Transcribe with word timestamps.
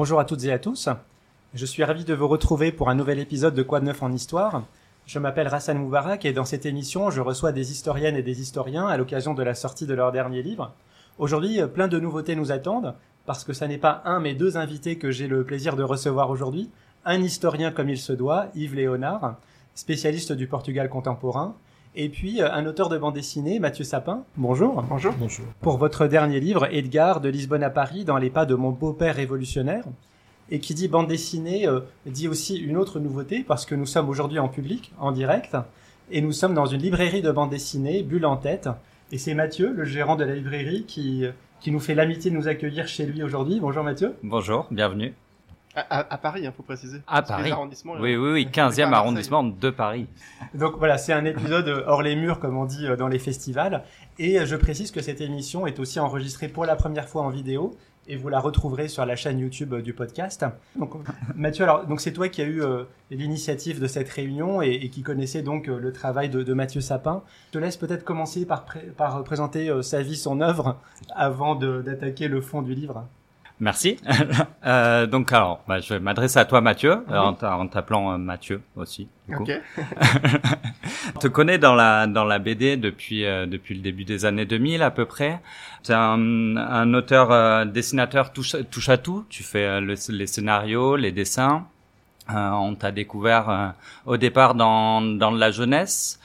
Bonjour 0.00 0.20
à 0.20 0.24
toutes 0.24 0.44
et 0.44 0.52
à 0.52 0.60
tous. 0.60 0.88
Je 1.54 1.66
suis 1.66 1.82
ravi 1.82 2.04
de 2.04 2.14
vous 2.14 2.28
retrouver 2.28 2.70
pour 2.70 2.88
un 2.88 2.94
nouvel 2.94 3.18
épisode 3.18 3.56
de 3.56 3.64
Quoi 3.64 3.80
neuf 3.80 4.00
en 4.00 4.12
histoire. 4.12 4.62
Je 5.06 5.18
m'appelle 5.18 5.48
Rassan 5.48 5.76
Moubarak 5.76 6.24
et 6.24 6.32
dans 6.32 6.44
cette 6.44 6.66
émission, 6.66 7.10
je 7.10 7.20
reçois 7.20 7.50
des 7.50 7.72
historiennes 7.72 8.14
et 8.14 8.22
des 8.22 8.40
historiens 8.40 8.86
à 8.86 8.96
l'occasion 8.96 9.34
de 9.34 9.42
la 9.42 9.56
sortie 9.56 9.86
de 9.86 9.94
leur 9.94 10.12
dernier 10.12 10.40
livre. 10.40 10.72
Aujourd'hui, 11.18 11.58
plein 11.74 11.88
de 11.88 11.98
nouveautés 11.98 12.36
nous 12.36 12.52
attendent 12.52 12.94
parce 13.26 13.42
que 13.42 13.52
ça 13.52 13.66
n'est 13.66 13.76
pas 13.76 14.02
un 14.04 14.20
mais 14.20 14.36
deux 14.36 14.56
invités 14.56 14.98
que 14.98 15.10
j'ai 15.10 15.26
le 15.26 15.42
plaisir 15.42 15.74
de 15.74 15.82
recevoir 15.82 16.30
aujourd'hui. 16.30 16.70
Un 17.04 17.20
historien 17.20 17.72
comme 17.72 17.88
il 17.88 17.98
se 17.98 18.12
doit, 18.12 18.46
Yves 18.54 18.76
Léonard, 18.76 19.34
spécialiste 19.74 20.30
du 20.30 20.46
Portugal 20.46 20.88
contemporain, 20.90 21.56
et 21.98 22.08
puis 22.08 22.40
un 22.40 22.64
auteur 22.64 22.88
de 22.88 22.96
bande 22.96 23.14
dessinée, 23.14 23.58
Mathieu 23.58 23.82
Sapin. 23.82 24.22
Bonjour. 24.36 24.82
Bonjour. 24.88 25.12
Bonjour. 25.18 25.44
Pour 25.60 25.78
votre 25.78 26.06
dernier 26.06 26.38
livre, 26.38 26.68
Edgar, 26.72 27.20
de 27.20 27.28
Lisbonne 27.28 27.64
à 27.64 27.70
Paris, 27.70 28.04
dans 28.04 28.18
les 28.18 28.30
pas 28.30 28.46
de 28.46 28.54
mon 28.54 28.70
beau-père 28.70 29.16
révolutionnaire. 29.16 29.84
Et 30.50 30.60
qui 30.60 30.74
dit 30.74 30.86
bande 30.86 31.08
dessinée 31.08 31.66
euh, 31.66 31.80
dit 32.06 32.28
aussi 32.28 32.56
une 32.56 32.76
autre 32.76 33.00
nouveauté 33.00 33.44
parce 33.46 33.66
que 33.66 33.74
nous 33.74 33.84
sommes 33.84 34.08
aujourd'hui 34.08 34.38
en 34.38 34.48
public, 34.48 34.92
en 34.98 35.10
direct, 35.10 35.56
et 36.12 36.22
nous 36.22 36.32
sommes 36.32 36.54
dans 36.54 36.66
une 36.66 36.80
librairie 36.80 37.20
de 37.20 37.32
bande 37.32 37.50
dessinée, 37.50 38.04
Bulle 38.04 38.26
en 38.26 38.36
tête. 38.36 38.68
Et 39.10 39.18
c'est 39.18 39.34
Mathieu, 39.34 39.72
le 39.72 39.84
gérant 39.84 40.14
de 40.14 40.24
la 40.24 40.36
librairie, 40.36 40.84
qui, 40.86 41.24
qui 41.60 41.72
nous 41.72 41.80
fait 41.80 41.96
l'amitié 41.96 42.30
de 42.30 42.36
nous 42.36 42.46
accueillir 42.46 42.86
chez 42.86 43.06
lui 43.06 43.24
aujourd'hui. 43.24 43.58
Bonjour 43.58 43.82
Mathieu. 43.82 44.14
Bonjour, 44.22 44.68
bienvenue. 44.70 45.14
À, 45.90 46.14
à, 46.14 46.18
Paris, 46.18 46.40
il 46.42 46.46
hein, 46.46 46.52
faut 46.56 46.62
préciser. 46.62 47.00
À 47.06 47.22
Paris. 47.22 47.52
Oui, 47.84 48.16
oui, 48.16 48.32
oui, 48.32 48.48
15e 48.52 48.92
arrondissement 48.92 49.44
de 49.44 49.70
Paris. 49.70 50.06
Donc 50.54 50.76
voilà, 50.78 50.98
c'est 50.98 51.12
un 51.12 51.24
épisode 51.24 51.84
hors 51.86 52.02
les 52.02 52.16
murs, 52.16 52.40
comme 52.40 52.56
on 52.56 52.64
dit 52.64 52.86
euh, 52.86 52.96
dans 52.96 53.08
les 53.08 53.18
festivals. 53.18 53.84
Et 54.18 54.44
je 54.44 54.56
précise 54.56 54.90
que 54.90 55.00
cette 55.00 55.20
émission 55.20 55.66
est 55.66 55.78
aussi 55.78 56.00
enregistrée 56.00 56.48
pour 56.48 56.64
la 56.64 56.76
première 56.76 57.08
fois 57.08 57.22
en 57.22 57.30
vidéo 57.30 57.76
et 58.08 58.16
vous 58.16 58.28
la 58.28 58.40
retrouverez 58.40 58.88
sur 58.88 59.04
la 59.04 59.14
chaîne 59.14 59.38
YouTube 59.38 59.74
du 59.76 59.92
podcast. 59.92 60.44
Donc, 60.76 60.94
Mathieu, 61.36 61.64
alors 61.64 61.86
donc 61.86 62.00
c'est 62.00 62.12
toi 62.12 62.28
qui 62.28 62.40
as 62.40 62.46
eu 62.46 62.62
euh, 62.62 62.84
l'initiative 63.10 63.80
de 63.80 63.86
cette 63.86 64.08
réunion 64.08 64.62
et, 64.62 64.88
qui 64.88 65.02
connaissait 65.02 65.42
donc 65.42 65.68
euh, 65.68 65.78
le 65.78 65.92
travail 65.92 66.30
de, 66.30 66.54
Mathieu 66.54 66.80
Sapin. 66.80 67.22
Je 67.48 67.58
te 67.58 67.62
laisse 67.62 67.76
peut-être 67.76 68.04
commencer 68.04 68.46
par, 68.46 68.64
par 68.96 69.22
présenter 69.24 69.68
euh, 69.68 69.82
sa 69.82 70.02
vie, 70.02 70.16
son 70.16 70.40
œuvre, 70.40 70.80
avant 71.14 71.54
d'attaquer 71.54 72.28
le 72.28 72.40
fond 72.40 72.62
du 72.62 72.74
livre. 72.74 73.06
Merci. 73.60 73.96
euh, 74.66 75.06
donc 75.06 75.32
alors, 75.32 75.62
bah, 75.66 75.80
je 75.80 75.94
vais 75.94 76.00
m'adresser 76.00 76.38
à 76.38 76.44
toi 76.44 76.60
Mathieu, 76.60 77.04
en 77.10 77.66
t'appelant 77.66 78.12
euh, 78.12 78.16
Mathieu 78.18 78.62
aussi. 78.76 79.08
Ok. 79.36 79.50
On 81.16 81.18
te 81.18 81.26
connaît 81.28 81.58
dans 81.58 81.74
la 81.74 82.06
dans 82.06 82.24
la 82.24 82.38
BD 82.38 82.76
depuis 82.76 83.24
euh, 83.24 83.46
depuis 83.46 83.74
le 83.74 83.80
début 83.80 84.04
des 84.04 84.24
années 84.24 84.46
2000 84.46 84.82
à 84.82 84.90
peu 84.90 85.06
près. 85.06 85.40
Tu 85.82 85.90
es 85.90 85.94
un, 85.94 86.56
un 86.56 86.94
auteur 86.94 87.32
euh, 87.32 87.64
dessinateur 87.64 88.32
touche, 88.32 88.54
touche 88.70 88.88
à 88.88 88.96
tout. 88.96 89.24
Tu 89.28 89.42
fais 89.42 89.80
les 89.80 90.26
scénarios, 90.26 90.96
les 90.96 91.10
dessins. 91.12 91.66
on 92.28 92.74
t'a 92.76 92.92
découvert 92.92 93.74
au 94.06 94.16
départ 94.16 94.54
dans 94.54 95.02
dans 95.02 95.32
la 95.32 95.50
jeunesse 95.50 96.20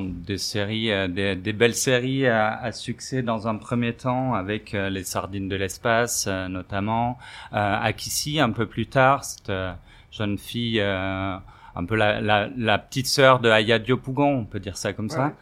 des 0.00 0.38
séries, 0.38 0.90
euh, 0.90 1.08
des, 1.08 1.36
des, 1.36 1.52
belles 1.52 1.74
séries 1.74 2.26
à, 2.26 2.54
à, 2.54 2.72
succès 2.72 3.22
dans 3.22 3.48
un 3.48 3.56
premier 3.56 3.92
temps 3.92 4.34
avec 4.34 4.74
euh, 4.74 4.90
les 4.90 5.04
sardines 5.04 5.48
de 5.48 5.56
l'espace 5.56 6.26
euh, 6.28 6.48
notamment, 6.48 7.18
Akissi 7.52 8.40
un 8.40 8.50
peu 8.50 8.66
plus 8.66 8.86
tard, 8.86 9.24
cette 9.24 9.52
jeune 10.10 10.38
fille 10.38 10.80
un 10.80 11.84
peu 11.86 11.94
la, 11.94 12.20
la, 12.20 12.48
la, 12.56 12.78
petite 12.78 13.06
sœur 13.06 13.40
de 13.40 13.48
Aya 13.48 13.78
Diopougon, 13.78 14.38
on 14.40 14.44
peut 14.44 14.60
dire 14.60 14.76
ça 14.76 14.92
comme 14.92 15.08
ça. 15.08 15.32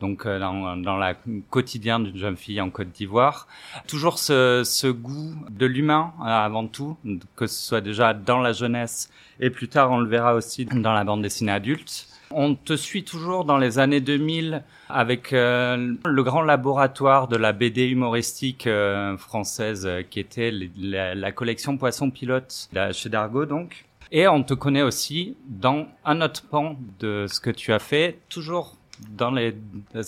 Donc 0.00 0.26
dans, 0.26 0.76
dans 0.76 0.96
la 0.96 1.14
quotidien 1.50 2.00
d'une 2.00 2.16
jeune 2.16 2.36
fille 2.36 2.60
en 2.60 2.70
Côte 2.70 2.90
d'Ivoire, 2.90 3.46
toujours 3.86 4.18
ce, 4.18 4.62
ce 4.64 4.86
goût 4.86 5.34
de 5.50 5.66
l'humain 5.66 6.12
avant 6.22 6.66
tout, 6.66 6.96
que 7.36 7.46
ce 7.46 7.66
soit 7.66 7.80
déjà 7.80 8.14
dans 8.14 8.40
la 8.40 8.52
jeunesse 8.52 9.10
et 9.40 9.50
plus 9.50 9.68
tard 9.68 9.90
on 9.90 9.98
le 9.98 10.08
verra 10.08 10.34
aussi 10.34 10.66
dans 10.66 10.92
la 10.92 11.04
bande 11.04 11.22
dessinée 11.22 11.52
adulte. 11.52 12.08
On 12.30 12.54
te 12.56 12.76
suit 12.76 13.04
toujours 13.04 13.44
dans 13.44 13.58
les 13.58 13.78
années 13.78 14.00
2000 14.00 14.64
avec 14.88 15.32
euh, 15.32 15.94
le 16.04 16.22
grand 16.22 16.42
laboratoire 16.42 17.28
de 17.28 17.36
la 17.36 17.52
BD 17.52 17.86
humoristique 17.86 18.66
euh, 18.66 19.16
française 19.16 19.86
euh, 19.86 20.02
qui 20.02 20.18
était 20.18 20.52
la, 20.76 21.32
collection 21.32 21.76
Poisson 21.76 22.10
Pilote 22.10 22.68
chez 22.92 23.08
Dargo 23.08 23.46
donc. 23.46 23.84
Et 24.10 24.26
on 24.26 24.42
te 24.42 24.54
connaît 24.54 24.82
aussi 24.82 25.36
dans 25.46 25.86
un 26.04 26.20
autre 26.20 26.44
pan 26.48 26.76
de 27.00 27.26
ce 27.28 27.40
que 27.40 27.50
tu 27.50 27.72
as 27.72 27.78
fait, 27.78 28.18
toujours 28.28 28.76
dans 29.10 29.30
les 29.30 29.54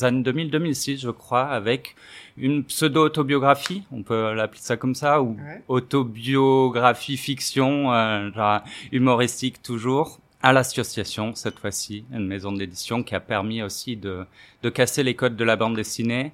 années 0.03 0.23
2000-2006 0.23 1.01
je 1.01 1.11
crois, 1.11 1.47
avec 1.47 1.95
une 2.37 2.65
pseudo-autobiographie, 2.65 3.83
on 3.93 4.03
peut 4.03 4.33
l'appeler 4.35 4.61
ça 4.63 4.77
comme 4.77 4.95
ça, 4.95 5.21
ou 5.21 5.37
autobiographie 5.67 7.17
fiction, 7.17 7.93
genre 8.33 8.63
humoristique 8.93 9.63
toujours, 9.63 10.21
à 10.43 10.53
l'association 10.53 11.35
cette 11.35 11.59
fois-ci, 11.59 12.05
une 12.13 12.27
maison 12.27 12.53
d'édition 12.53 13.03
qui 13.03 13.15
a 13.15 13.21
permis 13.21 13.63
aussi 13.63 13.97
de, 13.97 14.25
de 14.63 14.71
casser 14.71 15.03
les 15.03 15.15
codes 15.15 15.37
de 15.37 15.45
la 15.45 15.57
bande 15.57 15.75
dessinée, 15.75 16.33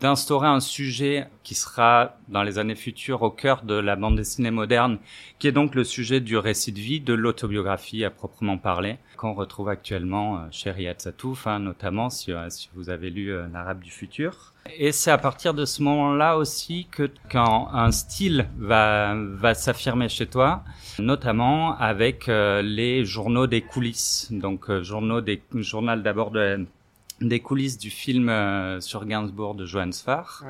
d'instaurer 0.00 0.46
un 0.46 0.60
sujet 0.60 1.26
qui 1.42 1.54
sera 1.54 2.18
dans 2.28 2.44
les 2.44 2.58
années 2.58 2.76
futures 2.76 3.22
au 3.22 3.30
cœur 3.30 3.62
de 3.62 3.74
la 3.74 3.96
bande 3.96 4.16
dessinée 4.16 4.52
moderne, 4.52 4.98
qui 5.38 5.48
est 5.48 5.52
donc 5.52 5.74
le 5.74 5.82
sujet 5.82 6.20
du 6.20 6.36
récit 6.36 6.72
de 6.72 6.78
vie, 6.78 7.00
de 7.00 7.14
l'autobiographie 7.14 8.04
à 8.04 8.10
proprement 8.10 8.58
parler, 8.58 8.98
qu'on 9.16 9.34
retrouve 9.34 9.68
actuellement 9.68 10.38
euh, 10.38 10.46
chez 10.50 10.70
Riyad 10.70 11.00
Satouf, 11.00 11.46
hein, 11.46 11.58
notamment 11.58 12.10
si, 12.10 12.32
euh, 12.32 12.48
si, 12.48 12.68
vous 12.74 12.90
avez 12.90 13.10
lu 13.10 13.32
euh, 13.32 13.46
L'Arabe 13.52 13.80
du 13.80 13.90
futur. 13.90 14.51
Et 14.70 14.92
c'est 14.92 15.10
à 15.10 15.18
partir 15.18 15.54
de 15.54 15.64
ce 15.64 15.82
moment-là 15.82 16.36
aussi 16.36 16.86
que 16.90 17.10
quand 17.30 17.68
un 17.72 17.90
style 17.90 18.48
va, 18.58 19.14
va 19.16 19.54
s'affirmer 19.54 20.08
chez 20.08 20.26
toi, 20.26 20.62
notamment 20.98 21.76
avec 21.78 22.28
euh, 22.28 22.62
les 22.62 23.04
journaux 23.04 23.46
des 23.46 23.60
coulisses. 23.60 24.28
Donc, 24.30 24.70
euh, 24.70 24.82
journaux 24.82 25.20
des, 25.20 25.42
journal 25.54 26.02
d'abord 26.02 26.30
de, 26.30 26.64
des 27.20 27.40
coulisses 27.40 27.76
du 27.76 27.90
film 27.90 28.28
euh, 28.28 28.80
sur 28.80 29.04
Gainsbourg 29.04 29.54
de 29.54 29.66
Johannes 29.66 29.92
Farr, 29.92 30.44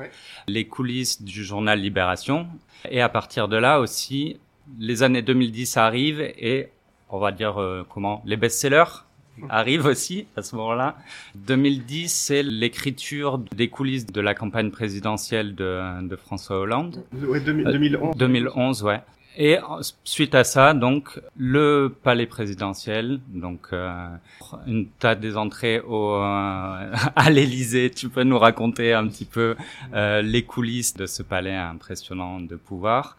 les 0.47 0.67
coulisses 0.67 1.21
du 1.21 1.43
journal 1.43 1.79
Libération, 1.79 2.47
et 2.89 3.01
à 3.01 3.09
partir 3.09 3.47
de 3.47 3.57
là 3.57 3.79
aussi, 3.79 4.39
les 4.79 5.03
années 5.03 5.21
2010 5.21 5.77
arrivent 5.77 6.21
et 6.21 6.69
on 7.09 7.19
va 7.19 7.31
dire 7.31 7.85
comment 7.89 8.23
les 8.25 8.37
best-sellers 8.37 9.03
arrive 9.49 9.85
aussi 9.85 10.27
à 10.35 10.41
ce 10.41 10.55
moment-là. 10.55 10.95
2010, 11.35 12.11
c'est 12.11 12.43
l'écriture 12.43 13.37
des 13.37 13.67
coulisses 13.69 14.05
de 14.05 14.21
la 14.21 14.33
campagne 14.33 14.71
présidentielle 14.71 15.55
de, 15.55 16.07
de 16.07 16.15
François 16.15 16.59
Hollande. 16.59 17.03
Ouais, 17.13 17.39
2011. 17.39 18.15
2011, 18.15 18.83
ouais. 18.83 19.01
Et 19.35 19.57
suite 20.03 20.35
à 20.35 20.43
ça, 20.43 20.75
donc 20.75 21.19
le 21.35 21.95
palais 22.03 22.27
présidentiel, 22.27 23.19
donc 23.29 23.69
euh, 23.73 24.07
une 24.67 24.87
tas 24.87 25.15
des 25.15 25.37
entrées 25.37 25.79
au 25.79 26.13
euh, 26.17 26.93
à 27.15 27.29
l'Élysée. 27.31 27.89
Tu 27.89 28.09
peux 28.09 28.23
nous 28.23 28.37
raconter 28.37 28.93
un 28.93 29.07
petit 29.07 29.25
peu 29.25 29.55
euh, 29.93 30.21
les 30.21 30.43
coulisses 30.43 30.93
de 30.93 31.07
ce 31.07 31.23
palais 31.23 31.55
impressionnant 31.55 32.39
de 32.39 32.55
pouvoir. 32.55 33.17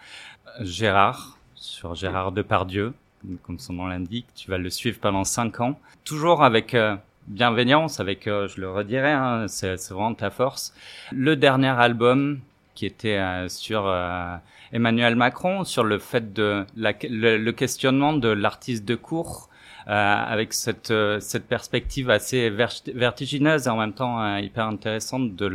Gérard 0.60 1.38
sur 1.56 1.96
Gérard 1.96 2.30
Depardieu, 2.30 2.92
comme 3.42 3.58
son 3.58 3.74
nom 3.74 3.86
l'indique. 3.86 4.26
Tu 4.34 4.50
vas 4.50 4.58
le 4.58 4.70
suivre 4.70 4.98
pendant 5.00 5.24
cinq 5.24 5.60
ans, 5.60 5.78
toujours 6.04 6.42
avec 6.42 6.74
euh, 6.74 6.96
bienveillance, 7.26 8.00
avec, 8.00 8.26
euh, 8.26 8.48
je 8.48 8.60
le 8.60 8.70
redirai, 8.70 9.12
hein, 9.12 9.46
c'est 9.48 9.76
vraiment 9.90 10.14
ta 10.14 10.30
force. 10.30 10.74
Le 11.12 11.36
dernier 11.36 11.68
album 11.68 12.40
qui 12.74 12.86
était 12.86 13.18
euh, 13.18 13.48
sur 13.48 13.92
Emmanuel 14.72 15.14
Macron, 15.14 15.64
sur 15.64 15.84
le 15.84 15.98
fait 15.98 16.32
de 16.32 16.64
le, 16.76 17.50
questionnement 17.52 18.12
de 18.12 18.28
l'artiste 18.28 18.84
de 18.84 18.96
cour. 18.96 19.48
avec 19.86 20.54
cette, 20.54 20.92
perspective 21.48 22.08
assez 22.08 22.48
vertigineuse 22.48 23.66
et 23.66 23.70
en 23.70 23.76
même 23.76 23.92
temps 23.92 24.38
hyper 24.38 24.66
intéressante 24.66 25.36
de 25.36 25.48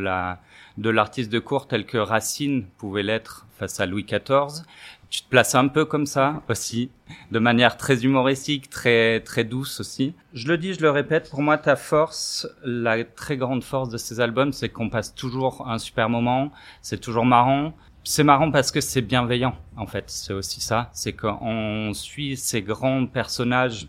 de 0.77 0.89
l'artiste 0.89 1.31
de 1.31 1.39
cour 1.39 1.67
tel 1.67 1.85
que 1.85 1.97
Racine 1.97 2.65
pouvait 2.77 3.03
l'être 3.03 3.47
face 3.57 3.79
à 3.79 3.85
Louis 3.85 4.05
XIV 4.05 4.63
tu 5.09 5.21
te 5.23 5.29
places 5.29 5.55
un 5.55 5.67
peu 5.67 5.85
comme 5.85 6.05
ça 6.05 6.41
aussi, 6.49 6.91
de 7.31 7.39
manière 7.39 7.77
très 7.77 8.03
humoristique, 8.03 8.69
très 8.69 9.21
très 9.21 9.43
douce 9.43 9.79
aussi. 9.79 10.13
Je 10.33 10.47
le 10.47 10.57
dis, 10.57 10.73
je 10.73 10.81
le 10.81 10.91
répète, 10.91 11.29
pour 11.29 11.41
moi 11.41 11.57
ta 11.57 11.75
force, 11.75 12.47
la 12.63 13.03
très 13.03 13.37
grande 13.37 13.63
force 13.63 13.89
de 13.89 13.97
ces 13.97 14.19
albums, 14.19 14.53
c'est 14.53 14.69
qu'on 14.69 14.89
passe 14.89 15.15
toujours 15.15 15.67
un 15.67 15.79
super 15.79 16.09
moment, 16.09 16.51
c'est 16.81 16.99
toujours 16.99 17.25
marrant. 17.25 17.73
C'est 18.03 18.23
marrant 18.23 18.49
parce 18.49 18.71
que 18.71 18.81
c'est 18.81 19.01
bienveillant 19.01 19.55
en 19.75 19.85
fait, 19.85 20.05
c'est 20.07 20.33
aussi 20.33 20.61
ça, 20.61 20.89
c'est 20.93 21.13
qu'on 21.13 21.91
suit 21.93 22.37
ces 22.37 22.61
grands 22.61 23.05
personnages 23.05 23.87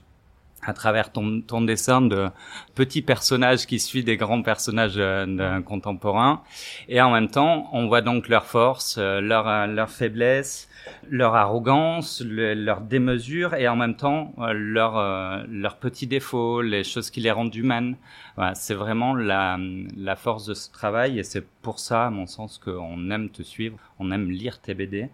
à 0.62 0.72
travers 0.72 1.12
ton, 1.12 1.40
ton 1.40 1.62
dessin 1.62 2.02
de 2.02 2.28
petits 2.74 3.02
personnages 3.02 3.66
qui 3.66 3.78
suivent 3.78 4.04
des 4.04 4.16
grands 4.16 4.42
personnages 4.42 4.94
euh, 4.96 5.60
contemporains. 5.62 6.42
Et 6.88 7.00
en 7.00 7.10
même 7.10 7.28
temps, 7.28 7.68
on 7.72 7.86
voit 7.86 8.02
donc 8.02 8.28
leurs 8.28 8.46
forces, 8.46 8.96
euh, 8.98 9.20
leurs 9.20 9.48
euh, 9.48 9.66
leur 9.66 9.90
faiblesses, 9.90 10.68
leur 11.08 11.34
arrogance, 11.34 12.22
leur 12.26 12.80
démesure 12.80 13.54
et 13.54 13.68
en 13.68 13.76
même 13.76 13.96
temps 13.96 14.34
leurs 14.38 15.46
leurs 15.46 15.76
petits 15.76 16.06
défauts, 16.06 16.62
les 16.62 16.84
choses 16.84 17.10
qui 17.10 17.20
les 17.20 17.30
rendent 17.30 17.54
humaines. 17.54 17.96
Voilà, 18.36 18.54
c'est 18.54 18.74
vraiment 18.74 19.14
la, 19.14 19.58
la 19.96 20.16
force 20.16 20.46
de 20.46 20.54
ce 20.54 20.70
travail 20.72 21.18
et 21.18 21.22
c'est 21.22 21.46
pour 21.62 21.78
ça, 21.78 22.06
à 22.06 22.10
mon 22.10 22.26
sens, 22.26 22.58
qu'on 22.58 23.10
aime 23.10 23.28
te 23.28 23.42
suivre, 23.42 23.76
on 23.98 24.10
aime 24.10 24.30
lire 24.30 24.60
tes 24.60 24.74
BD. 24.74 25.10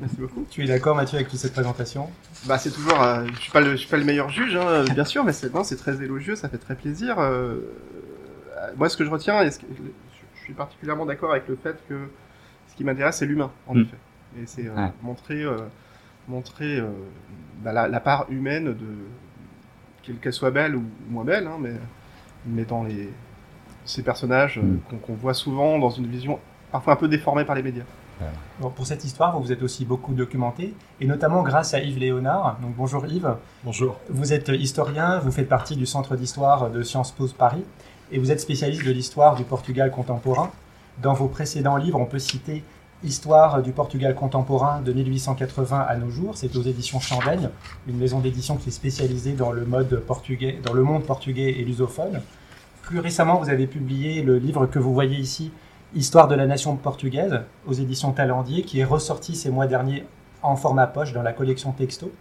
Merci 0.00 0.16
beaucoup. 0.18 0.46
Tu 0.50 0.62
es 0.64 0.66
d'accord, 0.66 0.94
Mathieu, 0.96 1.16
avec 1.16 1.28
toute 1.28 1.38
cette 1.38 1.52
présentation? 1.52 2.08
Bah, 2.46 2.58
c'est 2.58 2.70
toujours. 2.70 3.00
euh, 3.02 3.26
je 3.34 3.40
suis 3.40 3.50
pas 3.52 3.60
le, 3.60 3.72
je 3.72 3.76
suis 3.76 3.88
pas 3.88 3.96
le 3.96 4.04
meilleur 4.04 4.28
juge, 4.30 4.56
hein, 4.56 4.84
bien 4.94 5.04
sûr, 5.04 5.24
mais 5.24 5.32
c'est 5.32 5.52
non, 5.54 5.64
c'est 5.64 5.76
très 5.76 6.02
élogieux, 6.02 6.36
ça 6.36 6.48
fait 6.48 6.58
très 6.58 6.74
plaisir. 6.76 7.18
euh, 7.18 7.56
euh, 8.58 8.70
moi, 8.76 8.88
ce 8.88 8.96
que 8.96 9.04
je 9.04 9.10
retiens, 9.10 9.42
et 9.42 9.50
ce 9.50 9.58
que- 9.58 9.66
je 10.36 10.40
suis 10.42 10.52
particulièrement 10.52 11.06
d'accord 11.06 11.30
avec 11.32 11.48
le 11.48 11.56
fait 11.56 11.76
que 11.88 12.08
ce 12.68 12.74
qui 12.76 12.84
m'intéresse, 12.84 13.16
c'est 13.16 13.26
l'humain, 13.26 13.50
en 13.66 13.74
Mm. 13.74 13.80
effet. 13.82 13.96
Et 14.40 14.46
c'est 14.46 14.66
euh, 14.68 14.74
Ouais. 14.74 14.92
montrer, 15.02 15.42
euh, 15.42 15.56
montrer 16.28 16.78
euh, 16.80 16.88
bah, 17.62 17.72
la, 17.72 17.88
la 17.88 18.00
part 18.00 18.26
humaine 18.30 18.66
de 18.66 18.86
quelle 20.02 20.16
qu'elle 20.16 20.32
soit 20.32 20.50
belle 20.50 20.76
ou 20.76 20.84
moins 21.08 21.24
belle, 21.24 21.46
hein, 21.46 21.56
mais 21.60 21.72
mais 22.46 22.64
dans 22.64 22.84
les 22.84 23.10
ces 23.84 24.02
personnages 24.02 24.58
euh, 24.58 24.62
Mm. 24.62 24.78
qu'on 24.88 24.96
qu'on 24.98 25.14
voit 25.14 25.34
souvent 25.34 25.78
dans 25.78 25.90
une 25.90 26.06
vision 26.06 26.38
parfois 26.72 26.92
un 26.94 26.96
peu 26.96 27.08
déformée 27.08 27.44
par 27.44 27.54
les 27.56 27.62
médias. 27.62 27.84
Bon, 28.60 28.70
pour 28.70 28.86
cette 28.86 29.04
histoire, 29.04 29.36
vous 29.36 29.44
vous 29.44 29.52
êtes 29.52 29.62
aussi 29.62 29.84
beaucoup 29.84 30.12
documenté, 30.12 30.74
et 31.00 31.06
notamment 31.06 31.42
grâce 31.42 31.74
à 31.74 31.80
Yves 31.80 31.98
Léonard. 31.98 32.58
Donc 32.60 32.74
bonjour 32.76 33.06
Yves. 33.06 33.36
Bonjour. 33.64 33.96
Vous 34.08 34.32
êtes 34.32 34.48
historien, 34.48 35.18
vous 35.18 35.30
faites 35.30 35.48
partie 35.48 35.76
du 35.76 35.86
Centre 35.86 36.16
d'histoire 36.16 36.70
de 36.70 36.82
Sciences 36.82 37.12
Po 37.12 37.26
Paris, 37.28 37.64
et 38.12 38.18
vous 38.18 38.30
êtes 38.30 38.40
spécialiste 38.40 38.84
de 38.84 38.90
l'histoire 38.90 39.36
du 39.36 39.44
Portugal 39.44 39.90
contemporain. 39.90 40.50
Dans 41.02 41.14
vos 41.14 41.28
précédents 41.28 41.76
livres, 41.76 41.98
on 41.98 42.06
peut 42.06 42.18
citer 42.18 42.62
Histoire 43.02 43.62
du 43.62 43.72
Portugal 43.72 44.14
contemporain 44.14 44.82
de 44.82 44.92
1880 44.92 45.86
à 45.88 45.96
nos 45.96 46.10
jours. 46.10 46.36
C'est 46.36 46.54
aux 46.54 46.60
éditions 46.60 47.00
Chandaigne, 47.00 47.48
une 47.88 47.96
maison 47.96 48.20
d'édition 48.20 48.56
qui 48.56 48.68
est 48.68 48.72
spécialisée 48.72 49.32
dans 49.32 49.52
le 49.52 49.64
mode 49.64 50.00
portugais, 50.00 50.58
dans 50.62 50.74
le 50.74 50.82
monde 50.82 51.04
portugais 51.04 51.58
et 51.58 51.64
lusophone. 51.64 52.20
Plus 52.82 53.00
récemment, 53.00 53.38
vous 53.38 53.48
avez 53.48 53.66
publié 53.66 54.20
le 54.20 54.36
livre 54.36 54.66
que 54.66 54.78
vous 54.78 54.92
voyez 54.92 55.16
ici, 55.16 55.50
Histoire 55.94 56.28
de 56.28 56.34
la 56.34 56.46
nation 56.46 56.76
portugaise, 56.76 57.40
aux 57.66 57.72
éditions 57.72 58.12
Talendier, 58.12 58.62
qui 58.62 58.80
est 58.80 58.84
ressorti 58.84 59.34
ces 59.34 59.50
mois 59.50 59.66
derniers 59.66 60.06
en 60.42 60.56
format 60.56 60.86
poche 60.86 61.12
dans 61.12 61.22
la 61.22 61.32
collection 61.32 61.72
Texto. 61.72 62.12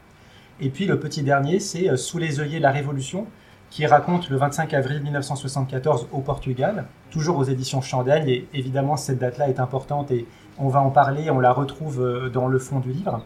Et 0.60 0.69
puis 0.69 0.86
le 0.86 1.00
petit 1.00 1.24
dernier, 1.24 1.60
c'est 1.60 1.89
euh, 1.89 1.95
Sous 1.95 2.18
les 2.18 2.39
œillets 2.39 2.60
la 2.60 2.71
Révolution, 2.71 3.27
qui 3.69 3.86
raconte 3.86 4.30
le 4.30 4.38
25 4.38 4.74
avril 4.74 5.01
1974 5.04 6.07
au 6.12 6.19
Portugal, 6.19 6.86
toujours 7.12 7.38
aux 7.38 7.44
éditions 7.44 7.81
Chandaigne. 7.81 8.27
Et 8.27 8.48
évidemment, 8.54 8.98
cette 8.98 9.19
date-là 9.19 9.48
est 9.50 9.60
importante 9.60 10.10
et 10.12 10.25
on 10.57 10.68
va 10.68 10.81
en 10.81 10.89
parler, 10.89 11.30
on 11.30 11.39
la 11.39 11.54
retrouve 11.54 12.01
euh, 12.01 12.30
dans 12.30 12.48
le 12.48 12.57
fond 12.60 12.80
du 12.80 12.92
livre. 12.92 13.24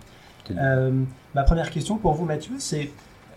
Euh, 0.51 0.91
ma 1.33 1.43
première 1.43 1.71
question 1.71 1.97
pour 1.97 2.13
vous, 2.13 2.25
Mathieu, 2.25 2.55
c'est 2.59 2.91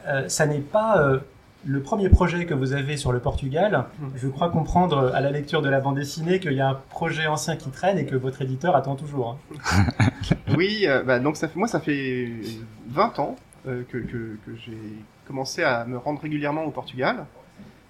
euh, 0.07 0.29
ça 0.29 0.47
n'est 0.47 0.61
pas 0.61 0.99
euh, 0.99 1.19
le 1.67 1.81
premier 1.83 2.09
projet 2.09 2.47
que 2.47 2.55
vous 2.55 2.73
avez 2.73 2.97
sur 2.97 3.13
le 3.13 3.19
Portugal. 3.21 3.85
Je 4.15 4.29
crois 4.29 4.51
comprendre 4.51 5.11
à 5.15 5.21
la 5.21 5.31
lecture 5.31 5.63
de 5.63 5.69
la 5.69 5.81
bande 5.81 5.97
dessinée 5.97 6.39
qu'il 6.41 6.53
y 6.53 6.61
a 6.61 6.69
un 6.69 6.75
projet 6.91 7.27
ancien 7.27 7.57
qui 7.57 7.71
traîne 7.71 7.99
et 7.99 8.07
que 8.07 8.15
votre 8.17 8.41
éditeur 8.43 8.77
attend 8.77 8.95
toujours. 8.97 9.39
hein. 9.59 9.97
Oui, 10.57 10.85
euh, 10.87 11.03
bah, 11.03 11.19
donc 11.19 11.37
ça 11.37 11.49
fait, 11.49 11.59
moi 11.59 11.69
ça 11.69 11.81
fait 11.81 12.31
20 12.89 13.19
ans 13.19 13.37
euh, 13.67 13.83
que, 13.91 13.99
que, 13.99 14.39
que 14.47 14.57
j'ai 14.65 14.79
commencé 15.27 15.63
à 15.63 15.85
me 15.85 15.99
rendre 15.99 16.21
régulièrement 16.21 16.65
au 16.65 16.71
Portugal. 16.71 17.27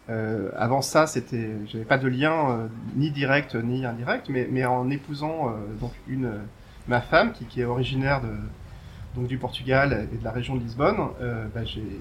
Euh, 0.08 0.50
avant 0.56 0.82
ça, 0.82 1.06
c'était, 1.06 1.50
j'avais 1.66 1.84
pas 1.84 1.98
de 1.98 2.08
lien 2.08 2.50
euh, 2.50 2.66
ni 2.94 3.10
direct 3.10 3.54
ni 3.56 3.84
indirect, 3.84 4.28
mais, 4.30 4.48
mais 4.50 4.64
en 4.64 4.88
épousant 4.90 5.48
euh, 5.48 5.52
donc 5.80 5.92
une 6.08 6.30
ma 6.88 7.00
femme 7.00 7.32
qui, 7.32 7.44
qui 7.44 7.60
est 7.60 7.64
originaire 7.64 8.20
de 8.22 8.28
donc 9.16 9.26
du 9.28 9.38
Portugal 9.38 10.06
et 10.12 10.16
de 10.18 10.24
la 10.24 10.30
région 10.30 10.54
de 10.56 10.60
Lisbonne, 10.60 10.98
euh, 11.20 11.46
bah, 11.54 11.64
j'ai- 11.64 12.00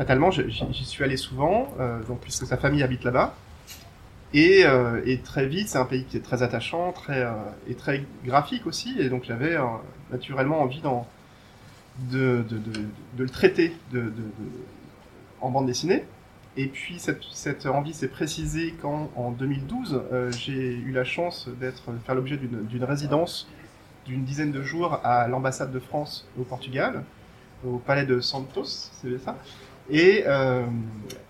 fatalement 0.00 0.30
j'y 0.30 0.84
suis 0.86 1.04
allé 1.04 1.18
souvent, 1.18 1.74
euh, 1.78 2.00
puisque 2.22 2.46
sa 2.46 2.56
famille 2.56 2.82
habite 2.82 3.04
là-bas. 3.04 3.34
Et, 4.32 4.62
euh, 4.64 5.02
et 5.04 5.18
très 5.18 5.44
vite, 5.44 5.68
c'est 5.68 5.76
un 5.76 5.84
pays 5.84 6.04
qui 6.06 6.16
est 6.16 6.22
très 6.22 6.42
attachant, 6.42 6.92
très 6.92 7.22
euh, 7.22 7.32
et 7.68 7.74
très 7.74 8.06
graphique 8.24 8.66
aussi, 8.66 8.96
et 8.98 9.10
donc 9.10 9.24
j'avais 9.24 9.58
naturellement 10.10 10.62
envie 10.62 10.80
d'en 10.80 11.06
de, 12.10 12.42
le 13.18 13.28
traiter 13.28 13.76
de, 13.92 14.10
en 15.42 15.50
bande 15.50 15.66
dessinée. 15.66 16.04
Et 16.56 16.68
puis 16.68 16.98
cette, 16.98 17.22
cette 17.30 17.66
envie 17.66 17.92
s'est 17.92 18.08
précisée 18.08 18.74
quand, 18.80 19.10
en 19.16 19.32
2012, 19.32 20.02
euh, 20.12 20.32
j'ai 20.32 20.76
eu 20.76 20.92
la 20.92 21.04
chance 21.04 21.46
d'être 21.60 21.92
faire 22.06 22.14
l'objet 22.14 22.38
d'une 22.38 22.84
résidence 22.84 23.48
d'une 24.06 24.24
dizaine 24.24 24.50
de 24.50 24.62
jours 24.62 24.98
à 25.04 25.28
l'ambassade 25.28 25.72
de 25.72 25.78
France 25.78 26.26
au 26.38 26.42
Portugal, 26.42 27.04
au 27.66 27.76
palais 27.76 28.06
de 28.06 28.20
Santos, 28.20 28.64
c'est 28.64 29.18
ça? 29.18 29.36
Et, 29.90 30.22
euh, 30.26 30.64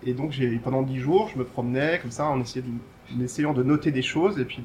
et 0.03 0.13
donc 0.13 0.39
pendant 0.63 0.83
dix 0.83 0.99
jours, 0.99 1.29
je 1.33 1.39
me 1.39 1.43
promenais 1.43 1.99
comme 1.99 2.11
ça 2.11 2.25
en 2.25 2.39
essayant 2.41 3.53
de, 3.53 3.63
noter 3.63 3.91
des 3.91 4.03
choses 4.03 4.39
et 4.39 4.45
puis 4.45 4.63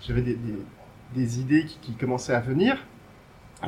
j'avais 0.00 0.36
des, 1.14 1.40
idées 1.40 1.64
qui, 1.64 1.94
commençaient 1.94 2.34
à 2.34 2.40
venir, 2.40 2.76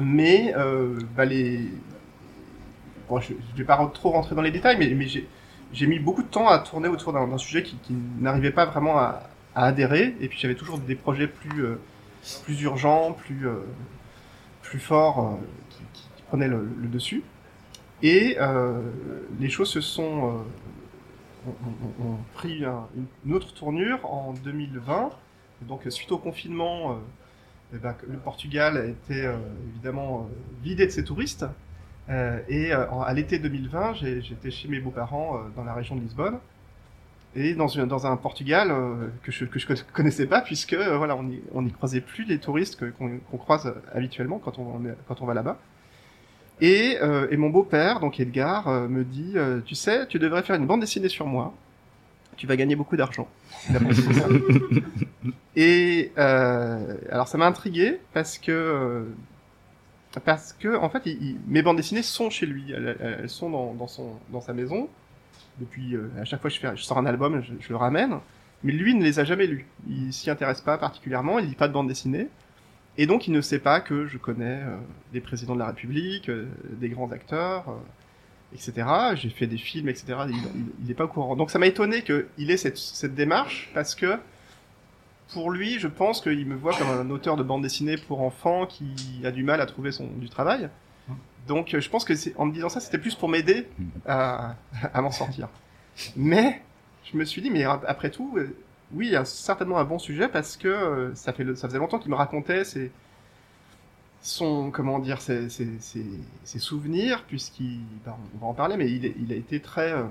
mais 0.01 0.53
euh, 0.57 0.99
bah 1.17 1.27
je, 1.27 3.33
je 3.53 3.57
vais 3.57 3.65
pas 3.65 3.91
trop 3.95 4.11
rentrer 4.11 4.35
dans 4.35 4.43
les 4.43 4.51
détails, 4.51 4.77
mais, 4.79 5.07
j'ai 5.73 5.87
mis 5.89 5.99
beaucoup 5.99 6.23
de 6.23 6.29
temps 6.29 6.49
à 6.49 6.61
tourner 6.61 6.89
autour 6.89 7.13
d'un 7.13 7.39
sujet 7.39 7.63
qui, 7.63 7.77
n'arrivait 8.21 8.53
pas 8.53 8.67
vraiment 8.67 8.99
à, 8.99 9.23
adhérer, 9.55 10.17
et 10.21 10.29
puis 10.29 10.39
j'avais 10.39 10.57
toujours 10.57 10.79
des 10.79 10.97
projets 10.97 11.29
plus 11.29 11.65
euh, 11.65 11.79
urgents, 12.61 13.13
plus 13.13 13.47
euh, 13.47 13.61
forts 14.63 15.39
qui, 15.71 15.85
prenaient 16.27 16.49
le 16.49 16.89
dessus. 16.89 17.23
Et 18.05 18.37
euh, 18.41 18.81
les 19.41 19.49
choses 19.49 19.71
se 19.71 19.81
sont 19.81 20.45
euh, 21.49 21.51
ont, 22.01 22.17
pris 22.35 22.65
un- 22.65 22.87
une 23.27 23.35
autre 23.35 23.53
tournure 23.55 23.99
en 24.05 24.33
2020. 24.45 25.11
Donc 25.63 25.83
suite 25.89 26.13
au 26.13 26.19
confinement, 26.19 26.93
euh, 26.93 26.95
eh 27.75 27.79
ben, 27.79 27.95
le 28.09 28.19
Portugal 28.19 28.77
a 28.77 28.85
été 28.85 29.27
euh, 29.27 29.37
évidemment 29.71 30.29
vidé 30.63 30.87
de 30.87 30.91
ses 30.93 31.05
touristes. 31.05 31.47
Et 32.51 32.71
à 32.73 33.15
l'été 33.15 33.39
2020, 33.39 33.95
j'ai- 33.95 34.21
j'étais 34.21 34.51
chez 34.51 34.69
mes 34.69 34.79
beaux-parents 34.79 35.41
dans 35.57 35.65
la 35.65 35.73
région 35.73 35.97
de 35.97 36.03
Lisbonne. 36.03 36.39
Et 37.35 37.55
dans, 37.55 38.07
un 38.07 38.17
Portugal 38.19 38.69
que 39.23 39.33
je 39.33 39.47
je 39.47 39.83
connaissais 39.95 40.27
pas 40.27 40.43
puisque 40.43 40.75
voilà 40.75 41.17
on 41.55 41.63
n'y 41.63 41.73
croisait 41.73 42.03
plus 42.03 42.25
les 42.27 42.39
touristes 42.39 42.79
qu'on 42.93 43.39
croise 43.39 43.75
habituellement 43.95 44.39
quand 44.39 44.59
on 44.59 45.27
va 45.27 45.35
là-bas. 45.35 45.59
Et, 46.61 46.99
euh, 47.03 47.27
et 47.31 47.37
mon 47.37 47.51
beau-père, 47.51 48.01
donc 48.01 48.21
Edgar, 48.21 48.69
euh, 48.69 48.89
me 48.89 49.05
dit 49.05 49.33
euh, 49.37 49.61
Tu 49.67 49.75
sais, 49.75 50.07
tu 50.07 50.19
devrais 50.19 50.43
faire 50.43 50.57
une 50.57 50.67
bande 50.67 50.81
dessinée 50.81 51.09
sur 51.09 51.27
moi. 51.27 51.53
Tu 52.37 52.47
vas 52.47 52.57
gagner 52.57 52.77
beaucoup 52.77 52.97
d'argent. 52.97 53.29
Et 55.57 56.11
euh, 56.19 56.97
alors 57.11 57.29
ça 57.29 57.39
m'a 57.39 57.47
intrigué 57.47 58.01
parce 58.13 58.39
que 58.39 58.51
euh, 58.51 59.05
parce 60.25 60.53
que 60.53 60.77
en 60.77 60.91
fait, 60.91 61.09
mes 61.47 61.63
bandes 61.63 61.77
dessinées 61.77 62.03
sont 62.03 62.31
chez 62.31 62.47
lui. 62.47 62.73
Elles, 62.73 63.29
sont 63.29 63.51
dans, 63.51 63.75
dans 63.75 63.87
son 63.87 64.15
dans 64.31 64.41
sa 64.41 64.53
maison. 64.53 64.89
Depuis 65.61 65.97
à 66.21 66.25
chaque 66.25 66.41
fois 66.41 66.51
que 66.51 66.57
je, 66.57 66.61
fais, 66.61 66.77
je 66.77 66.83
sors 66.83 66.99
un 66.99 67.07
album, 67.07 67.41
je, 67.41 67.53
je 67.61 67.69
le 67.69 67.77
ramène. 67.77 68.19
Mais 68.65 68.73
lui 68.73 68.95
ne 68.95 69.05
les 69.05 69.21
a 69.21 69.25
jamais 69.25 69.47
lus. 69.47 69.67
Il 69.89 70.13
s'y 70.13 70.29
intéresse 70.31 70.61
pas 70.61 70.77
particulièrement. 70.77 71.39
Il 71.39 71.47
lit 71.47 71.55
pas 71.55 71.69
de 71.69 71.73
bande 71.73 71.87
dessinée. 71.87 72.29
Et 72.97 73.07
donc, 73.07 73.27
il 73.27 73.33
ne 73.33 73.41
sait 73.41 73.59
pas 73.59 73.81
que 73.81 74.07
je 74.07 74.19
connais 74.19 74.61
euh, 74.63 74.77
des 75.13 75.21
présidents 75.21 75.55
de 75.55 75.59
la 75.59 75.67
République, 75.67 76.29
euh, 76.29 76.47
des 76.71 76.89
grands 76.89 77.11
acteurs, 77.11 77.69
euh, 77.69 78.55
etc. 78.55 78.87
J'ai 79.15 79.31
fait 79.31 79.47
des 79.47 79.59
films, 79.59 79.89
etc. 79.89 80.17
Il 80.29 80.87
n'est 80.87 80.95
pas 80.95 81.05
au 81.05 81.09
courant. 81.09 81.35
Donc, 81.35 81.51
ça 81.51 81.59
m'a 81.59 81.67
étonné 81.67 82.03
qu'il 82.03 82.51
ait 82.51 82.57
cette, 82.57 83.15
démarche, 83.15 83.71
parce 83.75 83.95
que 83.95 84.17
pour 85.33 85.51
lui, 85.51 85.81
je 85.81 85.89
pense 85.89 86.21
qu'il 86.21 86.47
me 86.47 86.55
voit 86.55 86.75
comme 86.75 86.91
un 86.91 87.11
auteur 87.11 87.37
de 87.37 87.43
bande 87.43 87.63
dessinée 87.63 87.97
pour 87.97 88.21
enfants 88.21 88.67
qui 88.67 88.95
a 89.25 89.33
du 89.33 89.43
mal 89.43 89.61
à 89.61 89.67
trouver 89.67 89.91
du 90.17 90.29
travail. 90.29 90.69
Donc, 91.49 91.77
je 91.79 91.89
pense 91.89 92.05
que 92.05 92.15
en 92.39 92.47
me 92.47 92.53
disant 92.53 92.69
ça, 92.69 92.79
c'était 92.79 92.99
plus 92.99 93.17
pour 93.17 93.29
m'aider 93.29 93.67
à, 94.07 94.55
m'en 94.95 95.11
sortir. 95.11 95.49
Mais 96.15 96.63
je 97.11 97.17
me 97.17 97.25
suis 97.25 97.43
dit, 97.43 97.51
mais 97.51 97.65
après 97.65 98.11
tout, 98.11 98.39
oui, 98.95 99.15
certainement 99.25 99.79
un 99.79 99.85
bon 99.85 99.99
sujet 99.99 100.29
parce 100.29 100.57
que 100.57 100.69
euh, 100.69 101.15
ça, 101.15 101.33
fait 101.33 101.45
le- 101.45 101.57
ça 101.57 101.69
faisait 101.69 101.79
longtemps 101.79 101.99
qu'il 101.99 102.11
me 102.11 102.17
racontait 102.17 102.65
ses, 102.65 102.91
son, 104.23 104.71
comment 104.71 104.99
dire, 104.99 105.21
ses, 105.21 105.49
souvenirs, 106.45 107.25
puisqu'il, 107.27 107.81
ben, 108.05 108.17
va 108.41 108.47
en 108.47 108.55
parler, 108.55 108.77
mais 108.77 108.91
il, 108.91 109.33
a 109.33 109.37
été 109.37 109.61
très 109.61 109.93
euh, 109.93 110.05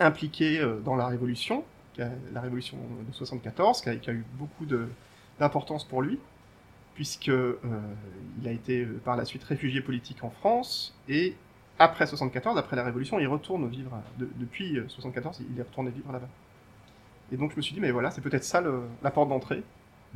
impliqué 0.00 0.60
euh, 0.60 0.80
dans 0.80 0.96
la 0.96 1.06
Révolution, 1.06 1.64
la 1.98 2.40
Révolution 2.40 2.78
de 3.08 3.12
74, 3.12 3.82
qui 3.82 3.90
a, 3.90 4.12
eu 4.12 4.24
beaucoup 4.38 4.66
d'importance 5.38 5.84
pour 5.84 6.02
lui, 6.02 6.18
puisque 6.94 7.28
il 7.28 8.48
a 8.48 8.50
été 8.50 8.84
par 9.04 9.16
la 9.16 9.24
suite 9.26 9.44
réfugié 9.44 9.80
politique 9.82 10.24
en 10.24 10.30
France, 10.30 10.94
et 11.08 11.36
après 11.78 12.06
74, 12.06 12.58
après 12.58 12.76
la 12.76 12.84
Révolution, 12.84 13.18
il 13.18 13.26
retourne 13.26 13.68
vivre, 13.68 13.90
depuis 14.18 14.78
euh, 14.78 14.88
74, 14.88 15.40
il 15.50 15.58
est 15.58 15.62
retourné 15.62 15.90
vivre 15.90 16.12
là-bas. 16.12 16.28
Et 17.32 17.36
donc 17.36 17.52
je 17.52 17.56
me 17.56 17.62
suis 17.62 17.74
dit, 17.74 17.80
mais 17.80 17.90
voilà, 17.90 18.10
c'est 18.12 18.20
peut-être 18.20 18.44
ça 18.44 18.60
le- 18.60 18.84
la 19.02 19.10
porte 19.10 19.28
d'entrée. 19.28 19.64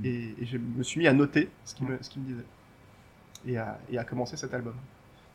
Et, 0.05 0.35
je 0.45 0.59
me 0.59 0.83
suis 0.83 1.01
mis 1.01 1.07
à 1.09 1.15
noter 1.15 1.51
ce 1.65 1.75
qu'il 1.75 1.87
me, 1.87 1.95
me 1.95 2.25
disait. 2.27 2.45
Et 3.47 3.57
à, 3.59 3.79
et 3.91 3.99
à 3.99 4.05
commencer 4.05 4.37
cet 4.37 4.55
album. 4.55 4.75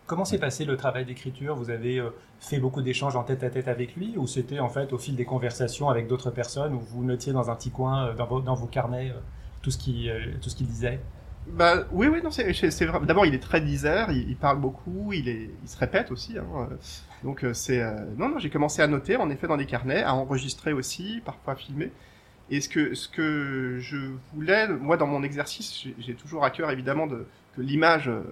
Comment 0.06 0.26
s'est 0.26 0.40
passé 0.40 0.66
le 0.66 0.78
travail 0.78 1.06
d'écriture? 1.06 1.56
Vous 1.56 1.70
avez 1.70 2.00
euh, 2.00 2.10
fait 2.40 2.60
beaucoup 2.60 2.82
d'échanges 2.82 3.16
en 3.16 3.24
tête 3.24 3.44
à 3.44 3.50
tête 3.50 3.68
avec 3.68 3.96
lui? 3.96 4.18
Ou 4.18 4.28
c'était 4.28 4.60
en 4.60 4.70
fait 4.70 4.94
au 4.94 4.98
fil 4.98 5.16
des 5.16 5.26
conversations 5.26 5.90
avec 5.90 6.08
d'autres 6.08 6.32
personnes 6.32 6.74
où 6.74 6.80
vous 6.82 7.04
notiez 7.04 7.34
dans 7.34 7.50
un 7.50 7.56
petit 7.56 7.72
coin, 7.72 8.08
euh, 8.08 8.14
dans 8.14 8.26
vos, 8.26 8.42
dans 8.42 8.56
vos 8.56 8.68
carnets, 8.68 9.12
euh, 9.12 9.20
tout 9.62 9.72
ce 9.72 9.78
qu'il 9.78 10.68
disait? 10.68 11.00
Bah 11.48 11.86
oui, 11.91 12.07
oui, 12.07 12.21
non, 12.24 12.31
c'est 12.31 12.86
vrai. 12.86 13.05
D'abord, 13.05 13.25
il 13.25 13.33
est 13.33 13.39
très 13.39 13.62
disert, 13.62 14.12
il, 14.12 14.29
il, 14.29 14.38
parle 14.38 14.60
beaucoup, 14.60 15.12
il 15.12 15.27
est, 15.27 15.50
il 15.62 15.67
se 15.67 15.77
répète 15.77 16.12
aussi. 16.12 16.38
Hein. 16.38 16.69
Donc 17.24 17.45
c'est 17.53 17.83
non, 18.17 18.29
non, 18.29 18.39
j'ai 18.39 18.50
commencé 18.50 18.81
à 18.81 18.88
noter, 18.88 19.17
en 19.17 19.29
effet, 19.29 19.48
dans 19.48 19.57
des 19.57 19.65
carnets, 19.65 20.03
à 20.03 20.13
enregistrer 20.13 20.71
aussi, 20.71 21.21
parfois 21.25 21.55
filmer. 21.55 21.91
Et 22.51 22.60
ce 22.60 22.67
que, 22.67 22.93
ce 22.93 23.07
que 23.07 23.77
je 23.79 23.98
voulais, 24.33 24.67
moi, 24.67 24.98
dans 24.98 25.07
mon 25.07 25.24
exercice, 25.24 25.86
j'ai 25.98 26.13
toujours 26.13 26.43
à 26.43 26.51
cœur, 26.51 26.69
évidemment, 26.69 27.07
de, 27.07 27.25
que 27.55 27.62
l'image 27.62 28.10
euh, 28.10 28.24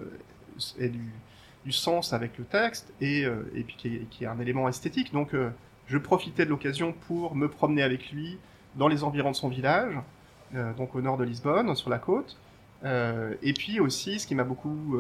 ait 0.78 0.90
du, 0.90 1.10
du, 1.64 1.72
sens 1.72 2.12
avec 2.12 2.38
le 2.38 2.44
texte 2.44 2.94
et, 3.00 3.24
euh, 3.24 3.50
et 3.56 3.64
puis 3.64 3.76
qu'il 3.78 3.94
y, 3.94 4.24
ait 4.24 4.28
un 4.28 4.40
élément 4.40 4.68
esthétique. 4.68 5.14
Donc, 5.14 5.34
euh, 5.34 5.52
je 5.88 5.98
profitais 5.98 6.44
de 6.44 6.50
l'occasion 6.50 6.94
pour 7.08 7.34
me 7.34 7.48
promener 7.48 7.82
avec 7.82 8.12
lui 8.12 8.38
dans 8.76 8.90
les 8.90 9.06
environs 9.06 9.32
de 9.32 9.36
son 9.36 9.48
village, 9.48 9.96
donc 10.78 10.94
au 10.94 11.02
nord 11.02 11.18
de 11.18 11.24
Lisbonne, 11.24 11.74
sur 11.76 11.90
la 11.90 11.98
côte. 11.98 12.38
Et 12.84 13.54
puis 13.54 13.80
aussi, 13.80 14.20
ce 14.20 14.28
qui 14.28 14.36
m'a 14.36 14.44
beaucoup 14.44 14.98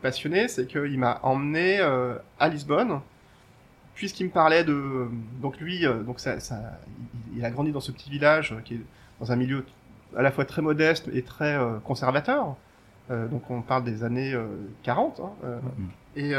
passionné, 0.00 0.48
c'est 0.48 0.66
qu'il 0.66 0.98
m'a 0.98 1.20
emmené 1.22 1.80
à 1.80 2.48
Lisbonne, 2.48 3.00
puisqu'il 3.94 4.26
me 4.26 4.30
parlait 4.30 4.64
de 4.64 5.08
donc 5.40 5.58
lui 5.58 5.86
euh, 5.86 6.02
donc 6.02 6.20
ça, 6.20 6.40
ça 6.40 6.78
il, 7.36 7.44
a 7.44 7.50
grandi 7.50 7.72
dans 7.72 7.80
ce 7.80 7.92
petit 7.92 8.10
village 8.10 8.52
euh, 8.52 8.60
qui 8.64 8.74
est 8.74 8.80
dans 9.20 9.32
un 9.32 9.36
milieu 9.36 9.64
à 10.16 10.22
la 10.22 10.30
fois 10.30 10.44
très 10.44 10.62
modeste 10.62 11.08
et 11.12 11.22
très 11.22 11.54
euh, 11.54 11.78
conservateur. 11.84 12.56
Donc 13.10 13.50
on 13.50 13.60
parle 13.60 13.84
des 13.84 14.04
années 14.04 14.34
40 14.84 15.20
hein, 15.20 15.30
mm-hmm. 15.44 16.22
et 16.22 16.32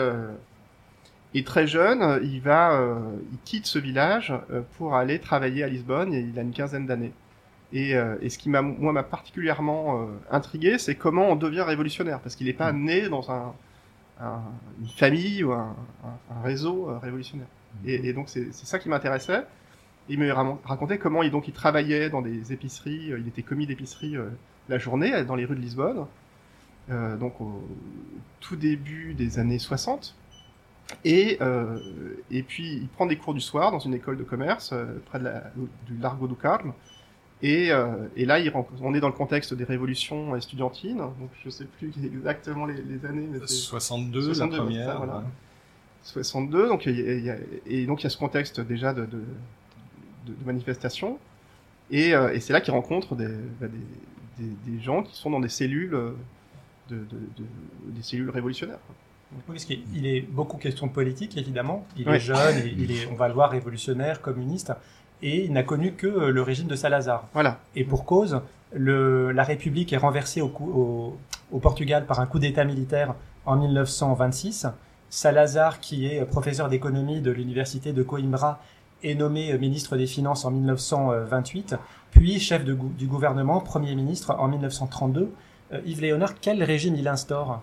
et 1.35 1.43
très 1.43 1.67
jeune 1.67 2.19
il 2.23 2.41
va 2.41 2.81
il 3.31 3.37
quitte 3.45 3.67
ce 3.67 3.77
village 3.77 4.33
pour 4.77 4.95
aller 4.95 5.19
travailler 5.19 5.63
à 5.63 5.67
Lisbonne 5.67 6.15
et 6.15 6.21
il 6.21 6.39
a 6.39 6.41
une 6.41 6.51
quinzaine 6.51 6.87
d'années 6.87 7.13
et, 7.73 7.91
et, 8.21 8.29
ce 8.29 8.37
qui 8.37 8.49
m'a 8.49 8.61
moi 8.61 8.93
m'a 8.93 9.03
particulièrement 9.03 10.07
intrigué 10.29 10.77
c'est 10.77 10.95
comment 10.95 11.29
on 11.29 11.35
devient 11.35 11.61
révolutionnaire 11.61 12.19
parce 12.19 12.35
qu'il 12.35 12.45
n'est 12.47 12.53
pas 12.53 12.71
né 12.71 13.09
dans 13.09 13.31
un 13.31 13.53
une 14.79 14.87
famille 14.87 15.43
ou 15.43 15.51
un, 15.51 15.75
réseau 16.43 16.89
euh, 16.89 16.97
révolutionnaire. 16.97 17.47
Mmh. 17.83 17.89
Et, 17.89 18.13
donc 18.13 18.29
c'est 18.29 18.53
ça 18.53 18.79
qui 18.79 18.89
m'intéressait. 18.89 19.45
Il 20.09 20.19
me 20.19 20.31
racontait 20.31 20.97
comment 20.97 21.23
il, 21.23 21.31
donc, 21.31 21.47
il 21.47 21.53
travaillait 21.53 22.09
dans 22.09 22.21
des 22.21 22.51
épiceries, 22.51 23.11
euh, 23.11 23.19
il 23.19 23.27
était 23.27 23.41
commis 23.41 23.65
d'épicerie 23.65 24.17
euh, 24.17 24.29
la 24.69 24.77
journée 24.77 25.23
dans 25.23 25.35
les 25.35 25.45
rues 25.45 25.55
de 25.55 25.61
Lisbonne, 25.61 26.05
donc 26.89 27.39
au 27.41 27.67
tout 28.39 28.55
début 28.55 29.13
des 29.13 29.39
années 29.39 29.59
60. 29.59 30.15
Et, 31.03 31.39
et 32.31 32.43
puis 32.43 32.77
il 32.77 32.87
prend 32.87 33.05
des 33.05 33.17
cours 33.17 33.33
du 33.33 33.41
soir 33.41 33.71
dans 33.71 33.79
une 33.79 33.93
école 33.93 34.15
de 34.15 34.23
commerce 34.23 34.73
près 35.07 35.19
de 35.19 35.25
la, 35.25 35.51
du 35.85 35.97
Largo 35.97 36.27
do 36.27 36.35
Carme. 36.35 36.73
Et, 37.43 37.71
euh, 37.71 38.07
et 38.15 38.25
là, 38.25 38.39
il, 38.39 38.51
on 38.81 38.93
est 38.93 39.01
dans 39.01 39.09
le 39.09 39.13
contexte 39.13 39.53
des 39.53 39.65
révolutions 39.65 40.33
estudiantines, 40.33 40.97
donc 40.97 41.29
je 41.43 41.49
sais 41.49 41.65
plus 41.65 41.91
exactement 42.05 42.65
les, 42.65 42.81
les 42.81 43.05
années. 43.05 43.27
Mais 43.29 43.45
62, 43.45 44.39
la 44.39 44.47
première. 44.47 44.97
voilà. 44.97 45.23
62, 46.03 46.69
donc 46.69 46.85
il 46.85 47.21
y 47.21 47.29
a, 47.29 47.35
et 47.65 47.85
donc 47.85 48.01
il 48.01 48.03
y 48.05 48.07
a 48.07 48.09
ce 48.09 48.17
contexte 48.17 48.61
déjà 48.61 48.93
de, 48.93 49.01
de, 49.01 49.17
de, 50.25 50.33
de 50.33 50.45
manifestation, 50.45 51.19
et, 51.91 52.13
euh, 52.15 52.33
et 52.33 52.39
c'est 52.39 52.53
là 52.53 52.61
qu'il 52.61 52.73
rencontre 52.73 53.13
des, 53.15 53.27
bah, 53.59 53.67
des, 53.67 54.43
des, 54.45 54.71
des, 54.71 54.81
gens 54.81 55.03
qui 55.03 55.15
sont 55.15 55.29
dans 55.29 55.41
des 55.41 55.49
cellules, 55.49 55.95
euh, 55.95 56.11
de, 56.89 57.05
des 57.87 58.03
cellules 58.03 58.29
révolutionnaires. 58.29 58.79
Oui, 59.33 59.41
parce 59.47 59.65
qu'il 59.65 60.05
est 60.05 60.21
beaucoup 60.21 60.57
question 60.57 60.87
de 60.87 60.91
politique, 60.93 61.35
évidemment. 61.37 61.85
Il 61.97 62.07
est 62.07 62.19
jeune, 62.19 62.57
et 62.57 62.73
il 62.77 62.91
est, 62.91 63.07
on 63.07 63.15
va 63.15 63.27
le 63.27 63.33
voir, 63.33 63.51
révolutionnaire, 63.51 64.21
communiste 64.21 64.71
et 65.23 65.45
il 65.45 65.53
n'a 65.53 65.63
connu 65.63 65.93
que 65.93 66.05
euh, 66.05 66.31
le 66.31 66.41
régime 66.43 66.67
de 66.67 66.75
Salazar. 66.75 67.27
Voilà. 67.33 67.59
Et 67.75 67.83
pour 67.83 68.05
cause, 68.05 68.41
le, 68.73 69.31
la 69.31 69.43
République 69.43 69.93
est 69.93 69.97
renversée 69.97 70.41
au, 70.41 70.47
au, 70.47 71.17
au 71.51 71.59
Portugal 71.59 72.05
par 72.05 72.19
un 72.19 72.27
coup 72.27 72.39
d'État 72.39 72.65
militaire 72.65 73.15
en 73.45 73.55
1926. 73.55 74.67
Salazar, 75.09 75.79
qui 75.79 76.07
est 76.07 76.25
professeur 76.25 76.69
d'économie 76.69 77.21
de 77.21 77.31
l'université 77.31 77.93
de 77.93 78.03
Coimbra, 78.03 78.59
est 79.03 79.15
nommé 79.15 79.57
ministre 79.57 79.97
des 79.97 80.07
Finances 80.07 80.45
en 80.45 80.51
1928, 80.51 81.75
puis 82.11 82.39
chef 82.39 82.63
de, 82.63 82.77
du 82.97 83.07
gouvernement, 83.07 83.59
Premier 83.59 83.95
ministre 83.95 84.35
en 84.37 84.47
1932. 84.47 85.31
Euh, 85.71 85.81
Yves 85.85 86.01
Léonard, 86.01 86.39
quel 86.39 86.63
régime 86.63 86.95
il 86.95 87.07
instaure? 87.07 87.61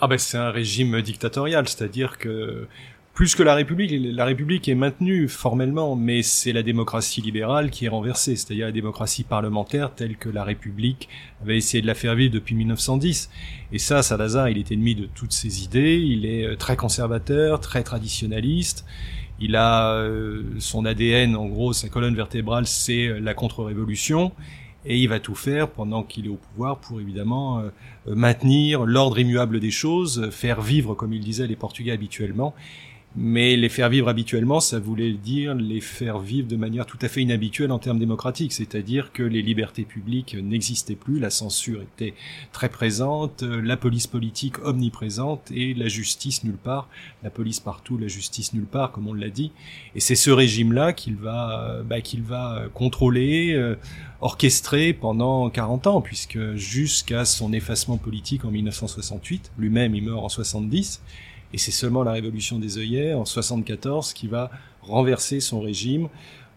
Ah 0.00 0.06
ben 0.06 0.18
c'est 0.18 0.38
un 0.38 0.50
régime 0.50 1.02
dictatorial, 1.02 1.68
c'est-à-dire 1.68 2.18
que 2.18 2.66
plus 3.14 3.34
que 3.34 3.42
la 3.42 3.54
République, 3.54 3.92
la 4.14 4.24
République 4.24 4.68
est 4.68 4.74
maintenue 4.74 5.28
formellement, 5.28 5.96
mais 5.96 6.22
c'est 6.22 6.52
la 6.52 6.62
démocratie 6.62 7.20
libérale 7.20 7.70
qui 7.70 7.84
est 7.84 7.88
renversée, 7.88 8.36
c'est-à-dire 8.36 8.66
la 8.66 8.72
démocratie 8.72 9.24
parlementaire 9.24 9.94
telle 9.94 10.16
que 10.16 10.28
la 10.28 10.44
République 10.44 11.08
avait 11.42 11.56
essayé 11.56 11.82
de 11.82 11.86
la 11.86 11.94
faire 11.94 12.14
vivre 12.14 12.32
depuis 12.32 12.54
1910. 12.54 13.30
Et 13.72 13.78
ça, 13.78 14.02
Salazar, 14.02 14.48
il 14.48 14.58
est 14.58 14.70
ennemi 14.70 14.94
de 14.94 15.06
toutes 15.06 15.32
ces 15.32 15.64
idées, 15.64 15.96
il 15.96 16.24
est 16.24 16.46
euh, 16.46 16.56
très 16.56 16.76
conservateur, 16.76 17.60
très 17.60 17.82
traditionnaliste, 17.82 18.86
il 19.40 19.56
a 19.56 19.92
euh, 19.94 20.42
son 20.58 20.84
ADN, 20.84 21.34
en 21.34 21.46
gros, 21.46 21.72
sa 21.72 21.88
colonne 21.88 22.14
vertébrale, 22.14 22.66
c'est 22.66 23.06
euh, 23.06 23.18
la 23.18 23.34
contre-révolution, 23.34 24.32
et 24.86 24.96
il 24.96 25.08
va 25.08 25.18
tout 25.18 25.34
faire 25.34 25.68
pendant 25.68 26.04
qu'il 26.04 26.26
est 26.26 26.30
au 26.30 26.38
pouvoir 26.38 26.78
pour 26.78 27.02
évidemment 27.02 27.62
maintenir 28.06 28.86
l'ordre 28.86 29.18
immuable 29.18 29.60
des 29.60 29.70
choses, 29.70 30.30
faire 30.30 30.62
vivre, 30.62 30.94
comme 30.94 31.12
il 31.12 31.20
disait, 31.20 31.46
les 31.46 31.54
Portugais 31.54 31.92
habituellement, 31.92 32.54
mais 33.16 33.56
les 33.56 33.68
faire 33.68 33.88
vivre 33.88 34.08
habituellement, 34.08 34.60
ça 34.60 34.78
voulait 34.78 35.12
dire 35.12 35.54
les 35.54 35.80
faire 35.80 36.20
vivre 36.20 36.46
de 36.46 36.56
manière 36.56 36.86
tout 36.86 36.98
à 37.02 37.08
fait 37.08 37.20
inhabituelle 37.20 37.72
en 37.72 37.80
termes 37.80 37.98
démocratiques, 37.98 38.52
c'est-à-dire 38.52 39.12
que 39.12 39.24
les 39.24 39.42
libertés 39.42 39.84
publiques 39.84 40.36
n'existaient 40.40 40.94
plus, 40.94 41.18
la 41.18 41.30
censure 41.30 41.82
était 41.82 42.14
très 42.52 42.68
présente, 42.68 43.42
la 43.42 43.76
police 43.76 44.06
politique 44.06 44.64
omniprésente 44.64 45.50
et 45.50 45.74
la 45.74 45.88
justice 45.88 46.44
nulle 46.44 46.56
part, 46.56 46.88
la 47.24 47.30
police 47.30 47.58
partout, 47.58 47.98
la 47.98 48.08
justice 48.08 48.52
nulle 48.52 48.66
part, 48.66 48.92
comme 48.92 49.08
on 49.08 49.14
l'a 49.14 49.30
dit. 49.30 49.50
Et 49.96 50.00
c'est 50.00 50.14
ce 50.14 50.30
régime-là 50.30 50.92
qu'il 50.92 51.16
va, 51.16 51.82
bah, 51.84 52.00
qu'il 52.00 52.22
va 52.22 52.66
contrôler, 52.74 53.54
euh, 53.54 53.74
orchestré 54.20 54.92
pendant 54.92 55.50
40 55.50 55.86
ans, 55.86 56.00
puisque 56.00 56.54
jusqu'à 56.54 57.24
son 57.24 57.52
effacement 57.52 57.96
politique 57.96 58.44
en 58.44 58.50
1968, 58.50 59.50
lui-même 59.58 59.94
il 59.94 60.04
meurt 60.04 60.22
en 60.22 60.28
70, 60.28 61.00
et 61.52 61.58
c'est 61.58 61.70
seulement 61.70 62.02
la 62.02 62.12
révolution 62.12 62.58
des 62.58 62.78
œillets 62.78 63.14
en 63.14 63.24
74 63.24 64.12
qui 64.12 64.28
va 64.28 64.50
renverser 64.82 65.40
son 65.40 65.60
régime, 65.60 66.08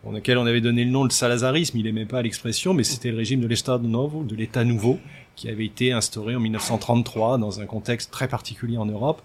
auquel 0.06 0.38
on 0.38 0.46
avait 0.46 0.62
donné 0.62 0.84
le 0.84 0.92
nom 0.92 1.06
de 1.06 1.12
salazarisme, 1.12 1.78
il 1.78 1.84
n'aimait 1.84 2.06
pas 2.06 2.22
l'expression, 2.22 2.74
mais 2.74 2.84
c'était 2.84 3.12
le 3.12 3.18
régime 3.18 3.40
de 3.40 3.48
l'Estado 3.48 3.88
Novo, 3.88 4.24
de 4.24 4.36
l'État 4.36 4.64
nouveau, 4.66 5.00
qui 5.36 5.50
avait 5.50 5.66
été 5.66 5.92
instauré 5.94 6.36
en 6.36 6.40
1933 6.40 7.38
dans 7.38 7.62
un 7.62 7.66
contexte 7.66 8.12
très 8.12 8.28
particulier 8.28 8.78
en 8.78 8.86
Europe, 8.86 9.22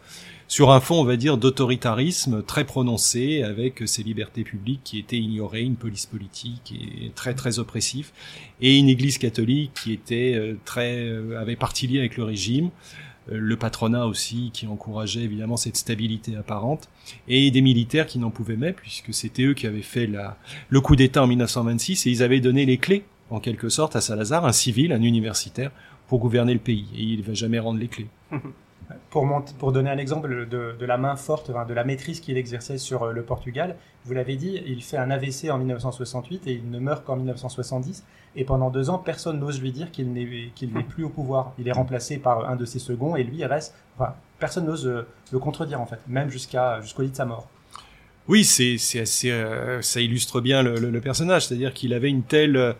sur 0.46 0.70
un 0.70 0.80
fond, 0.80 1.00
on 1.00 1.04
va 1.04 1.16
dire, 1.16 1.36
d'autoritarisme 1.36 2.42
très 2.42 2.64
prononcé, 2.64 3.42
avec 3.42 3.82
ces 3.86 4.02
libertés 4.02 4.44
publiques 4.44 4.80
qui 4.82 4.98
étaient 4.98 5.18
ignorées, 5.18 5.60
une 5.60 5.76
police 5.76 6.06
politique 6.06 6.72
et 6.72 7.10
très 7.14 7.34
très 7.34 7.58
oppressif, 7.58 8.12
et 8.60 8.78
une 8.78 8.88
église 8.88 9.18
catholique 9.18 9.72
qui 9.82 9.92
était 9.92 10.34
euh, 10.36 10.54
très, 10.64 11.00
euh, 11.00 11.38
avait 11.38 11.56
partie 11.56 11.86
liée 11.86 11.98
avec 11.98 12.16
le 12.16 12.24
régime, 12.24 12.70
le 13.30 13.56
patronat 13.56 14.06
aussi 14.06 14.50
qui 14.52 14.66
encourageait 14.66 15.22
évidemment 15.22 15.56
cette 15.56 15.76
stabilité 15.76 16.36
apparente, 16.36 16.88
et 17.26 17.50
des 17.50 17.60
militaires 17.60 18.06
qui 18.06 18.18
n'en 18.18 18.30
pouvaient 18.30 18.56
même, 18.56 18.74
puisque 18.74 19.12
c'était 19.12 19.44
eux 19.44 19.54
qui 19.54 19.66
avaient 19.66 19.82
fait 19.82 20.06
la, 20.06 20.38
le 20.68 20.80
coup 20.80 20.96
d'État 20.96 21.22
en 21.22 21.26
1926, 21.26 22.06
et 22.06 22.10
ils 22.10 22.22
avaient 22.22 22.40
donné 22.40 22.66
les 22.66 22.78
clés, 22.78 23.04
en 23.30 23.40
quelque 23.40 23.68
sorte, 23.68 23.96
à 23.96 24.00
Salazar, 24.00 24.46
un 24.46 24.52
civil, 24.52 24.92
un 24.92 25.02
universitaire, 25.02 25.70
pour 26.06 26.20
gouverner 26.20 26.54
le 26.54 26.60
pays, 26.60 26.86
et 26.96 27.02
il 27.02 27.22
va 27.22 27.34
jamais 27.34 27.58
rendre 27.58 27.78
les 27.78 27.88
clés. 27.88 28.08
Pour, 29.10 29.26
pour 29.58 29.72
donner 29.72 29.90
un 29.90 29.98
exemple 29.98 30.46
de, 30.46 30.74
de 30.78 30.86
la 30.86 30.96
main 30.96 31.16
forte, 31.16 31.50
de 31.50 31.74
la 31.74 31.84
maîtrise 31.84 32.20
qu'il 32.20 32.38
exerçait 32.38 32.78
sur 32.78 33.02
euh, 33.02 33.12
le 33.12 33.22
Portugal, 33.22 33.76
vous 34.04 34.14
l'avez 34.14 34.36
dit, 34.36 34.62
il 34.66 34.82
fait 34.82 34.96
un 34.96 35.10
AVC 35.10 35.50
en 35.50 35.58
1968 35.58 36.46
et 36.46 36.52
il 36.54 36.70
ne 36.70 36.78
meurt 36.78 37.04
qu'en 37.04 37.16
1970. 37.16 38.04
Et 38.36 38.44
pendant 38.44 38.70
deux 38.70 38.88
ans, 38.88 38.98
personne 38.98 39.40
n'ose 39.40 39.60
lui 39.60 39.72
dire 39.72 39.90
qu'il 39.90 40.12
n'est 40.12 40.82
plus 40.88 41.04
au 41.04 41.10
pouvoir. 41.10 41.52
Il 41.58 41.68
est 41.68 41.72
remplacé 41.72 42.18
par 42.18 42.48
un 42.48 42.56
de 42.56 42.64
ses 42.64 42.78
seconds 42.78 43.16
et 43.16 43.24
lui 43.24 43.44
reste. 43.44 43.74
Enfin, 43.98 44.14
personne 44.38 44.66
n'ose 44.66 44.86
euh, 44.86 45.06
le 45.32 45.38
contredire 45.38 45.80
en 45.80 45.86
fait, 45.86 46.00
même 46.06 46.30
jusqu'à 46.30 46.80
jusqu'au 46.80 47.02
lit 47.02 47.10
de 47.10 47.16
sa 47.16 47.26
mort. 47.26 47.48
Oui, 48.26 48.44
c'est 48.44 48.76
assez. 49.00 49.30
Euh, 49.30 49.80
ça 49.82 50.00
illustre 50.00 50.40
bien 50.40 50.62
le, 50.62 50.78
le, 50.78 50.90
le 50.90 51.00
personnage, 51.00 51.46
c'est-à-dire 51.46 51.72
qu'il 51.72 51.94
avait 51.94 52.10
une 52.10 52.22
telle 52.22 52.74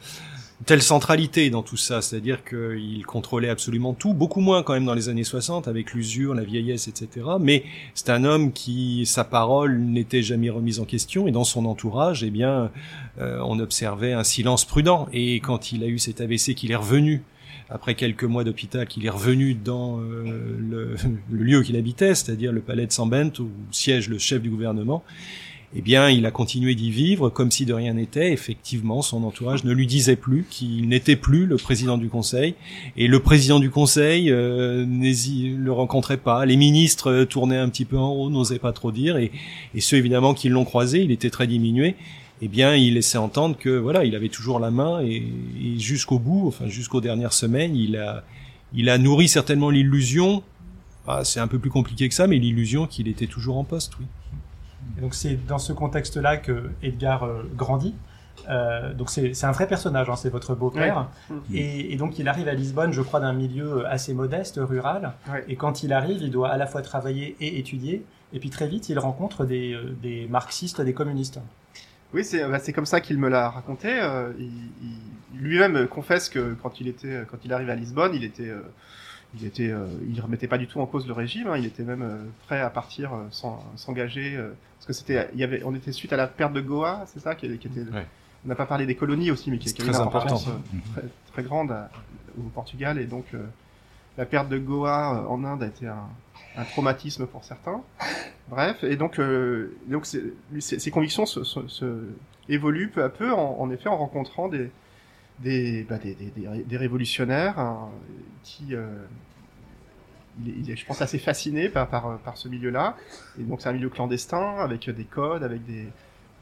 telle 0.66 0.82
centralité 0.82 1.50
dans 1.50 1.62
tout 1.62 1.76
ça, 1.76 2.02
c'est-à-dire 2.02 2.42
qu'il 2.44 3.04
contrôlait 3.06 3.48
absolument 3.48 3.94
tout, 3.94 4.12
beaucoup 4.12 4.40
moins 4.40 4.62
quand 4.62 4.72
même 4.72 4.84
dans 4.84 4.94
les 4.94 5.08
années 5.08 5.24
60 5.24 5.68
avec 5.68 5.92
l'usure, 5.94 6.34
la 6.34 6.42
vieillesse, 6.42 6.88
etc. 6.88 7.26
Mais 7.40 7.64
c'est 7.94 8.10
un 8.10 8.24
homme 8.24 8.52
qui, 8.52 9.06
sa 9.06 9.24
parole 9.24 9.78
n'était 9.78 10.22
jamais 10.22 10.50
remise 10.50 10.80
en 10.80 10.84
question 10.84 11.28
et 11.28 11.30
dans 11.30 11.44
son 11.44 11.64
entourage, 11.64 12.24
eh 12.24 12.30
bien, 12.30 12.70
euh, 13.20 13.40
on 13.44 13.60
observait 13.60 14.12
un 14.12 14.24
silence 14.24 14.64
prudent. 14.64 15.08
Et 15.12 15.36
quand 15.36 15.70
il 15.72 15.84
a 15.84 15.86
eu 15.86 15.98
cet 15.98 16.20
AVC, 16.20 16.54
qu'il 16.54 16.72
est 16.72 16.76
revenu 16.76 17.22
après 17.70 17.94
quelques 17.94 18.24
mois 18.24 18.44
d'hôpital, 18.44 18.86
qu'il 18.86 19.04
est 19.06 19.10
revenu 19.10 19.54
dans 19.54 20.00
euh, 20.00 20.56
le, 20.58 20.96
le, 21.30 21.44
lieu 21.44 21.62
qu'il 21.62 21.76
habitait, 21.76 22.14
c'est-à-dire 22.14 22.52
le 22.52 22.60
palais 22.60 22.86
de 22.86 22.92
Sambent 22.92 23.32
où 23.38 23.48
siège 23.70 24.08
le 24.08 24.18
chef 24.18 24.42
du 24.42 24.50
gouvernement, 24.50 25.04
eh 25.76 25.82
bien, 25.82 26.08
il 26.08 26.24
a 26.24 26.30
continué 26.30 26.74
d'y 26.74 26.90
vivre 26.90 27.28
comme 27.28 27.50
si 27.50 27.66
de 27.66 27.74
rien 27.74 27.94
n'était. 27.94 28.32
Effectivement, 28.32 29.02
son 29.02 29.22
entourage 29.24 29.64
ne 29.64 29.72
lui 29.72 29.86
disait 29.86 30.16
plus 30.16 30.46
qu'il 30.48 30.88
n'était 30.88 31.16
plus 31.16 31.44
le 31.44 31.56
président 31.56 31.98
du 31.98 32.08
Conseil, 32.08 32.54
et 32.96 33.06
le 33.06 33.20
président 33.20 33.58
du 33.58 33.68
Conseil 33.68 34.30
euh, 34.30 34.86
le 34.86 35.70
rencontrait 35.70 36.16
pas. 36.16 36.46
Les 36.46 36.56
ministres 36.56 37.10
euh, 37.10 37.24
tournaient 37.26 37.58
un 37.58 37.68
petit 37.68 37.84
peu 37.84 37.98
en 37.98 38.12
haut, 38.12 38.30
n'osaient 38.30 38.58
pas 38.58 38.72
trop 38.72 38.92
dire, 38.92 39.18
et, 39.18 39.30
ceux 39.78 39.98
évidemment 39.98 40.32
qui 40.32 40.48
l'ont 40.48 40.64
croisé, 40.64 41.02
il 41.02 41.10
était 41.10 41.30
très 41.30 41.46
diminué. 41.46 41.96
Eh 42.40 42.48
bien, 42.48 42.74
il 42.74 42.94
laissait 42.94 43.18
entendre 43.18 43.56
que 43.58 43.68
voilà, 43.68 44.04
il 44.04 44.14
avait 44.14 44.28
toujours 44.28 44.60
la 44.60 44.70
main, 44.70 45.02
et, 45.02 45.22
et 45.62 45.78
jusqu'au 45.78 46.18
bout, 46.18 46.48
enfin 46.48 46.68
jusqu'aux 46.68 47.02
dernières 47.02 47.34
semaines, 47.34 47.76
il 47.76 47.96
a, 47.96 48.24
il 48.72 48.88
a 48.88 48.96
nourri 48.96 49.28
certainement 49.28 49.68
l'illusion. 49.68 50.42
Ah, 51.06 51.24
c'est 51.24 51.40
un 51.40 51.48
peu 51.48 51.58
plus 51.58 51.70
compliqué 51.70 52.08
que 52.08 52.14
ça, 52.14 52.26
mais 52.26 52.38
l'illusion 52.38 52.86
qu'il 52.86 53.08
était 53.08 53.26
toujours 53.26 53.58
en 53.58 53.64
poste, 53.64 53.92
oui. 54.00 54.06
Et 54.96 55.00
donc 55.00 55.14
c'est 55.14 55.34
dans 55.46 55.58
ce 55.58 55.72
contexte-là 55.72 56.36
que 56.36 56.70
Edgar 56.82 57.24
euh, 57.24 57.42
grandit. 57.54 57.94
Euh, 58.48 58.94
donc 58.94 59.10
c'est 59.10 59.44
un 59.44 59.52
vrai 59.52 59.66
personnage, 59.66 60.08
hein, 60.08 60.16
c'est 60.16 60.30
votre 60.30 60.54
beau-père. 60.54 61.08
Et, 61.52 61.92
et, 61.92 61.96
donc 61.96 62.18
il 62.18 62.28
arrive 62.28 62.48
à 62.48 62.54
Lisbonne, 62.54 62.92
je 62.92 63.02
crois, 63.02 63.20
d'un 63.20 63.32
milieu 63.32 63.86
assez 63.86 64.14
modeste, 64.14 64.60
rural. 64.62 65.12
Ouais. 65.30 65.44
Et 65.48 65.56
quand 65.56 65.82
il 65.82 65.92
arrive, 65.92 66.22
il 66.22 66.30
doit 66.30 66.48
à 66.48 66.56
la 66.56 66.66
fois 66.66 66.82
travailler 66.82 67.36
et 67.40 67.58
étudier. 67.58 68.04
Et 68.32 68.38
puis 68.38 68.50
très 68.50 68.68
vite, 68.68 68.88
il 68.88 68.98
rencontre 68.98 69.44
des, 69.44 69.74
euh, 69.74 69.94
des 70.02 70.26
marxistes, 70.28 70.80
des 70.80 70.94
communistes. 70.94 71.40
Oui, 72.14 72.24
c'est 72.24 72.46
bah, 72.46 72.58
comme 72.74 72.86
ça 72.86 73.00
qu'il 73.00 73.18
me 73.18 73.28
l'a 73.28 73.50
raconté. 73.50 73.88
Euh, 74.00 74.32
il, 74.38 74.50
il 75.34 75.40
lui-même 75.40 75.86
confesse 75.88 76.28
que 76.28 76.54
quand 76.62 76.80
il 76.80 76.88
était, 76.88 77.22
quand 77.30 77.38
il 77.44 77.52
arrive 77.52 77.70
à 77.70 77.74
Lisbonne, 77.74 78.14
il 78.14 78.24
était, 78.24 78.48
euh, 78.48 78.62
il 79.34 79.44
était, 79.46 79.70
euh, 79.70 79.86
il 80.08 80.20
remettait 80.20 80.48
pas 80.48 80.58
du 80.58 80.66
tout 80.66 80.80
en 80.80 80.86
cause 80.86 81.06
le 81.06 81.12
régime. 81.12 81.48
Hein, 81.48 81.56
il 81.58 81.66
était 81.66 81.82
même 81.82 82.02
euh, 82.02 82.16
prêt 82.46 82.60
à 82.60 82.70
partir 82.70 83.12
euh, 83.12 83.24
sans 83.30 83.62
s'engager, 83.76 84.36
parce 84.76 84.86
que 84.86 84.92
c'était, 84.92 85.28
il 85.34 85.40
y 85.40 85.44
avait, 85.44 85.62
on 85.64 85.74
était 85.74 85.92
suite 85.92 86.12
à 86.12 86.16
la 86.16 86.26
perte 86.26 86.52
de 86.52 86.60
Goa, 86.60 87.04
c'est 87.06 87.20
ça, 87.20 87.34
qui, 87.34 87.58
qui 87.58 87.66
était. 87.68 87.80
Ouais. 87.80 88.06
On 88.44 88.48
n'a 88.48 88.54
pas 88.54 88.66
parlé 88.66 88.86
des 88.86 88.94
colonies 88.94 89.30
aussi, 89.30 89.50
mais 89.50 89.58
qui, 89.58 89.72
qui 89.72 89.82
avait 89.82 89.90
très 89.90 90.00
une 90.00 90.06
importance 90.06 90.46
euh, 90.48 90.52
très, 90.94 91.02
très 91.32 91.42
grande 91.42 91.72
à- 91.72 91.90
au 92.38 92.48
Portugal, 92.50 92.98
et 92.98 93.06
donc 93.06 93.24
la 94.16 94.24
perte 94.24 94.48
de 94.48 94.58
Goa 94.58 95.26
en 95.28 95.42
Inde 95.44 95.64
a 95.64 95.66
été 95.66 95.88
un, 95.88 96.04
un 96.56 96.64
traumatisme 96.64 97.26
pour 97.26 97.42
certains. 97.44 97.82
Bref, 98.48 98.84
et 98.84 98.94
donc, 98.96 99.20
donc 99.88 100.06
ses, 100.06 100.32
ses 100.60 100.90
convictions 100.92 101.26
se, 101.26 101.42
se, 101.42 101.66
se 101.66 102.04
évoluent 102.48 102.90
peu 102.90 103.02
à 103.02 103.08
peu, 103.08 103.32
en, 103.32 103.56
en 103.58 103.70
effet, 103.72 103.88
en 103.88 103.96
rencontrant 103.96 104.48
des 104.48 104.70
des, 105.40 105.84
bah, 105.84 105.98
des, 105.98 106.14
des, 106.14 106.64
des, 106.64 106.76
révolutionnaires 106.76 107.58
hein, 107.58 107.90
qui, 108.42 108.74
euh, 108.74 108.86
il, 110.44 110.70
est, 110.70 110.76
je 110.76 110.86
pense, 110.86 111.02
assez 111.02 111.18
fasciné 111.18 111.68
par, 111.68 111.88
par, 111.88 112.18
par 112.18 112.36
ce 112.36 112.48
milieu-là. 112.48 112.96
Et 113.38 113.42
donc, 113.42 113.60
c'est 113.60 113.68
un 113.68 113.72
milieu 113.72 113.88
clandestin 113.88 114.56
avec 114.58 114.88
des 114.90 115.04
codes, 115.04 115.42
avec 115.42 115.64
des, 115.64 115.86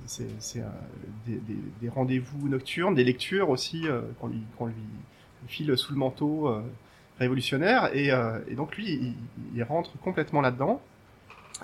c'est, 0.06 0.28
c'est, 0.38 0.60
euh, 0.60 0.66
des, 1.26 1.40
des, 1.80 1.88
rendez-vous 1.88 2.48
nocturnes, 2.48 2.94
des 2.94 3.04
lectures 3.04 3.50
aussi 3.50 3.86
euh, 3.86 4.02
qu'on 4.20 4.28
lui, 4.28 4.42
qu'on 4.58 4.66
lui 4.66 4.74
file 5.48 5.76
sous 5.76 5.92
le 5.92 5.98
manteau 5.98 6.52
révolutionnaire. 7.18 7.90
Et, 7.94 8.08
et 8.48 8.54
donc, 8.54 8.76
lui, 8.76 8.92
il, 8.92 9.14
il 9.54 9.62
rentre 9.62 9.96
complètement 9.98 10.40
là-dedans. 10.40 10.80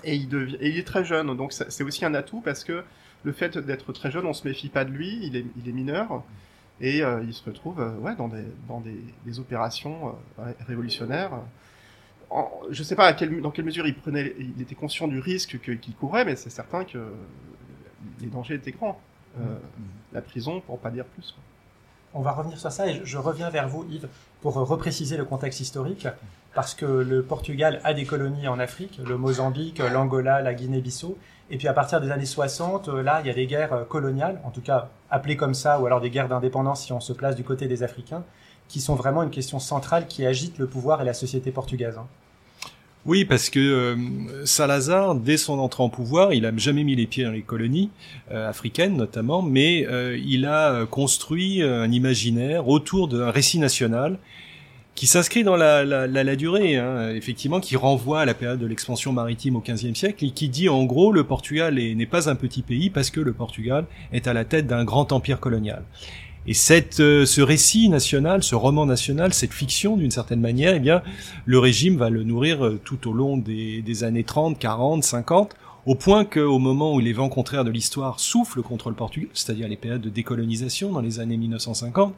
Et 0.03 0.15
il, 0.15 0.27
devient, 0.27 0.57
et 0.59 0.69
il 0.69 0.77
est 0.77 0.87
très 0.87 1.05
jeune, 1.05 1.35
donc 1.37 1.53
c'est 1.53 1.83
aussi 1.83 2.03
un 2.03 2.15
atout 2.15 2.41
parce 2.41 2.63
que 2.63 2.83
le 3.23 3.31
fait 3.31 3.57
d'être 3.57 3.93
très 3.93 4.09
jeune, 4.09 4.25
on 4.25 4.33
se 4.33 4.47
méfie 4.47 4.69
pas 4.69 4.85
de 4.85 4.91
lui, 4.91 5.19
il 5.21 5.35
est, 5.35 5.45
il 5.57 5.69
est 5.69 5.71
mineur, 5.71 6.23
et 6.81 7.01
euh, 7.03 7.23
il 7.23 7.33
se 7.33 7.43
retrouve 7.45 7.79
euh, 7.79 7.95
ouais, 7.99 8.15
dans, 8.15 8.27
des, 8.27 8.43
dans 8.67 8.79
des, 8.81 8.99
des 9.25 9.39
opérations 9.39 10.15
euh, 10.39 10.43
ré- 10.43 10.55
révolutionnaires. 10.67 11.31
En, 12.29 12.49
je 12.71 12.81
sais 12.83 12.95
pas 12.95 13.05
à 13.05 13.13
quelle, 13.13 13.41
dans 13.41 13.51
quelle 13.51 13.65
mesure 13.65 13.85
il 13.87 13.95
prenait, 13.95 14.33
il 14.39 14.61
était 14.61 14.75
conscient 14.75 15.07
du 15.07 15.19
risque 15.19 15.59
que- 15.59 15.71
qu'il 15.71 15.93
courait, 15.95 16.25
mais 16.25 16.35
c'est 16.35 16.49
certain 16.49 16.83
que 16.83 17.13
les 18.21 18.27
dangers 18.27 18.55
étaient 18.55 18.71
grands. 18.71 18.99
Euh, 19.39 19.57
La 20.13 20.21
prison, 20.21 20.61
pour 20.61 20.77
pas 20.79 20.91
dire 20.91 21.05
plus. 21.05 21.31
quoi. 21.31 21.41
On 22.15 22.21
va 22.21 22.31
revenir 22.33 22.59
sur 22.59 22.71
ça 22.71 22.87
et 22.87 22.93
je, 22.99 23.05
je 23.05 23.17
reviens 23.17 23.49
vers 23.49 23.67
vous, 23.67 23.83
Yves, 23.89 24.07
pour 24.41 24.53
repréciser 24.53 25.17
le 25.17 25.25
contexte 25.25 25.59
historique, 25.59 26.07
parce 26.53 26.75
que 26.75 26.85
le 26.85 27.23
Portugal 27.23 27.81
a 27.83 27.95
des 27.95 28.05
colonies 28.05 28.47
en 28.47 28.59
Afrique, 28.59 28.99
le 29.03 29.17
Mozambique, 29.17 29.79
l'Angola, 29.79 30.41
la 30.41 30.53
Guinée-Bissau, 30.53 31.17
et 31.49 31.57
puis 31.57 31.67
à 31.67 31.73
partir 31.73 31.99
des 32.01 32.11
années 32.11 32.25
60, 32.25 32.87
euh, 32.87 33.03
là, 33.03 33.21
il 33.23 33.27
y 33.27 33.29
a 33.29 33.33
des 33.33 33.45
guerres 33.45 33.73
euh, 33.73 33.83
coloniales, 33.83 34.39
en 34.43 34.49
tout 34.49 34.61
cas 34.61 34.89
appelées 35.09 35.37
comme 35.37 35.53
ça, 35.53 35.79
ou 35.79 35.85
alors 35.85 36.01
des 36.01 36.09
guerres 36.09 36.29
d'indépendance 36.29 36.85
si 36.85 36.93
on 36.93 36.99
se 36.99 37.13
place 37.13 37.35
du 37.35 37.43
côté 37.43 37.67
des 37.67 37.83
Africains, 37.83 38.23
qui 38.69 38.79
sont 38.79 38.95
vraiment 38.95 39.23
une 39.23 39.29
question 39.29 39.59
centrale 39.59 40.07
qui 40.07 40.25
agite 40.25 40.57
le 40.57 40.67
pouvoir 40.67 41.01
et 41.01 41.05
la 41.05 41.13
société 41.13 41.51
portugaise. 41.51 41.97
hein. 41.97 42.07
Oui, 43.05 43.25
parce 43.25 43.49
que 43.49 43.59
euh, 43.59 44.45
Salazar, 44.45 45.15
dès 45.15 45.35
son 45.35 45.59
entrée 45.59 45.83
en 45.83 45.89
pouvoir, 45.89 46.33
il 46.33 46.45
a 46.45 46.55
jamais 46.55 46.85
mis 46.85 46.95
les 46.95 47.05
pieds 47.05 47.25
dans 47.25 47.31
les 47.31 47.41
colonies 47.41 47.89
africaines 48.31 48.95
notamment, 48.95 49.41
mais 49.41 49.85
il 50.25 50.45
a 50.45 50.85
construit 50.85 51.61
un 51.61 51.91
imaginaire 51.91 52.69
autour 52.69 53.09
d'un 53.09 53.29
récit 53.29 53.59
national 53.59 54.17
qui 54.95 55.07
s'inscrit 55.07 55.43
dans 55.43 55.55
la, 55.55 55.83
la, 55.83 56.07
la, 56.07 56.35
durée, 56.35 56.77
hein, 56.77 57.09
effectivement, 57.15 57.59
qui 57.59 57.75
renvoie 57.75 58.21
à 58.21 58.25
la 58.25 58.33
période 58.35 58.59
de 58.59 58.67
l'expansion 58.67 59.11
maritime 59.11 59.55
au 59.55 59.61
XVe 59.61 59.95
siècle 59.95 60.23
et 60.25 60.29
qui 60.31 60.49
dit 60.49 60.69
en 60.69 60.83
gros 60.83 61.11
le 61.11 61.23
Portugal 61.23 61.79
est- 61.79 61.95
n'est 61.95 62.05
pas 62.05 62.29
un 62.29 62.35
petit 62.35 62.61
pays 62.61 62.89
parce 62.91 63.09
que 63.09 63.19
le 63.19 63.33
Portugal 63.33 63.85
est 64.11 64.27
à 64.27 64.33
la 64.33 64.45
tête 64.45 64.67
d'un 64.67 64.83
grand 64.83 65.11
empire 65.11 65.39
colonial. 65.39 65.83
Et 66.45 66.53
cette, 66.53 66.99
euh, 66.99 67.25
ce 67.25 67.41
récit 67.41 67.87
national, 67.89 68.43
ce 68.43 68.53
roman 68.53 68.85
national, 68.85 69.33
cette 69.33 69.53
fiction 69.53 69.95
d'une 69.97 70.11
certaine 70.11 70.41
manière, 70.41 70.75
eh 70.75 70.79
bien, 70.79 71.01
le 71.45 71.57
régime 71.57 71.95
va 71.97 72.09
le 72.09 72.23
nourrir 72.23 72.65
euh, 72.65 72.79
tout 72.83 73.07
au 73.09 73.13
long 73.13 73.37
des, 73.37 73.81
des 73.81 74.03
années 74.03 74.25
30, 74.25 74.59
40, 74.59 75.03
50, 75.05 75.55
au 75.85 75.95
point 75.95 76.23
qu'au 76.25 76.59
moment 76.59 76.93
où 76.93 76.99
les 76.99 77.13
vents 77.13 77.29
contraires 77.29 77.63
de 77.63 77.71
l'histoire 77.71 78.19
soufflent 78.19 78.61
contre 78.61 78.89
le 78.89 78.95
Portugal, 78.95 79.29
c'est-à-dire 79.33 79.67
les 79.69 79.75
périodes 79.77 80.01
de 80.01 80.09
décolonisation 80.09 80.91
dans 80.91 81.01
les 81.01 81.19
années 81.19 81.37
1950, 81.37 82.13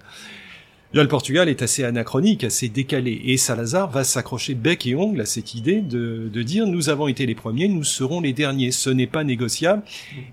Là, 0.93 1.01
le 1.01 1.09
Portugal 1.09 1.49
est 1.49 1.61
assez 1.61 1.83
anachronique, 1.83 2.43
assez 2.45 2.69
décalé, 2.69 3.21
et 3.25 3.37
Salazar 3.37 3.89
va 3.89 4.03
s'accrocher 4.03 4.53
bec 4.53 4.85
et 4.85 4.95
ongle 4.95 5.19
à 5.19 5.25
cette 5.25 5.53
idée 5.53 5.81
de, 5.81 6.29
de 6.31 6.43
dire 6.43 6.67
nous 6.67 6.89
avons 6.89 7.07
été 7.07 7.25
les 7.25 7.35
premiers, 7.35 7.67
nous 7.67 7.83
serons 7.83 8.21
les 8.21 8.31
derniers, 8.31 8.71
ce 8.71 8.89
n'est 8.89 9.07
pas 9.07 9.23
négociable. 9.23 9.83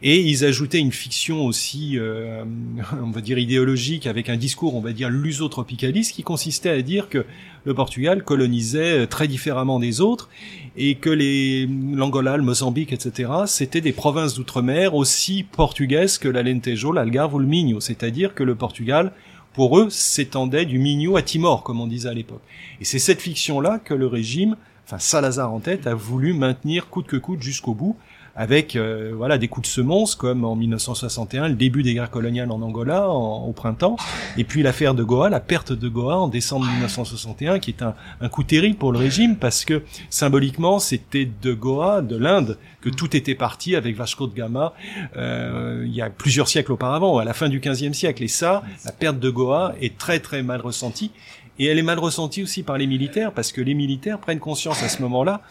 Et 0.03 0.21
ils 0.21 0.45
ajoutaient 0.45 0.79
une 0.79 0.93
fiction 0.93 1.45
aussi, 1.47 1.99
euh, 1.99 2.45
on 3.03 3.11
va 3.11 3.21
dire 3.21 3.39
idéologique, 3.39 4.07
avec 4.07 4.29
un 4.29 4.37
discours, 4.37 4.77
on 4.77 4.81
va 4.81 4.93
dire 4.93 5.11
lusotropicaliste, 5.11 6.15
qui 6.15 6.23
consistait 6.23 6.71
à 6.71 6.83
dire 6.83 7.09
que 7.09 7.25
le 7.65 7.75
Portugal 7.75 8.23
colonisait 8.23 9.07
très 9.07 9.27
différemment 9.29 9.81
des 9.81 10.01
autres, 10.01 10.29
et 10.77 10.95
que 10.95 11.11
les 11.11 11.67
l'Angola, 11.67 12.37
le 12.37 12.43
Mozambique, 12.43 12.93
etc., 12.93 13.31
c'était 13.47 13.81
des 13.81 13.93
provinces 13.93 14.35
d'outre-mer 14.35 14.95
aussi 14.95 15.45
portugaises 15.45 16.19
que 16.19 16.29
l'Alentejo, 16.29 16.93
l'Algarve 16.93 17.35
ou 17.35 17.39
le 17.39 17.47
Minho, 17.47 17.81
c'est-à-dire 17.81 18.35
que 18.35 18.45
le 18.45 18.55
Portugal 18.55 19.13
pour 19.55 19.79
eux, 19.79 19.91
s'étendait 19.91 20.65
du 20.65 20.79
Minho 20.79 21.17
à 21.17 21.23
Timor, 21.23 21.63
comme 21.63 21.81
on 21.81 21.87
disait 21.87 22.09
à 22.09 22.15
l'époque. 22.15 22.43
Et 22.81 22.85
c'est 22.85 22.99
cette 22.99 23.21
fiction-là 23.21 23.79
que 23.79 23.95
le 23.95 24.07
régime, 24.07 24.57
enfin 24.87 24.99
Salazar 24.99 25.53
en 25.53 25.61
tête, 25.61 25.87
a 25.87 25.95
voulu 25.95 26.33
maintenir 26.33 26.89
coûte 26.89 27.07
que 27.07 27.17
coûte 27.17 27.43
jusqu'au 27.43 27.75
bout, 27.75 27.97
avec 28.35 28.77
euh, 28.77 29.13
voilà 29.15 29.37
des 29.39 29.49
coups 29.49 29.69
de 29.69 29.73
semonce, 29.73 30.15
comme 30.15 30.45
en 30.45 30.57
1961, 30.57 31.49
le 31.49 31.55
début 31.55 31.83
des 31.83 31.95
guerres 31.95 32.11
coloniales 32.11 32.51
en 32.51 32.63
Angola 32.63 33.09
en- 33.11 33.45
au 33.45 33.53
printemps, 33.53 33.97
et 34.39 34.45
puis 34.45 34.63
l'affaire 34.63 34.95
de 34.95 35.03
Goa, 35.05 35.29
la 35.29 35.41
perte 35.41 35.73
de 35.73 35.89
Goa 35.89 36.17
en 36.17 36.29
décembre 36.29 36.65
1961, 36.67 37.59
qui 37.59 37.71
est 37.71 37.83
un, 37.83 37.95
un 38.21 38.29
coup 38.29 38.43
terrible 38.43 38.77
pour 38.77 38.91
le 38.93 38.99
régime, 38.99 39.37
parce 39.37 39.65
que 39.67 39.83
symboliquement, 40.09 40.79
c'était 40.79 41.29
de 41.43 41.53
Goa, 41.53 42.01
de 42.01 42.17
l'Inde, 42.17 42.59
que 42.81 42.89
tout 42.89 43.15
était 43.17 43.35
parti 43.35 43.77
avec 43.77 43.97
Vasco 43.97 44.27
de 44.27 44.35
Gama 44.35 44.73
euh, 45.17 45.85
il 45.87 45.95
y 45.95 46.01
a 46.03 46.09
plusieurs 46.11 46.49
siècles 46.49 46.73
auparavant, 46.73 47.19
à 47.19 47.25
la 47.25 47.35
fin 47.35 47.49
du 47.49 47.61
XVe 47.61 47.93
siècle. 47.93 48.23
Et 48.23 48.29
ça, 48.29 48.63
la 48.85 48.93
perte 48.93 49.19
de 49.19 49.31
Goa 49.31 49.75
est 49.81 49.99
très 49.99 50.21
très 50.21 50.43
mal 50.43 50.61
ressentie. 50.61 51.11
Et 51.59 51.67
elle 51.67 51.79
est 51.79 51.83
mal 51.83 51.99
ressentie 51.99 52.43
aussi 52.43 52.63
par 52.63 52.79
les 52.79 52.87
militaires, 52.87 53.33
parce 53.33 53.53
que 53.53 53.61
les 53.61 53.75
militaires 53.75 54.19
prennent 54.19 54.39
conscience 54.41 54.83
à 54.83 54.89
ce 54.89 55.03
moment-là 55.03 55.43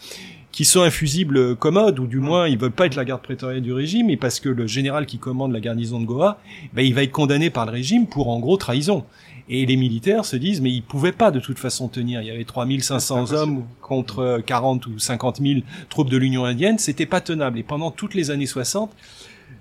qu'ils 0.52 0.66
sont 0.66 0.82
infusibles 0.82 1.56
commodes, 1.56 1.98
ou 1.98 2.06
du 2.06 2.18
moins 2.18 2.46
ils 2.46 2.58
veulent 2.58 2.70
pas 2.70 2.86
être 2.86 2.94
la 2.94 3.04
garde 3.04 3.22
prétorienne 3.22 3.62
du 3.62 3.72
régime, 3.72 4.10
et 4.10 4.16
parce 4.16 4.38
que 4.38 4.50
le 4.50 4.66
général 4.66 5.06
qui 5.06 5.18
commande 5.18 5.52
la 5.52 5.60
garnison 5.60 5.98
de 5.98 6.04
Goa, 6.04 6.38
ben, 6.74 6.82
il 6.82 6.94
va 6.94 7.02
être 7.02 7.10
condamné 7.10 7.50
par 7.50 7.66
le 7.66 7.72
régime 7.72 8.06
pour 8.06 8.28
en 8.28 8.38
gros 8.38 8.58
trahison. 8.58 9.04
Et 9.48 9.66
les 9.66 9.76
militaires 9.76 10.24
se 10.24 10.36
disent, 10.36 10.60
mais 10.60 10.70
ils 10.70 10.82
pouvaient 10.82 11.12
pas 11.12 11.30
de 11.30 11.40
toute 11.40 11.58
façon 11.58 11.88
tenir. 11.88 12.22
Il 12.22 12.28
y 12.28 12.30
avait 12.30 12.44
3500 12.44 13.32
hommes 13.32 13.64
contre 13.80 14.40
40 14.46 14.86
ou 14.86 14.98
50 14.98 15.40
000 15.42 15.60
troupes 15.88 16.10
de 16.10 16.16
l'Union 16.16 16.44
indienne, 16.44 16.78
c'était 16.78 17.06
pas 17.06 17.20
tenable. 17.20 17.58
Et 17.58 17.62
pendant 17.62 17.90
toutes 17.90 18.14
les 18.14 18.30
années 18.30 18.46
60, 18.46 18.94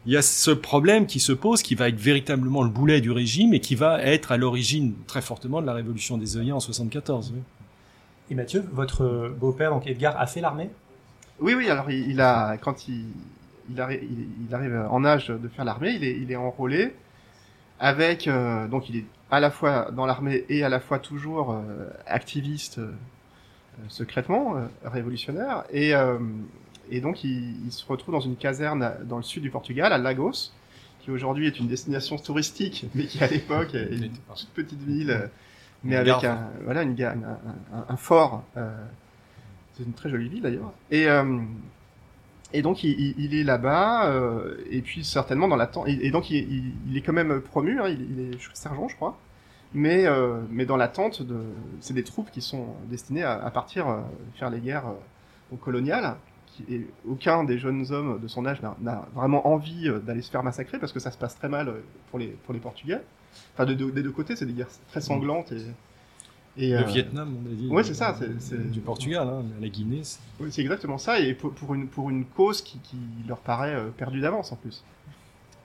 il 0.06 0.14
y 0.14 0.18
a 0.18 0.22
ce 0.22 0.52
problème 0.52 1.06
qui 1.06 1.20
se 1.20 1.32
pose, 1.32 1.62
qui 1.62 1.76
va 1.76 1.90
être 1.90 2.00
véritablement 2.00 2.64
le 2.64 2.70
boulet 2.70 3.02
du 3.02 3.12
régime 3.12 3.54
et 3.54 3.60
qui 3.60 3.76
va 3.76 4.02
être 4.02 4.32
à 4.32 4.38
l'origine 4.38 4.94
très 5.08 5.22
fortement 5.22 5.62
de 5.62 5.66
la 5.66 5.74
révolution 5.74 6.18
des 6.18 6.38
œillets 6.38 6.52
en 6.52 6.60
74. 6.60 7.32
oui. 7.34 7.42
Et 8.30 8.36
Mathieu, 8.36 8.64
votre 8.72 9.34
beau-père, 9.38 9.72
donc 9.72 9.88
Edgar, 9.88 10.16
a 10.18 10.26
fait 10.26 10.40
l'armée? 10.40 10.70
Oui, 11.42 11.54
oui, 11.56 11.70
alors 11.70 11.90
il, 11.90 12.10
il 12.12 12.22
a, 12.22 12.58
quand 12.58 12.88
il, 12.88 13.06
il, 13.70 13.76
arri- 13.78 14.00
il, 14.02 14.28
il 14.48 14.56
arrive 14.56 14.86
en 14.90 15.04
âge 15.04 15.28
de 15.30 15.48
faire 15.48 15.66
l'armée, 15.66 15.92
il 15.92 16.04
est, 16.04 16.16
il 16.18 16.32
est 16.32 16.36
enrôlé 16.36 16.94
avec, 17.80 18.28
euh, 18.28 18.68
donc 18.68 18.90
il 18.90 18.98
est 18.98 19.06
à 19.32 19.40
la 19.40 19.50
fois 19.50 19.90
dans 19.92 20.06
l'armée 20.06 20.46
et 20.50 20.64
à 20.64 20.70
la 20.70 20.80
fois 20.80 21.00
toujours 21.00 21.52
euh, 21.54 21.90
activiste 22.06 22.78
euh, 22.80 22.92
secrètement, 23.88 24.56
euh, 24.58 24.66
révolutionnaire, 24.84 25.64
et, 25.72 25.96
euh, 25.96 26.20
et 26.92 27.02
donc 27.02 27.24
il, 27.24 27.66
il, 27.66 27.72
se 27.72 27.86
retrouve 27.88 28.14
dans 28.14 28.20
une 28.22 28.36
caserne 28.36 28.92
dans 29.06 29.18
le 29.18 29.24
sud 29.24 29.42
du 29.42 29.50
Portugal, 29.50 29.92
à 29.94 29.98
Lagos, 29.98 30.52
qui 31.00 31.10
aujourd'hui 31.10 31.48
est 31.48 31.60
une 31.60 31.68
destination 31.68 32.18
touristique, 32.18 32.86
mais 32.94 33.06
qui 33.06 33.24
à 33.24 33.28
l'époque 33.28 33.74
est 33.74 33.96
une 33.96 34.10
toute 34.12 34.50
petite 34.54 34.84
ville, 34.84 35.30
mais 35.84 35.96
avec 35.96 36.14
un, 36.26 36.50
voilà, 36.66 36.84
une, 36.84 37.02
un- 37.02 37.86
un 37.90 37.98
fort. 37.98 38.44
C'est 39.74 39.84
une 39.84 39.94
très 39.94 40.10
jolie 40.10 40.30
ville 40.30 40.42
d'ailleurs. 40.42 40.72
Et, 40.92 41.08
euh, 41.08 41.40
et 42.54 42.62
donc 42.62 42.84
il, 42.84 43.16
il- 43.18 43.34
est 43.36 43.44
là-bas, 43.44 44.10
euh, 44.12 44.58
et 44.70 44.82
puis 44.82 45.04
certainement 45.06 45.48
dans 45.48 45.56
l'attente. 45.56 45.88
Et, 45.88 46.06
et 46.06 46.12
donc 46.12 46.30
il, 46.30 46.74
il- 46.90 46.98
est 46.98 47.02
quand 47.02 47.14
même 47.14 47.40
promu, 47.42 47.80
hein, 47.80 47.88
il, 47.88 48.20
est 48.34 48.38
sergent, 48.54 48.88
je 48.88 48.96
crois. 48.96 49.18
Mais, 49.74 50.06
euh, 50.06 50.42
mais 50.50 50.66
dans 50.66 50.76
l'attente 50.76 51.22
de, 51.22 51.40
c'est 51.80 51.94
des 51.94 52.04
troupes 52.04 52.30
qui 52.30 52.42
sont 52.42 52.68
destinées 52.90 53.24
à, 53.24 53.50
partir 53.52 53.88
faire 54.36 54.50
les 54.50 54.60
guerres 54.60 54.92
coloniales. 55.62 56.16
Et 56.70 56.86
aucun 57.08 57.46
des 57.46 57.58
jeunes 57.58 57.86
hommes 57.94 58.20
de 58.22 58.28
son 58.28 58.46
âge 58.46 58.62
n'a- 58.62 59.08
vraiment 59.16 59.48
envie 59.48 59.90
d'aller 60.06 60.22
se 60.22 60.30
faire 60.30 60.44
massacrer 60.44 60.78
parce 60.80 60.92
que 60.92 61.00
ça 61.00 61.10
se 61.10 61.18
passe 61.18 61.38
très 61.38 61.48
mal 61.48 61.74
pour 62.10 62.20
les 62.20 62.28
pour 62.28 62.54
les 62.54 62.60
Portugais. 62.60 63.00
Enfin, 63.54 63.66
de, 63.66 63.74
de- 63.74 63.90
des 63.92 64.04
deux 64.04 64.12
côtés, 64.12 64.36
c'est 64.36 64.46
des 64.46 64.52
guerres 64.54 64.68
très 64.90 65.00
sanglantes 65.00 65.54
et. 65.54 65.62
Et 66.58 66.72
Le 66.72 66.80
euh, 66.80 66.84
Vietnam, 66.84 67.36
on 67.44 67.50
a 67.50 67.54
dit. 67.54 67.68
ouais, 67.68 67.84
c'est 67.84 67.94
ça, 67.94 68.16
c'est- 68.18 68.40
c'est- 68.40 68.72
Du 68.72 68.82
Portugal, 68.82 69.28
hein, 69.28 69.44
la 69.62 69.70
Guinée. 69.70 70.02
c'est- 70.04 70.20
oui, 70.40 70.50
c'est 70.52 70.62
exactement 70.62 70.98
ça, 70.98 71.20
et 71.20 71.34
pour, 71.34 71.54
pour 71.54 71.74
une, 71.74 71.88
pour 71.88 72.10
une 72.10 72.26
cause 72.26 72.62
qui, 72.62 72.80
qui 72.80 72.98
leur 73.28 73.38
paraît 73.40 73.74
euh, 73.76 73.90
perdue 73.90 74.20
d'avance 74.20 74.52
en 74.52 74.56
plus. 74.58 74.84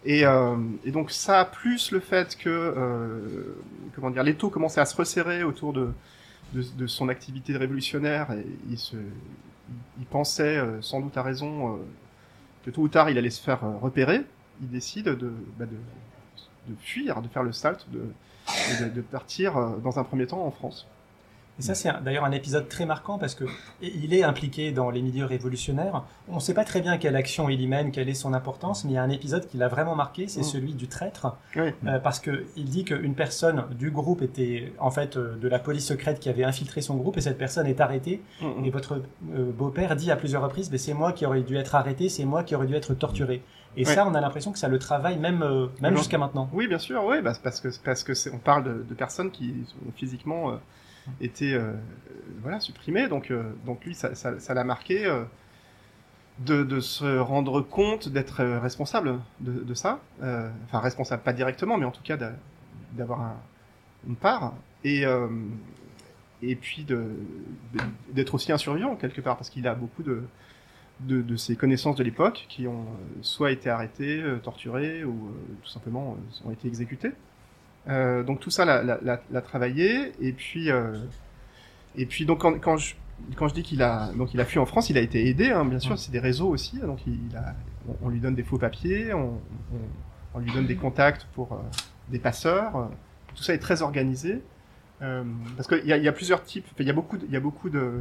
Et, 0.05 0.25
euh, 0.25 0.57
et 0.85 0.93
donc 0.93 1.11
ça, 1.11 1.45
plus 1.45 1.91
le 1.91 1.99
fait 2.01 2.37
que, 2.37 2.49
euh, 2.49 3.57
comment 3.95 4.11
dire, 4.11 4.23
l'étau 4.23 4.51
commençait 4.51 4.81
à 4.81 4.85
se 4.87 4.95
resserrer 4.97 5.43
autour 5.43 5.73
de, 5.73 5.91
de, 6.53 6.63
de 6.77 6.87
son 6.87 7.09
activité 7.09 7.57
révolutionnaire, 7.57 8.31
et 8.33 8.47
il, 8.71 8.79
se, 8.79 8.97
il, 9.99 10.07
pensait, 10.07 10.59
euh, 10.59 10.81
sans 10.81 11.01
doute 11.01 11.17
à 11.17 11.23
raison, 11.23 11.75
euh, 11.75 11.79
que 12.65 12.71
tôt 12.71 12.83
ou 12.83 12.89
tard 12.89 13.11
il 13.11 13.19
allait 13.19 13.31
se 13.31 13.43
faire 13.43 13.65
euh, 13.65 13.77
repérer, 13.79 14.23
il 14.61 14.69
décide 14.69 15.07
de, 15.07 15.33
bah, 15.59 15.67
de, 15.67 15.77
de 16.69 16.75
fuir, 16.81 17.23
de 17.23 17.29
faire 17.29 17.43
le 17.43 17.53
salt, 17.53 17.87
de, 17.93 18.05
de, 18.85 18.89
de 18.91 19.01
partir 19.01 19.57
euh, 19.57 19.77
dans 19.83 19.99
un 19.99 20.05
premier 20.05 20.27
temps 20.27 20.45
en 20.45 20.51
France. 20.51 20.87
Et 21.59 21.63
ça, 21.63 21.75
c'est 21.75 21.91
d'ailleurs 22.05 22.27
un 22.27 22.33
épisode 22.33 22.69
très 22.69 22.85
marquant 22.85 23.17
parce 23.17 23.35
que 23.35 23.45
il 23.81 24.13
est 24.13 24.23
impliqué 24.23 24.73
dans 24.73 24.91
les 24.91 25.01
milieux 25.01 25.25
révolutionnaires. 25.25 26.05
On 26.29 26.35
ne 26.35 26.41
sait 26.41 26.53
pas 26.53 26.65
très 26.65 26.83
bien 26.83 26.99
quelle 26.99 27.17
action 27.17 27.49
il 27.49 27.59
y 27.63 27.67
mène, 27.67 27.93
quelle 27.93 28.11
est 28.11 28.15
son 28.15 28.35
importance, 28.35 28.85
mais 28.85 28.91
il 28.91 28.95
y 28.97 28.99
a 28.99 29.03
un 29.03 29.09
épisode 29.09 29.47
qui 29.49 29.57
l'a 29.57 29.69
vraiment 29.69 29.95
marqué, 29.95 30.29
c'est 30.29 30.41
Mm. 30.41 30.45
celui 30.45 30.75
du 30.75 30.87
traître. 30.87 31.35
Oui. 31.57 31.71
Euh, 31.87 31.99
parce 31.99 32.21
que 32.21 32.45
il 32.57 32.67
dit 32.67 32.85
qu'une 32.85 33.15
personne 33.15 33.65
du 33.71 33.91
groupe 33.91 34.21
était 34.21 34.75
en 34.79 34.91
fait 34.91 35.17
euh, 35.17 35.35
de 35.37 35.49
la 35.49 35.59
police 35.59 35.87
secrète 35.87 36.21
qui 36.21 36.29
avait 36.29 36.45
infiltré 36.45 36.83
son 36.83 36.97
groupe 36.97 37.17
et 37.17 37.23
cette 37.23 37.39
personne 37.39 37.67
est 37.67 37.81
arrêtée. 37.81 38.21
Et 38.63 38.69
votre 38.69 39.01
euh, 39.33 39.51
beau-père 39.51 39.97
dit 39.97 40.11
à 40.11 40.17
plusieurs 40.17 40.43
reprises, 40.43 40.71
mais 40.71 40.77
c'est 40.77 40.93
moi 40.93 41.13
qui 41.13 41.25
aurais 41.25 41.41
dû 41.41 41.57
être 41.57 41.75
arrêté, 41.75 42.11
c'est 42.11 42.27
moi 42.27 42.43
qui 42.45 42.55
aurais 42.55 42.67
dû 42.67 42.75
être 42.75 42.93
torturé. 42.93 43.43
Et 43.77 43.85
Ouais. 43.85 43.95
ça, 43.95 44.07
on 44.07 44.15
a 44.15 44.21
l'impression 44.21 44.53
que 44.53 44.59
ça 44.59 44.69
le 44.69 44.79
travaille 44.79 45.19
même, 45.19 45.43
euh, 45.43 45.67
même 45.83 45.97
jusqu'à 45.97 46.19
maintenant. 46.19 46.49
Oui, 46.53 46.67
bien 46.67 46.79
sûr, 46.79 47.05
oui, 47.05 47.21
bah, 47.21 47.33
parce 47.43 47.61
que 47.61 47.69
parce 47.85 48.03
que 48.05 48.13
on 48.33 48.39
parle 48.39 48.65
de, 48.65 48.83
de 48.89 48.95
personnes 48.95 49.31
qui 49.31 49.67
ont 49.87 49.93
physiquement 49.93 50.51
euh, 50.53 50.57
été 51.21 51.55
euh, 51.55 51.73
voilà 52.43 52.59
supprimées, 52.61 53.07
donc 53.09 53.33
donc 53.65 53.85
lui 53.85 53.95
ça 53.95 54.15
ça, 54.15 54.41
ça 54.41 54.55
l'a 54.55 54.65
marqué 54.65 55.05
de, 56.39 56.63
de 56.65 56.81
se 56.81 57.19
rendre 57.19 57.61
compte 57.61 58.09
d'être 58.09 58.43
responsable 58.45 59.19
de, 59.41 59.53
de 59.53 59.75
ça, 59.75 60.01
enfin 60.21 60.81
responsable 60.81 61.23
pas 61.23 61.33
directement, 61.33 61.77
mais 61.79 61.85
en 61.87 61.91
tout 61.93 62.03
cas 62.03 62.17
d'a- 62.17 62.33
d'avoir 62.93 63.21
un- 63.21 63.37
une 64.07 64.17
part 64.17 64.55
et 64.85 65.05
et 66.43 66.55
puis 66.57 66.87
d'être 68.11 68.35
aussi 68.35 68.53
un 68.53 68.59
survivant 68.59 68.97
quelque 68.97 69.21
part 69.21 69.37
parce 69.37 69.49
qu'il 69.51 69.67
a 69.67 69.75
beaucoup 69.75 70.03
de 70.03 70.23
de, 71.01 71.21
de 71.23 71.37
ses 71.37 71.57
connaissances 71.57 71.97
de 71.97 72.05
l'époque 72.05 72.47
qui 72.49 72.67
ont 72.67 72.81
euh, 72.83 73.19
soit 73.23 73.53
été 73.53 73.69
arrêtés, 73.69 74.21
euh, 74.23 74.39
torturés 74.39 75.05
ou 75.05 75.11
euh, 75.29 75.55
tout 75.63 75.69
simplement 75.69 76.17
ont 76.45 76.51
été 76.51 76.69
exécutés. 76.69 77.13
Donc 77.89 78.41
tout 78.41 78.51
ça 78.51 78.65
l'a, 78.65 78.83
l'a, 78.83 78.99
l'a- 79.03 79.23
l'a 79.31 79.41
travaillé 79.43 80.13
et 80.21 80.33
puis 80.33 80.71
et 81.97 82.07
puis 82.07 82.27
donc 82.27 82.41
quand, 82.41 82.59
quand 82.61 82.77
je 82.77 82.97
quand 83.37 83.47
je 83.49 83.55
dis 83.55 83.63
qu'il 83.63 83.81
a 83.81 84.11
donc 84.13 84.35
il 84.35 84.41
a 84.41 84.45
fui 84.45 84.59
en 84.59 84.67
France, 84.67 84.91
il 84.91 84.99
a 84.99 85.01
été 85.01 85.29
aidé 85.29 85.51
hein, 85.53 85.65
bien 85.65 85.79
sûr, 85.79 85.97
c'est 85.97 86.11
des 86.11 86.19
réseaux 86.19 86.49
aussi 86.49 86.79
donc 86.81 87.07
il, 87.07 87.17
il 87.31 87.37
a 87.37 87.55
on, 87.89 88.07
on 88.07 88.09
lui 88.09 88.19
donne 88.19 88.35
des 88.35 88.43
faux 88.43 88.59
papiers, 88.59 89.15
on, 89.15 89.35
on, 89.73 89.79
on 90.35 90.39
lui 90.41 90.51
donne 90.53 90.67
des 90.67 90.75
contacts 90.75 91.27
pour 91.35 91.53
euh, 91.53 91.59
des 92.09 92.19
passeurs, 92.19 92.91
tout 93.37 93.43
ça 93.45 93.55
est 93.55 93.59
très 93.59 93.83
organisé. 93.83 94.43
Euh, 95.03 95.23
parce 95.57 95.69
qu'il 95.69 95.85
y 95.85 95.89
y 95.89 96.09
a 96.09 96.13
plusieurs 96.13 96.43
types, 96.43 96.67
il 96.79 96.87
y 96.87 96.91
a 96.91 96.95
beaucoup, 96.95 97.19
de, 97.19 97.27
il 97.27 97.31
y 97.33 97.37
a 97.37 97.41
beaucoup 97.41 97.69
de, 97.69 97.93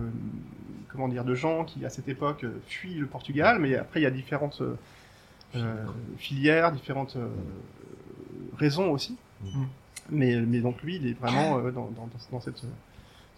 comment 0.90 1.08
dire, 1.10 1.26
de 1.26 1.36
gens 1.36 1.66
qui 1.66 1.86
à 1.86 1.90
cette 1.90 2.08
époque 2.08 2.46
fuient 2.68 2.96
le 2.96 3.06
Portugal, 3.06 3.60
mais 3.60 3.76
après 3.76 4.00
il 4.00 4.04
y 4.04 4.06
a 4.08 4.12
différentes 4.12 4.62
euh, 5.56 5.86
filières, 6.18 6.72
différentes 6.72 7.16
euh, 7.18 7.28
raisons 8.58 8.92
aussi. 8.92 9.18
Mm. 9.44 9.64
Mais, 10.12 10.36
mais 10.40 10.60
donc 10.60 10.82
lui, 10.84 10.98
il 10.98 11.08
est 11.08 11.20
vraiment 11.20 11.58
euh, 11.58 11.72
dans, 11.72 11.90
dans, 11.96 12.08
dans 12.32 12.40
cette. 12.40 12.62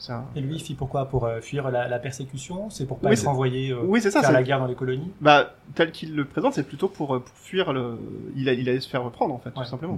un- 0.10 0.26
Et 0.36 0.42
lui, 0.42 0.56
il 0.56 0.62
fit 0.62 0.76
pourquoi? 0.76 1.06
Pour 1.08 1.26
euh, 1.26 1.40
fuir 1.42 1.72
la, 1.72 1.88
la 1.88 1.98
persécution? 2.00 2.70
C'est 2.70 2.86
pour 2.86 3.00
pas 3.00 3.08
Oui, 3.10 3.14
être 3.16 3.28
envoyé 3.28 3.72
euh, 3.72 3.82
Oui, 3.84 4.02
c'est 4.02 4.12
ça. 4.12 4.22
faire 4.22 4.34
la 4.34 4.44
guerre 4.44 4.60
dans 4.60 4.68
les 4.68 4.76
colonies? 4.76 5.12
Bah, 5.22 5.56
tel 5.76 5.92
qu'il 5.92 6.16
le 6.16 6.26
présente, 6.26 6.54
c'est 6.54 6.68
plutôt 6.68 6.90
pour, 6.90 7.08
pour 7.24 7.36
fuir 7.36 7.72
le. 7.74 7.98
Il, 8.36 8.50
a, 8.50 8.54
il 8.54 8.68
allait 8.70 8.82
se 8.82 8.90
faire 8.90 9.04
reprendre 9.04 9.34
en 9.34 9.40
fait, 9.40 9.50
Ouais. 9.58 9.64
tout 9.64 9.70
simplement. 9.70 9.98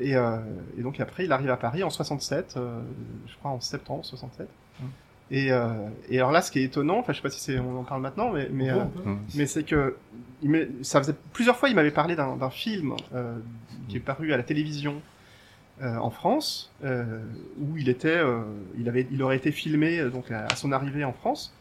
Et, 0.00 0.16
euh, 0.16 0.38
et 0.78 0.82
donc 0.82 1.00
après, 1.00 1.24
il 1.24 1.32
arrive 1.32 1.50
à 1.50 1.56
Paris 1.56 1.82
en 1.82 1.90
67, 1.90 2.54
euh, 2.56 2.80
je 3.26 3.34
crois 3.36 3.50
en 3.50 3.60
septembre 3.60 4.04
67. 4.04 4.48
Mm. 4.80 4.84
Et, 5.30 5.50
euh, 5.50 5.72
et 6.08 6.18
alors 6.18 6.30
là, 6.30 6.40
ce 6.42 6.50
qui 6.50 6.60
est 6.60 6.64
étonnant, 6.64 6.98
enfin, 6.98 7.12
je 7.12 7.18
sais 7.18 7.22
pas 7.22 7.30
si 7.30 7.40
c'est, 7.40 7.58
on 7.58 7.78
en 7.78 7.84
parle 7.84 8.00
maintenant, 8.00 8.30
mais, 8.32 8.48
mais, 8.52 8.70
On 8.72 8.80
euh, 8.80 8.84
peut. 8.84 9.16
mais 9.34 9.46
c'est 9.46 9.64
que 9.64 9.96
il 10.42 10.68
ça 10.82 11.00
faisait 11.00 11.14
plusieurs 11.32 11.56
fois, 11.56 11.68
il 11.68 11.74
m'avait 11.74 11.90
parlé 11.90 12.14
d'un, 12.14 12.36
d'un 12.36 12.50
film 12.50 12.94
euh, 13.14 13.36
qui 13.88 13.96
est 13.96 14.00
paru 14.00 14.32
à 14.32 14.36
la 14.36 14.42
télévision 14.42 15.00
euh, 15.82 15.96
en 15.96 16.10
France, 16.10 16.72
euh, 16.84 17.20
où 17.58 17.76
il 17.76 17.88
était, 17.88 18.08
euh, 18.08 18.42
il 18.78 18.88
avait, 18.88 19.06
il 19.10 19.22
aurait 19.22 19.36
été 19.36 19.50
filmé 19.50 20.02
donc 20.10 20.30
à, 20.30 20.46
à 20.46 20.56
son 20.56 20.72
arrivée 20.72 21.04
en 21.04 21.12
France. 21.12 21.52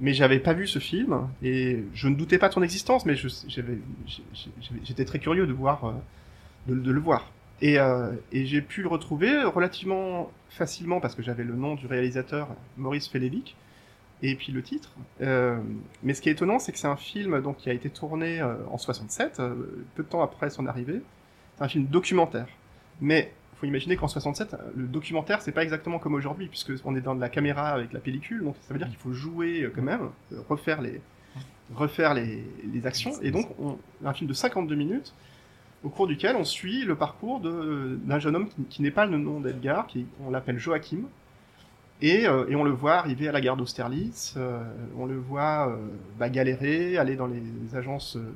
Mais 0.00 0.12
j'avais 0.12 0.40
pas 0.40 0.54
vu 0.54 0.66
ce 0.66 0.80
film 0.80 1.28
et 1.40 1.84
je 1.94 2.08
ne 2.08 2.16
doutais 2.16 2.38
pas 2.38 2.48
de 2.48 2.54
son 2.54 2.62
existence, 2.64 3.06
mais 3.06 3.14
j'étais 4.82 5.04
très 5.04 5.20
curieux 5.20 5.46
de 5.46 5.52
voir, 5.52 5.84
euh, 5.84 5.92
de, 6.66 6.74
de 6.74 6.90
le 6.90 6.98
voir. 7.00 7.30
Et, 7.64 7.78
euh, 7.78 8.12
et 8.30 8.44
j'ai 8.44 8.60
pu 8.60 8.82
le 8.82 8.88
retrouver 8.88 9.42
relativement 9.42 10.30
facilement 10.50 11.00
parce 11.00 11.14
que 11.14 11.22
j'avais 11.22 11.44
le 11.44 11.54
nom 11.54 11.76
du 11.76 11.86
réalisateur 11.86 12.48
Maurice 12.76 13.08
Felevic 13.08 13.56
et 14.22 14.34
puis 14.36 14.52
le 14.52 14.62
titre. 14.62 14.90
Euh, 15.22 15.58
mais 16.02 16.12
ce 16.12 16.20
qui 16.20 16.28
est 16.28 16.32
étonnant, 16.32 16.58
c'est 16.58 16.72
que 16.72 16.78
c'est 16.78 16.88
un 16.88 16.96
film 16.96 17.40
donc 17.40 17.56
qui 17.56 17.70
a 17.70 17.72
été 17.72 17.88
tourné 17.88 18.38
euh, 18.42 18.54
en 18.70 18.76
67, 18.76 19.40
euh, 19.40 19.54
peu 19.94 20.02
de 20.02 20.08
temps 20.08 20.22
après 20.22 20.50
son 20.50 20.66
arrivée. 20.66 21.00
C'est 21.56 21.64
un 21.64 21.68
film 21.68 21.86
documentaire. 21.86 22.48
Mais 23.00 23.32
faut 23.56 23.64
imaginer 23.64 23.96
qu'en 23.96 24.08
67, 24.08 24.56
le 24.76 24.86
documentaire 24.86 25.40
c'est 25.40 25.52
pas 25.52 25.62
exactement 25.62 25.98
comme 25.98 26.14
aujourd'hui 26.14 26.48
puisque 26.48 26.72
on 26.84 26.94
est 26.96 27.00
dans 27.00 27.14
de 27.14 27.20
la 27.22 27.30
caméra 27.30 27.68
avec 27.68 27.94
la 27.94 28.00
pellicule, 28.00 28.44
donc 28.44 28.56
ça 28.60 28.74
veut 28.74 28.78
dire 28.78 28.88
qu'il 28.88 28.98
faut 28.98 29.14
jouer 29.14 29.70
quand 29.74 29.82
même, 29.82 30.10
refaire 30.50 30.82
les 30.82 31.00
refaire 31.74 32.12
les, 32.12 32.44
actions. 32.84 33.12
Et 33.22 33.30
donc 33.30 33.48
on, 33.58 33.78
un 34.04 34.12
film 34.12 34.28
de 34.28 34.34
52 34.34 34.74
minutes 34.74 35.14
au 35.84 35.90
cours 35.90 36.06
duquel 36.06 36.34
on 36.36 36.44
suit 36.44 36.84
le 36.84 36.96
parcours 36.96 37.40
de- 37.40 37.98
d'un 38.04 38.18
jeune 38.18 38.34
homme 38.36 38.48
qui, 38.70 38.82
n'est 38.82 38.90
pas 38.90 39.06
le 39.06 39.18
nom 39.18 39.40
d'Edgar, 39.40 39.86
on 40.26 40.30
l'appelle 40.30 40.58
Joachim. 40.58 41.02
Et, 42.02 42.26
euh, 42.26 42.46
et 42.48 42.56
on 42.56 42.64
le 42.64 42.70
voit 42.70 42.94
arriver 42.94 43.28
à 43.28 43.32
la 43.32 43.40
gare 43.40 43.56
d'Austerlitz, 43.56 44.34
euh, 44.36 44.60
on 44.98 45.06
le 45.06 45.16
voit 45.16 45.68
euh, 45.68 45.76
bah, 46.18 46.28
galérer, 46.28 46.98
aller 46.98 47.16
dans 47.16 47.28
les 47.28 47.76
agences 47.76 48.16
euh, 48.16 48.32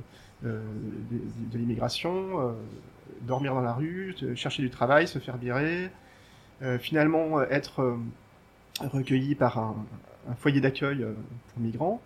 euh, 0.47 0.63
de, 1.11 1.59
l'immigration, 1.59 2.41
euh, 2.41 2.53
dormir 3.23 3.55
dans 3.55 3.61
la 3.61 3.73
rue, 3.73 4.15
euh, 4.23 4.37
chercher 4.37 4.63
du 4.63 4.71
travail, 4.71 5.09
se 5.09 5.19
faire 5.19 5.37
virer, 5.37 5.91
euh, 6.63 6.79
finalement 6.79 7.41
euh, 7.41 7.47
être 7.51 7.83
euh, 7.83 7.97
recueilli 8.81 9.35
par 9.35 9.59
un, 9.59 9.75
foyer 10.37 10.61
d'accueil 10.61 11.03
euh, 11.03 11.15
pour 11.53 11.63
migrants. 11.63 12.01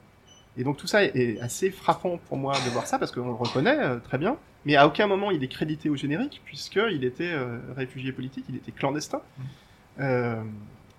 Et 0.57 0.65
donc 0.65 0.79
tout 0.79 0.87
ça 0.87 1.05
est, 1.05 1.39
assez 1.41 1.71
frappant 1.71 2.19
pour 2.29 2.39
moi 2.39 2.55
de 2.55 2.71
voir 2.71 2.87
ça 2.87 2.99
parce 2.99 3.13
qu'on 3.13 3.27
le 3.27 3.33
reconnaît 3.33 3.79
euh, 3.79 3.99
très 3.99 4.19
bien, 4.19 4.37
mais 4.65 4.77
à 4.77 4.87
aucun 4.87 5.07
moment 5.07 5.31
il 5.31 5.43
est 5.45 5.49
crédité 5.49 5.89
au 5.91 5.97
générique 5.97 6.41
puisqu'il 6.45 7.05
était 7.05 7.33
euh, 7.33 7.59
réfugié 7.77 8.13
politique, 8.13 8.45
il 8.49 8.57
était 8.57 8.73
clandestin. 8.73 9.21
Euh, 10.01 10.43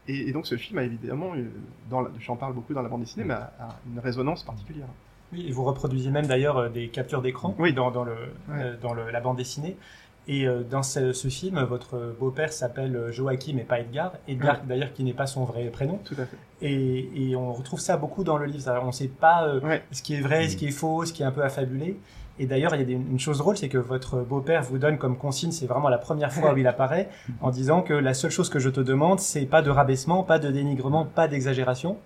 et, 0.08 0.30
et 0.30 0.32
donc 0.34 0.46
ce 0.46 0.56
film 0.58 0.78
a 0.80 0.84
évidemment, 0.84 1.32
euh, 1.36 2.04
j'en 2.20 2.36
parle 2.36 2.54
beaucoup 2.54 2.74
dans 2.74 2.82
la 2.82 2.90
bande 2.90 3.02
dessinée, 3.02 3.24
mais 3.26 3.34
a, 3.34 3.54
a 3.60 3.70
une 3.92 4.00
résonance 4.00 4.44
particulière. 4.44 4.88
Oui, 5.32 5.46
et 5.48 5.52
vous 5.52 5.64
reproduisiez 5.64 6.12
même 6.12 6.28
d'ailleurs 6.28 6.70
des 6.70 6.90
captures 6.90 7.22
d'écran 7.22 7.56
Oui. 7.58 7.74
dans, 7.74 7.90
dans, 7.90 8.04
le, 8.04 8.16
Ouais. 8.50 8.74
dans 8.82 8.94
le- 8.94 9.10
la 9.10 9.20
bande 9.22 9.38
dessinée. 9.38 9.78
Et 10.26 10.48
dans 10.70 10.84
ce, 10.84 11.12
ce 11.12 11.28
film, 11.28 11.60
votre 11.64 12.16
beau-père 12.18 12.54
s'appelle 12.54 13.10
Joachim 13.12 13.58
et 13.58 13.64
pas 13.66 13.82
Edgar. 13.82 14.14
Edgar, 14.26 14.64
d'ailleurs, 14.64 14.94
qui 14.94 15.04
n'est 15.04 15.12
pas 15.12 15.28
son 15.28 15.44
vrai 15.44 15.66
prénom. 15.66 16.00
Tout 16.06 16.16
à 16.18 16.26
fait. 16.26 16.38
Et, 16.62 17.10
et 17.32 17.36
on 17.36 17.52
retrouve 17.52 17.82
ça 17.82 17.98
beaucoup 17.98 18.24
dans 18.24 18.38
le 18.38 18.46
livre. 18.46 18.80
On 18.84 18.88
ne 18.88 18.92
sait 18.94 19.10
pas 19.10 19.46
euh, 19.46 19.60
Ouais. 19.60 19.84
ce 19.92 20.02
qui 20.02 20.14
est 20.14 20.22
vrai, 20.22 20.48
ce 20.48 20.56
qui 20.56 20.68
est 20.68 20.72
faux, 20.72 21.04
ce 21.04 21.12
qui 21.12 21.24
est 21.24 21.26
un 21.26 21.32
peu 21.34 21.44
affabulé. 21.44 21.98
Et 22.40 22.48
d'ailleurs, 22.48 22.74
il 22.74 22.80
y 22.80 22.82
a 22.82 22.86
des- 22.86 22.94
une 22.94 23.20
chose 23.20 23.38
drôle, 23.38 23.58
c'est 23.58 23.70
que 23.70 23.78
votre 23.78 24.22
beau-père 24.22 24.64
vous 24.64 24.80
donne 24.80 24.98
comme 24.98 25.18
consigne, 25.18 25.52
c'est 25.52 25.68
vraiment 25.68 25.90
la 25.90 26.00
première 26.00 26.34
fois 26.34 26.54
où 26.54 26.58
il 26.58 26.66
apparaît, 26.68 27.10
en 27.42 27.52
disant 27.52 27.82
que 27.84 27.94
la 27.94 28.16
seule 28.16 28.32
chose 28.32 28.50
que 28.50 28.58
je 28.60 28.70
te 28.70 28.80
demande, 28.82 29.20
c'est 29.20 29.46
pas 29.46 29.62
de 29.62 29.70
rabaissement, 29.70 30.24
pas 30.24 30.40
de 30.40 30.50
dénigrement, 30.50 31.06
pas 31.06 31.28
d'exagération. 31.28 31.98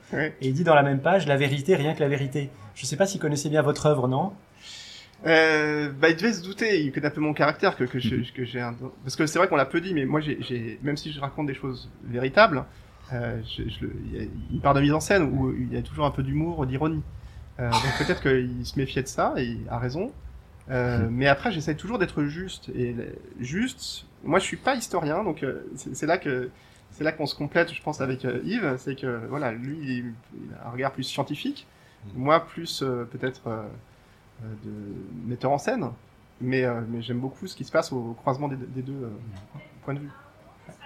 Et 0.41 0.47
il 0.49 0.53
dit 0.53 0.65
dans 0.65 0.75
la 0.75 0.83
même 0.83 0.99
page, 0.99 1.27
la 1.27 1.37
vérité, 1.37 1.75
rien 1.75 1.93
que 1.93 2.01
la 2.01 2.09
vérité. 2.09 2.49
Je 2.75 2.85
sais 2.85 2.97
pas 2.97 3.05
s'il 3.05 3.21
connaissait 3.21 3.47
bien 3.49 3.61
votre 3.61 3.85
œuvre, 3.85 4.07
non? 4.09 4.33
Euh, 5.25 5.89
bah, 5.99 6.09
il 6.09 6.15
devait 6.15 6.33
se 6.33 6.43
douter, 6.43 6.81
il 6.83 6.91
connaît 6.91 7.07
un 7.07 7.11
peu 7.11 7.21
mon 7.21 7.33
caractère, 7.33 7.75
que, 7.75 7.85
que 7.85 7.97
j'ai 7.99 8.59
un... 8.61 8.75
Parce 9.03 9.15
que 9.15 9.25
c'est 9.25 9.39
vrai 9.39 9.47
qu'on 9.47 9.55
l'a 9.55 9.65
peu 9.65 9.81
dit, 9.81 9.93
mais 9.93 10.05
moi, 10.05 10.19
j'ai, 10.19 10.37
j'ai, 10.41 10.79
même 10.83 10.97
si 10.97 11.11
je 11.11 11.19
raconte 11.19 11.47
des 11.47 11.55
choses 11.55 11.89
véritables, 12.03 12.65
euh, 13.13 13.39
je, 13.43 13.63
je 13.63 13.85
il 14.05 14.15
y 14.15 14.19
a 14.21 14.27
une 14.51 14.59
part 14.59 14.73
de 14.73 14.81
mise 14.81 14.93
en 14.93 14.99
scène 14.99 15.23
où 15.23 15.53
il 15.57 15.73
y 15.73 15.77
a 15.77 15.81
toujours 15.81 16.05
un 16.05 16.11
peu 16.11 16.21
d'humour, 16.21 16.65
d'ironie. 16.67 17.01
Euh, 17.59 17.69
donc 17.69 17.97
peut-être 17.97 18.21
qu'il 18.21 18.65
se 18.65 18.77
méfiait 18.77 19.03
de 19.03 19.07
ça, 19.07 19.33
et 19.37 19.45
il 19.45 19.69
a 19.69 19.77
raison. 19.77 20.11
Euh, 20.69 21.07
mais 21.09 21.27
après, 21.27 21.51
j'essaie 21.51 21.75
toujours 21.75 21.97
d'être 21.97 22.23
juste. 22.23 22.69
Et 22.69 22.95
juste, 23.39 24.05
moi, 24.23 24.39
je 24.39 24.45
suis 24.45 24.57
pas 24.57 24.75
historien, 24.75 25.23
donc 25.23 25.43
euh, 25.43 25.65
c'est, 25.75 26.05
là 26.05 26.17
que 26.17 26.49
c'est 26.91 27.03
là 27.03 27.11
qu'on 27.11 27.25
se 27.25 27.35
complète, 27.35 27.73
je 27.73 27.81
pense, 27.81 28.01
avec 28.01 28.23
Yves. 28.23 28.75
C'est 28.77 28.95
que 28.95 29.25
voilà, 29.29 29.51
lui, 29.51 29.77
il, 29.81 30.13
il 30.33 30.53
a 30.61 30.67
un 30.67 30.71
regard 30.71 30.91
plus 30.91 31.03
scientifique, 31.03 31.67
moi 32.15 32.45
plus 32.45 32.83
peut-être 33.11 33.41
de 34.43 34.71
metteur 35.25 35.51
en 35.51 35.57
scène. 35.57 35.89
Mais, 36.39 36.65
mais 36.87 37.01
j'aime 37.01 37.19
beaucoup 37.19 37.47
ce 37.47 37.55
qui 37.55 37.63
se 37.63 37.71
passe 37.71 37.91
au 37.91 38.13
croisement 38.13 38.47
des, 38.47 38.57
des 38.57 38.83
deux 38.83 38.93
euh, 38.93 39.09
points 39.83 39.95
de 39.95 39.99
vue. 39.99 40.11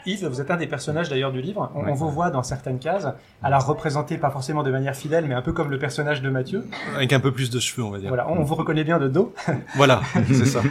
Yves, 0.06 0.26
vous 0.28 0.42
êtes 0.42 0.50
un 0.52 0.58
des 0.58 0.68
personnages 0.68 1.10
d'ailleurs 1.10 1.32
du 1.32 1.42
livre. 1.42 1.72
On, 1.76 1.82
Ouais. 1.84 1.92
on 1.92 1.94
vous 1.94 2.10
voit 2.10 2.30
dans 2.32 2.44
certaines 2.44 2.80
cases, 2.80 3.08
à 3.44 3.50
la 3.50 3.60
représenter 3.60 4.18
pas 4.18 4.30
forcément 4.32 4.64
de 4.64 4.72
manière 4.72 4.96
fidèle, 4.96 5.26
mais 5.28 5.36
un 5.36 5.42
peu 5.42 5.54
comme 5.54 5.70
le 5.72 5.78
personnage 5.80 6.22
de 6.22 6.30
Mathieu. 6.30 6.66
Avec 6.96 7.14
un 7.14 7.20
peu 7.20 7.32
plus 7.32 7.50
de 7.50 7.60
cheveux, 7.60 7.84
on 7.84 7.92
va 7.92 8.00
dire. 8.00 8.08
Voilà, 8.10 8.30
on, 8.30 8.44
vous 8.44 8.56
reconnaît 8.56 8.84
bien 8.84 9.00
de 9.00 9.08
dos. 9.08 9.34
Voilà, 9.76 10.02
c'est 10.28 10.46
ça. 10.46 10.62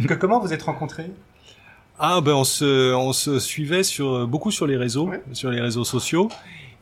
Et 0.00 0.06
que, 0.06 0.14
comment 0.14 0.40
vous 0.40 0.52
êtes 0.52 0.62
rencontrés? 0.62 1.10
Ah 1.98 2.20
ben 2.22 2.32
on 2.32 2.44
se 2.44 2.94
on 2.94 3.12
se 3.12 3.38
suivait 3.38 3.82
sur 3.82 4.26
beaucoup 4.26 4.50
sur 4.50 4.66
les 4.66 4.76
réseaux, 4.78 5.08
Ouais. 5.08 5.22
sur 5.32 5.50
les 5.50 5.60
réseaux 5.60 5.84
sociaux. 5.84 6.28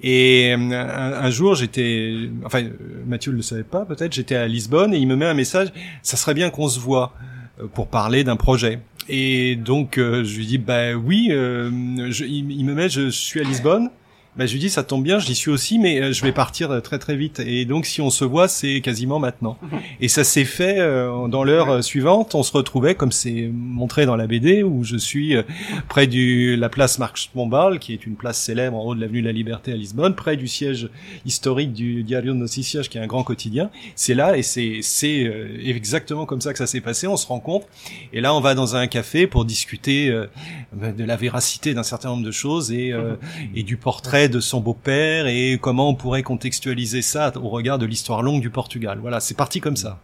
Et 0.01 0.55
euh, 0.57 0.57
un, 0.57 1.25
un 1.25 1.31
jour, 1.31 1.57
j'étais, 1.57 2.31
enfin 2.45 2.63
Mathieu 3.07 3.33
le 3.33 3.43
savait 3.43 3.65
pas 3.65 3.85
peut-être, 3.85 4.13
j'étais 4.13 4.37
à 4.37 4.47
Lisbonne 4.47 4.95
et 4.95 4.99
il 4.99 5.09
me 5.09 5.17
met 5.17 5.27
un 5.27 5.35
message. 5.35 5.73
Ça 6.03 6.17
serait 6.17 6.35
bien 6.35 6.51
qu'on 6.51 6.69
se 6.69 6.79
voit 6.79 7.13
euh, 7.61 7.67
pour 7.67 7.89
parler 7.89 8.23
d'un 8.23 8.37
projet. 8.37 8.79
Et 9.09 9.57
donc 9.57 9.99
euh, 9.99 10.23
je 10.25 10.37
lui 10.39 10.47
dis 10.47 10.59
bah 10.59 10.93
oui, 10.95 11.29
euh, 11.31 11.71
je- 12.11 12.25
il, 12.25 12.51
il 12.53 12.65
me 12.65 12.75
met, 12.75 12.89
je, 12.89 13.09
suis 13.11 13.41
à 13.41 13.45
Lisbonne. 13.45 13.91
Bah, 14.39 14.47
je 14.47 14.53
lui 14.53 14.61
dis 14.61 14.71
ça 14.71 14.85
tombe 14.85 15.03
bien, 15.03 15.19
j'y 15.19 15.35
suis 15.35 15.51
aussi, 15.51 15.81
mais 15.81 16.01
euh, 16.01 16.13
je 16.13 16.23
vais 16.23 16.31
partir 16.31 16.71
euh, 16.71 16.81
très 16.81 17.01
très 17.01 17.17
vite. 17.17 17.41
Et 17.41 17.65
donc 17.65 17.87
si 17.87 18.01
on 18.01 18.09
se 18.09 18.25
voit, 18.25 18.47
c'est 18.47 18.81
quasiment 18.81 19.19
maintenant. 19.19 19.59
Et 20.01 20.07
ça 20.07 20.23
s'est 20.23 20.45
fait 20.45 20.79
euh, 20.79 21.27
dans 21.27 21.43
l'heure 21.43 21.71
euh, 21.71 21.83
suivante. 21.83 22.37
On 22.37 22.45
se 22.45 22.53
retrouvait 22.53 22.95
comme 22.95 23.11
c'est 23.11 23.51
montré 23.53 24.07
dans 24.07 24.15
la 24.15 24.29
BD 24.29 24.63
où 24.63 24.85
je 24.85 24.97
suis 24.97 25.35
euh, 25.35 25.43
près 25.89 26.07
de 26.07 26.55
la 26.55 26.69
place 26.69 27.01
Marx 27.01 27.27
Pombal, 27.27 27.81
qui 27.81 27.93
est 27.93 28.07
une 28.07 28.15
place 28.15 28.39
célèbre 28.39 28.77
en 28.77 28.85
haut 28.85 28.95
de 28.95 29.01
l'avenue 29.01 29.23
de 29.23 29.27
la 29.27 29.33
Liberté 29.33 29.73
à 29.73 29.77
Lisbonne, 29.77 30.15
près 30.15 30.37
du 30.37 30.47
siège 30.47 30.89
historique 31.27 31.73
du 31.73 32.05
Diario 32.05 32.33
de 32.33 32.39
Noticias, 32.39 32.87
qui 32.89 32.99
est 32.99 33.01
un 33.01 33.07
grand 33.07 33.25
quotidien. 33.25 33.71
C'est 33.97 34.15
là 34.15 34.37
et 34.37 34.43
c'est 34.43 34.81
c'est 34.83 35.25
euh, 35.25 35.59
exactement 35.65 36.27
comme 36.27 36.41
ça 36.41 36.53
que 36.53 36.59
ça 36.59 36.67
s'est 36.67 36.81
passé. 36.81 37.07
On 37.07 37.17
se 37.17 37.27
rencontre 37.27 37.67
et 38.13 38.21
là 38.21 38.35
on 38.35 38.41
va 38.41 38.55
dans 38.55 38.77
un 38.77 38.87
café 38.87 39.27
pour 39.27 39.45
discuter 39.45 40.11
euh, 40.11 40.27
de 40.73 41.05
la 41.05 41.17
véracité 41.17 41.75
d'un 41.75 41.83
certain 41.83 42.11
nombre 42.11 42.25
de 42.25 42.31
choses 42.31 42.71
et 42.71 42.93
euh, 42.93 43.17
et 43.55 43.65
du 43.65 43.77
portrait 43.77 44.28
de 44.29 44.41
son 44.41 44.61
beau-père 44.61 45.27
et 45.27 45.59
comment 45.61 45.89
on 45.89 45.95
pourrait 45.95 46.23
contextualiser 46.23 47.03
ça 47.03 47.33
au 47.37 47.49
regard 47.49 47.79
de 47.79 47.87
l'histoire 47.87 48.23
longue 48.23 48.41
du 48.41 48.51
Portugal. 48.51 48.99
Voilà, 49.01 49.21
c'est 49.21 49.37
parti 49.37 49.61
comme 49.61 49.77
ça. 49.77 49.99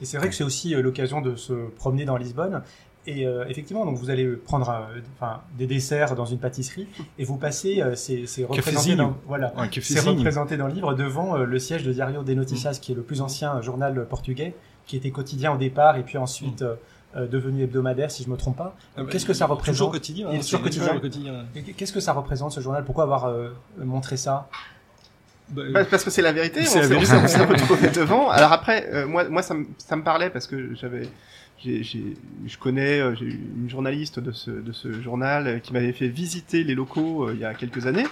Et 0.00 0.04
c'est 0.04 0.16
vrai 0.18 0.28
que 0.28 0.34
c'est 0.34 0.44
aussi 0.44 0.74
euh, 0.74 0.82
l'occasion 0.82 1.20
de 1.20 1.34
se 1.36 1.52
promener 1.76 2.04
dans 2.04 2.16
Lisbonne. 2.16 2.62
Et 3.06 3.26
euh, 3.26 3.46
effectivement, 3.48 3.86
donc 3.86 3.96
vous 3.96 4.10
allez 4.10 4.26
prendre 4.26 4.68
euh, 4.68 5.00
enfin, 5.16 5.40
des 5.56 5.66
desserts 5.66 6.14
dans 6.14 6.26
une 6.26 6.38
pâtisserie 6.38 6.86
et 7.18 7.24
vous 7.24 7.36
passez, 7.36 7.80
euh, 7.80 7.94
c'est 7.94 8.26
c'est 8.26 8.44
représenté 8.44 8.96
dans, 8.96 9.16
voilà, 9.26 9.52
cafézinho. 9.70 10.14
représenté 10.14 10.58
dans 10.58 10.66
le 10.66 10.74
livre 10.74 10.92
devant 10.94 11.38
le 11.38 11.58
siège 11.58 11.84
de 11.84 11.92
Diario 11.92 12.22
de 12.22 12.34
Noticias, 12.34 12.78
qui 12.82 12.92
est 12.92 12.94
le 12.94 13.02
plus 13.02 13.22
ancien 13.22 13.62
journal 13.62 14.06
portugais, 14.08 14.52
qui 14.88 14.96
était 14.96 15.10
quotidien 15.10 15.52
au 15.52 15.58
départ 15.58 15.96
et 15.96 16.02
puis 16.02 16.18
ensuite 16.18 16.62
euh, 16.62 16.74
euh, 17.16 17.26
devenu 17.26 17.62
hebdomadaire, 17.62 18.10
si 18.10 18.22
je 18.24 18.30
me 18.30 18.36
trompe 18.36 18.56
pas. 18.56 18.76
Ah 18.96 19.02
bah, 19.02 19.08
Qu'est-ce 19.10 19.24
que 19.26 19.32
ça 19.32 19.46
Toujours 19.46 19.56
représente 19.58 19.92
quotidien. 19.92 20.28
Hein, 20.30 20.38
toujours 20.40 20.62
quotidien. 20.62 20.98
quotidien. 20.98 21.44
Qu'est-ce 21.76 21.92
que 21.92 22.00
ça 22.00 22.12
représente 22.12 22.52
ce 22.52 22.60
journal? 22.60 22.84
Pourquoi 22.84 23.04
avoir 23.04 23.26
euh, 23.26 23.48
montré 23.78 24.16
ça? 24.16 24.48
Bah, 25.50 25.62
Bah, 25.72 25.84
parce 25.84 26.04
que 26.04 26.10
c'est 26.10 26.22
la 26.22 26.32
vérité, 26.32 26.60
on 26.60 26.64
C'est 26.64 26.80
la 26.88 27.28
s'est 27.28 27.56
trouvé 27.64 27.88
devant. 27.90 28.28
Alors 28.30 28.52
après, 28.52 28.88
euh, 28.92 29.06
moi, 29.06 29.28
moi 29.28 29.42
ça, 29.42 29.54
me, 29.54 29.66
ça 29.78 29.96
me 29.96 30.02
parlait 30.02 30.28
parce 30.28 30.46
que 30.46 30.74
j'avais, 30.74 31.08
j'ai, 31.58 31.82
j'ai, 31.82 32.16
je 32.46 32.58
connais, 32.58 33.00
j'ai 33.16 33.24
eu 33.24 33.40
une 33.56 33.70
journaliste 33.70 34.20
de 34.20 34.30
ce, 34.32 34.50
de 34.50 34.72
ce 34.72 34.92
journal 35.00 35.60
qui 35.62 35.72
m'avait 35.72 35.92
fait 35.92 36.08
visiter 36.08 36.64
les 36.64 36.74
locaux 36.74 37.28
euh, 37.28 37.32
il 37.34 37.40
y 37.40 37.44
a 37.46 37.54
quelques 37.54 37.86
années. 37.86 38.06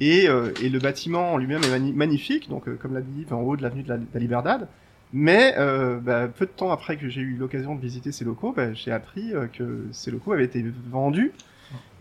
Et, 0.00 0.28
euh, 0.28 0.52
et 0.62 0.68
le 0.68 0.78
bâtiment 0.78 1.32
en 1.34 1.36
lui-même 1.36 1.62
est 1.64 1.70
mani- 1.70 1.92
magnifique, 1.92 2.48
donc 2.48 2.66
euh, 2.68 2.76
comme 2.80 2.94
l'a 2.94 3.02
dit, 3.02 3.26
en 3.30 3.40
haut 3.40 3.56
de 3.56 3.62
l'avenue 3.62 3.82
de 3.82 3.88
la, 3.88 3.98
de 3.98 4.06
la 4.14 4.20
Liberdade. 4.20 4.68
Mais 5.12 5.54
euh, 5.58 5.98
bah, 6.00 6.26
peu 6.28 6.46
de 6.46 6.50
temps 6.50 6.70
après 6.70 6.96
que 6.96 7.08
j'ai 7.08 7.20
eu 7.20 7.36
l'occasion 7.36 7.74
de 7.74 7.80
visiter 7.80 8.12
ces 8.12 8.24
locaux, 8.24 8.52
bah, 8.56 8.72
j'ai 8.72 8.90
appris 8.92 9.34
euh, 9.34 9.46
que 9.46 9.84
ces 9.92 10.10
locaux 10.10 10.32
avaient 10.32 10.44
été 10.46 10.64
vendus. 10.90 11.32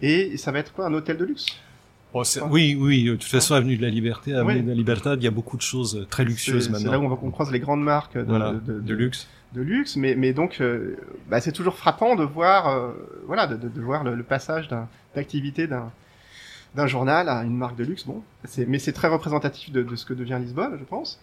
Et 0.02 0.38
ça 0.38 0.52
va 0.52 0.60
être 0.60 0.74
quoi, 0.74 0.86
un 0.88 0.94
hôtel 0.94 1.18
de 1.18 1.26
luxe? 1.26 1.46
C'est- 2.24 2.42
oui, 2.42 2.76
oui. 2.78 3.06
De 3.06 3.12
toute 3.16 3.24
façon, 3.24 3.54
avenue 3.56 3.78
de 3.78 3.82
la 3.82 3.90
Liberté, 3.90 4.34
avenue 4.34 4.56
Oui. 4.58 4.62
de 4.64 4.68
la 4.70 4.76
Liberté, 4.76 5.10
il 5.16 5.24
y 5.24 5.28
a 5.28 5.32
beaucoup 5.32 5.56
de 5.56 5.62
choses 5.62 5.96
euh, 5.98 6.06
très 6.06 6.24
C'est 6.24 6.30
luxueuses 6.30 6.66
c'est 6.66 6.72
maintenant. 6.72 6.92
là 6.92 7.00
où 7.00 7.04
on, 7.06 7.10
va- 7.10 7.18
on 7.22 7.32
croise 7.32 7.52
les 7.52 7.60
grandes 7.60 7.84
marques 7.84 8.18
de, 8.18 8.24
voilà, 8.24 8.52
de, 8.52 8.60
de- 8.60 8.80
de 8.82 8.94
luxe. 8.94 9.28
de 9.54 9.62
luxe, 9.62 9.96
mais, 9.96 10.16
mais 10.16 10.34
donc 10.34 10.60
euh, 10.60 10.98
bah, 11.30 11.40
c'est 11.40 11.54
toujours 11.54 11.76
frappant 11.78 12.16
de 12.18 12.24
voir, 12.26 12.92
voilà, 13.28 13.48
de, 13.48 13.82
voir 13.82 14.04
le, 14.04 14.16
le 14.16 14.24
passage 14.24 14.68
d'activité 15.16 15.68
d'un 15.68 15.92
d'un 16.76 16.88
journal 16.88 17.28
à 17.28 17.44
une 17.44 17.56
marque 17.58 17.76
de 17.78 17.84
luxe. 17.84 18.06
Bon, 18.06 18.24
c'est 18.46 18.66
mais 18.66 18.80
c'est 18.80 18.94
très 18.94 19.10
représentatif 19.10 19.72
de, 19.74 19.82
de 19.84 19.96
ce 19.98 20.06
que 20.06 20.14
devient 20.14 20.38
Lisbonne, 20.42 20.78
je 20.80 20.86
pense. 20.86 21.20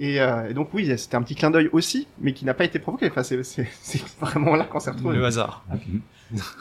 Et, 0.00 0.20
euh, 0.20 0.48
et 0.50 0.54
donc 0.54 0.68
oui, 0.74 0.86
c'était 0.96 1.16
un 1.16 1.22
petit 1.22 1.34
clin 1.34 1.50
d'œil 1.50 1.68
aussi, 1.72 2.06
mais 2.20 2.32
qui 2.32 2.44
n'a 2.44 2.54
pas 2.54 2.64
été 2.64 2.78
provoqué. 2.78 3.08
Enfin, 3.10 3.22
c'est 3.24 3.42
c'est- 3.42 3.66
c'est 3.82 4.02
vraiment 4.20 4.54
là 4.56 4.64
qu'on 4.64 4.78
s'est 4.80 4.90
retrouvé. 4.92 5.16
Le 5.16 5.24
hasard. 5.24 5.64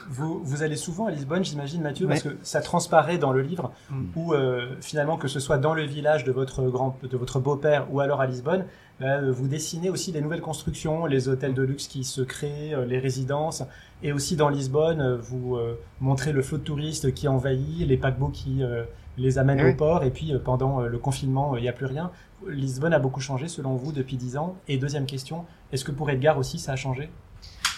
Vous, 0.09 0.39
vous 0.43 0.63
allez 0.63 0.77
souvent 0.77 1.07
à 1.07 1.11
Lisbonne, 1.11 1.43
j'imagine, 1.43 1.81
Mathieu, 1.81 2.05
Ouais. 2.05 2.13
parce 2.13 2.23
que 2.23 2.37
ça 2.41 2.61
transparaît 2.61 3.17
dans 3.17 3.33
le 3.33 3.41
livre, 3.41 3.71
Mm. 3.91 4.05
où 4.15 4.33
euh, 4.33 4.75
finalement, 4.81 5.17
que 5.17 5.27
ce 5.27 5.39
soit 5.41 5.57
dans 5.57 5.73
le 5.73 5.83
village 5.83 6.23
de 6.23 6.31
votre 6.31 6.63
grand, 6.69 6.97
de 7.03 7.17
votre 7.17 7.39
beau-père 7.39 7.85
ou 7.91 7.99
alors 7.99 8.21
à 8.21 8.27
Lisbonne, 8.27 8.65
bah, 8.99 9.17
euh, 9.17 9.31
vous 9.31 9.47
dessinez 9.47 9.89
aussi 9.89 10.11
les 10.13 10.21
nouvelles 10.21 10.41
constructions, 10.41 11.05
les 11.05 11.27
hôtels 11.27 11.53
de 11.53 11.61
luxe 11.63 11.87
qui 11.87 12.03
se 12.05 12.21
créent, 12.21 12.73
euh, 12.73 12.85
les 12.85 12.97
résidences, 12.99 13.63
et 14.03 14.13
aussi 14.13 14.35
dans 14.37 14.49
Lisbonne, 14.49 15.17
vous 15.17 15.57
euh, 15.57 15.77
montrez 15.99 16.31
le 16.31 16.41
flot 16.41 16.57
de 16.59 16.63
touristes 16.63 17.13
qui 17.13 17.27
envahit, 17.27 17.85
les 17.87 17.97
paquebots 17.97 18.29
qui 18.29 18.63
euh, 18.63 18.83
les 19.17 19.37
amènent 19.39 19.59
Eh 19.61 19.71
au 19.71 19.75
port, 19.75 20.03
et 20.03 20.11
puis 20.11 20.33
euh, 20.33 20.39
pendant 20.39 20.81
euh, 20.81 20.87
le 20.87 20.97
confinement, 20.97 21.53
euh, 21.53 21.59
il 21.59 21.63
n'y 21.63 21.69
a 21.69 21.73
plus 21.73 21.85
rien. 21.87 22.11
Lisbonne 22.47 22.93
a 22.93 22.99
beaucoup 22.99 23.19
changé 23.19 23.47
selon 23.47 23.75
vous 23.75 23.91
depuis 23.91 24.15
dix 24.15 24.37
ans. 24.37 24.55
Et 24.67 24.77
deuxième 24.77 25.05
question, 25.05 25.45
est-ce 25.71 25.83
que 25.83 25.91
pour 25.91 26.09
Edgar 26.09 26.37
aussi 26.37 26.59
ça 26.59 26.73
a 26.73 26.75
changé? 26.75 27.09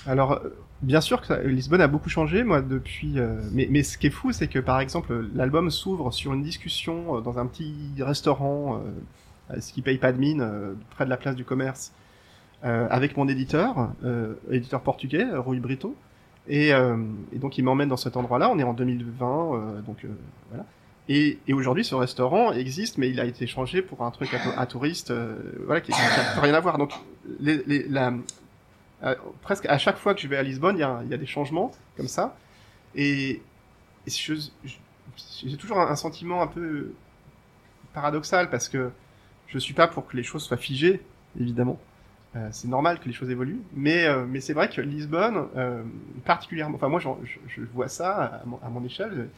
Alors, 0.06 0.34
euh, 0.34 0.49
bien 0.82 1.02
sûr 1.02 1.21
que 1.21 1.28
ça- 1.28 1.41
Lisbonne 1.43 1.82
a 1.82 1.88
beaucoup 1.88 2.10
changé, 2.10 2.43
moi, 2.43 2.62
depuis. 2.62 3.19
euh, 3.19 3.41
mais, 3.52 3.67
mais 3.69 3.84
ce 3.84 3.97
qui 3.97 4.08
est 4.08 4.12
fou, 4.12 4.32
c'est 4.32 4.47
que 4.47 4.60
par 4.60 4.80
exemple, 4.80 5.28
l'album 5.36 5.69
s'ouvre 5.71 6.12
sur 6.12 6.34
une 6.34 6.41
discussion 6.43 7.17
euh, 7.17 7.21
dans 7.21 7.38
un 7.39 7.45
petit 7.45 7.73
restaurant, 7.99 8.82
euh, 9.52 9.60
ce 9.60 9.73
qui 9.73 9.82
paye 9.82 9.97
pas 9.97 10.12
de 10.12 10.17
mine, 10.17 10.41
euh, 10.41 10.73
près 10.91 11.06
de 11.06 11.10
la 11.10 11.17
place 11.17 11.36
du 11.36 11.43
commerce, 11.45 11.91
euh, 12.65 12.88
avec 12.89 13.15
mon 13.17 13.28
éditeur, 13.28 13.89
euh, 14.04 14.34
éditeur 14.52 14.82
portugais, 14.82 15.23
euh, 15.25 15.39
Rui 15.41 15.60
Brito. 15.60 15.95
Et, 16.47 16.73
euh, 16.73 16.97
et 17.34 17.38
donc, 17.39 17.58
il 17.58 17.63
m'emmène 17.63 17.89
dans 17.89 17.97
cet 17.97 18.17
endroit-là. 18.17 18.49
On 18.49 18.58
est 18.58 18.63
en 18.63 18.73
2020, 18.73 19.54
euh, 19.54 19.82
donc 19.82 20.04
euh, 20.06 20.10
voilà. 20.49 20.65
Et, 21.12 21.39
aujourd'hui, 21.52 21.84
ce 21.84 21.95
restaurant 21.95 22.54
existe, 22.54 23.00
mais 23.00 23.10
il 23.10 23.19
a 23.19 23.26
été 23.26 23.48
changé 23.48 23.82
pour 23.82 24.04
un 24.04 24.12
truc 24.12 24.32
à, 24.32 24.60
à 24.60 24.65
touristes, 24.67 25.10
euh, 25.10 25.36
voilà, 25.65 25.82
qui 25.82 25.89
n'a 25.89 26.39
rien 26.39 26.54
à 26.54 26.60
voir. 26.60 26.78
Donc, 26.78 26.93
euh, 27.43 29.15
presque 29.41 29.65
à 29.65 29.80
chaque 29.80 29.98
fois 29.98 30.13
que 30.13 30.22
je 30.22 30.28
vais 30.28 30.38
à 30.38 30.43
Lisbonne, 30.43 30.78
il 30.78 30.82
y 30.82 30.84
a, 31.13 31.17
des 31.17 31.26
changements 31.26 31.72
comme 31.98 32.08
ça. 32.08 32.38
Et, 32.93 33.41
j'ai 34.06 35.58
toujours 35.58 35.80
un, 35.80 35.95
sentiment 35.95 36.43
un 36.43 36.48
peu 36.48 36.93
paradoxal 37.93 38.52
parce 38.52 38.69
que 38.69 38.91
je 39.48 39.58
suis 39.58 39.74
pas 39.74 39.88
pour 39.88 40.08
que 40.08 40.15
les 40.15 40.24
choses 40.24 40.43
soient 40.43 40.58
figées, 40.58 41.02
évidemment. 41.39 41.80
Euh, 42.36 42.50
c'est 42.52 42.67
normal 42.67 43.00
que 43.00 43.06
les 43.06 43.13
choses 43.13 43.32
évoluent, 43.32 43.62
mais 43.74 44.06
c'est 44.41 44.54
vrai 44.54 44.69
que 44.69 44.80
Lisbonne, 44.80 45.48
particulièrement, 46.24 46.76
enfin 46.76 46.88
moi 46.88 47.00
je, 47.00 47.62
vois 47.74 47.88
ça 47.88 48.43
à 48.62 48.69
mon 48.69 48.86
échelle, 48.86 49.30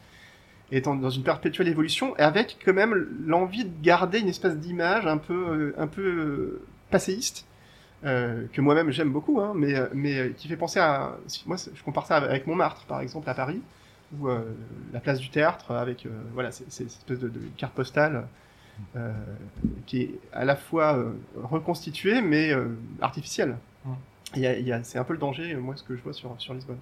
étant 0.72 0.96
dans 0.96 1.10
une 1.10 1.22
perpétuelle 1.22 1.68
évolution, 1.68 2.16
et 2.16 2.22
avec 2.22 2.58
quand 2.64 2.72
même 2.72 3.06
l'envie 3.24 3.64
de 3.64 3.82
garder 3.82 4.18
une 4.18 4.28
espèce 4.28 4.56
d'image 4.56 5.06
un 5.06 5.18
peu 5.18 5.34
euh, 5.34 5.74
un 5.78 5.86
peu 5.86 6.02
euh, 6.02 6.62
passéiste 6.90 7.46
euh, 8.04 8.46
que 8.52 8.60
moi-même 8.60 8.90
j'aime 8.90 9.12
beaucoup, 9.12 9.40
hein, 9.40 9.52
mais, 9.54 9.74
mais 9.94 10.32
qui 10.36 10.48
fait 10.48 10.56
penser 10.56 10.80
à... 10.80 11.16
Moi, 11.46 11.56
je 11.72 11.82
compare 11.82 12.06
ça 12.06 12.16
avec 12.16 12.46
Montmartre, 12.46 12.84
par 12.86 13.00
exemple, 13.00 13.30
à 13.30 13.34
Paris, 13.34 13.60
ou 14.18 14.28
euh, 14.28 14.40
la 14.92 15.00
place 15.00 15.20
du 15.20 15.30
théâtre, 15.30 15.70
avec... 15.72 16.06
euh, 16.06 16.10
voilà, 16.34 16.50
cette 16.50 16.68
espèce 16.68 17.20
de, 17.20 17.28
de 17.28 17.40
carte 17.56 17.74
postale 17.74 18.26
qui 19.86 20.00
est 20.00 20.10
à 20.32 20.44
la 20.44 20.56
fois 20.56 20.98
reconstituée, 21.36 22.20
mais 22.20 22.52
artificielle. 23.00 23.56
Mm. 23.84 23.92
c'est 24.82 24.98
un 24.98 25.04
peu 25.04 25.12
le 25.12 25.18
danger, 25.18 25.54
moi, 25.54 25.76
ce 25.76 25.84
que 25.84 25.94
je 25.94 26.02
vois 26.02 26.14
sur, 26.14 26.34
sur 26.38 26.54
Lisbonne. 26.54 26.78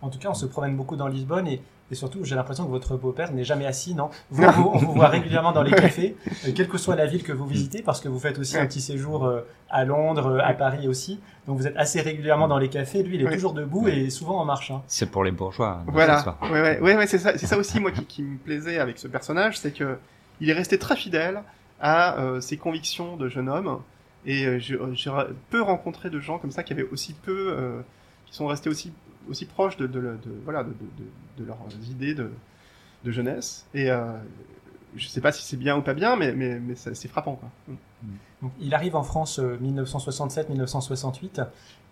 En 0.00 0.08
tout 0.08 0.18
cas, 0.18 0.30
on 0.30 0.34
se 0.34 0.46
promène 0.46 0.76
beaucoup 0.76 0.96
dans 0.96 1.06
Lisbonne 1.06 1.46
et, 1.46 1.60
et 1.90 1.94
surtout, 1.94 2.24
j'ai 2.24 2.34
l'impression 2.36 2.64
que 2.64 2.70
votre 2.70 2.96
beau-père 2.96 3.32
n'est 3.32 3.44
jamais 3.44 3.66
assis, 3.66 3.94
non? 3.94 4.10
Vous, 4.30 4.42
vous- 4.42 4.70
On 4.74 4.78
vous 4.78 4.92
voit 4.92 5.08
régulièrement 5.18 5.52
dans 5.52 5.62
les 5.62 5.72
cafés, 5.72 6.16
euh, 6.46 6.50
quelle 6.54 6.68
que 6.68 6.78
soit 6.78 6.94
la 6.96 7.06
ville 7.06 7.22
que 7.22 7.32
vous 7.32 7.46
visitez, 7.46 7.82
parce 7.82 8.00
que 8.00 8.08
vous 8.08 8.18
faites 8.20 8.38
aussi 8.38 8.56
un 8.56 8.66
petit 8.66 8.80
séjour 8.80 9.24
euh, 9.26 9.40
à 9.70 9.84
Londres, 9.84 10.26
euh, 10.26 10.38
à 10.42 10.52
Paris 10.54 10.86
aussi. 10.88 11.20
Donc 11.46 11.58
vous 11.58 11.66
êtes 11.66 11.76
assez 11.76 12.00
régulièrement 12.00 12.46
dans 12.48 12.58
les 12.58 12.68
cafés. 12.68 13.02
Lui, 13.02 13.16
il 13.16 13.22
est 13.22 13.26
Oui. 13.26 13.32
toujours 13.34 13.54
debout 13.54 13.88
et 13.88 14.08
souvent 14.10 14.38
en 14.40 14.44
marche. 14.44 14.70
hein. 14.70 14.82
C'est 14.86 15.10
pour 15.10 15.24
les 15.24 15.32
bourgeois. 15.32 15.82
de 15.86 15.92
Voilà. 15.92 16.36
Ouais, 16.50 16.78
ouais, 16.80 17.06
c'est 17.06 17.18
ça, 17.18 17.36
c'est 17.36 17.46
ça 17.46 17.56
aussi 17.58 17.80
moi 17.80 17.90
qui, 17.90 18.04
qui 18.04 18.22
me 18.22 18.36
plaisait 18.38 18.78
avec 18.78 18.98
ce 18.98 19.08
personnage, 19.08 19.58
c'est 19.58 19.72
que 19.72 19.96
il 20.40 20.48
est 20.48 20.54
resté 20.54 20.78
très 20.78 20.96
fidèle 20.96 21.42
à 21.80 22.18
euh, 22.20 22.40
ses 22.40 22.56
convictions 22.56 23.16
de 23.16 23.28
jeune 23.28 23.48
homme. 23.48 23.80
Et 24.26 24.44
euh, 24.46 24.58
j'ai 24.58 24.78
peu 25.50 25.62
rencontré 25.62 26.10
de 26.10 26.20
gens 26.20 26.38
comme 26.38 26.50
ça 26.50 26.62
qui 26.62 26.72
avaient 26.74 26.86
aussi 26.92 27.14
peu, 27.14 27.54
euh, 27.56 27.80
qui 28.26 28.34
sont 28.36 28.46
restés 28.46 28.68
aussi 28.68 28.92
aussi 29.28 29.46
proches 29.46 29.76
de, 29.76 29.86
de, 29.86 29.98
le- 29.98 30.16
de- 30.18 30.40
voilà 30.44 30.64
de, 30.64 31.44
leurs 31.44 31.58
idées 31.90 32.14
de, 32.14 32.30
jeunesse. 33.04 33.66
Et 33.74 33.90
euh, 33.90 34.12
je 34.96 35.06
sais 35.08 35.20
pas 35.20 35.32
si 35.32 35.42
c'est 35.44 35.56
bien 35.56 35.76
ou 35.76 35.82
pas 35.82 35.94
bien, 35.94 36.16
mais 36.16 36.32
mais, 36.32 36.60
c'est 36.74 37.08
frappant 37.08 37.36
quoi. 37.36 37.48
Donc, 38.42 38.52
il 38.60 38.74
arrive 38.74 38.96
en 38.96 39.02
France 39.02 39.38
euh, 39.38 39.58
1967-1968 39.62 41.46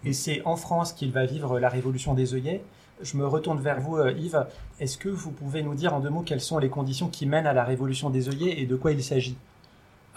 et 0.05 0.13
c'est 0.13 0.43
en 0.45 0.57
France 0.57 0.93
qu'il 0.93 1.13
va 1.13 1.27
vivre 1.27 1.59
la 1.59 1.69
révolution 1.69 2.15
des 2.15 2.35
œillets. 2.35 2.63
Je 3.03 3.17
me 3.17 3.27
retourne 3.27 3.61
vers 3.61 3.81
vous, 3.81 3.97
euh, 3.97 4.13
Yves. 4.13 4.47
Est-ce 4.81 4.99
que 4.99 5.09
vous 5.09 5.31
pouvez 5.31 5.63
nous 5.63 5.75
dire 5.75 5.95
en 5.95 6.01
deux 6.01 6.11
mots 6.11 6.23
quelles 6.23 6.41
sont 6.41 6.59
les 6.59 6.69
conditions 6.69 7.09
qui 7.09 7.27
mènent 7.27 7.47
à 7.47 7.53
la 7.53 7.65
révolution 7.65 8.11
des 8.11 8.29
œillets 8.29 8.61
et 8.61 8.67
de 8.67 8.77
quoi 8.77 8.93
il 8.93 9.03
s'agit? 9.03 9.37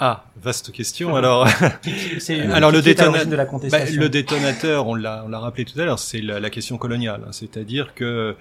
Ah, 0.04 0.26
vaste 0.42 0.72
question. 0.72 1.16
Alors, 1.16 1.48
C'est 2.20 2.40
Alors, 2.42 2.72
le 2.72 2.82
détona- 2.82 3.24
de 3.24 3.36
la 3.36 3.46
Bah, 3.46 3.86
le 3.86 4.10
détonateur, 4.10 4.88
on 4.88 4.96
l'a, 4.96 5.22
on 5.28 5.30
l'a 5.30 5.38
rappelé 5.38 5.64
tout 5.64 5.80
à 5.80 5.86
l'heure, 5.86 6.00
c'est 6.00 6.22
la, 6.22 6.40
la 6.40 6.50
question 6.50 6.80
coloniale. 6.80 7.22
hein. 7.24 7.32
C'est-à-dire 7.32 7.94
que 7.94 8.36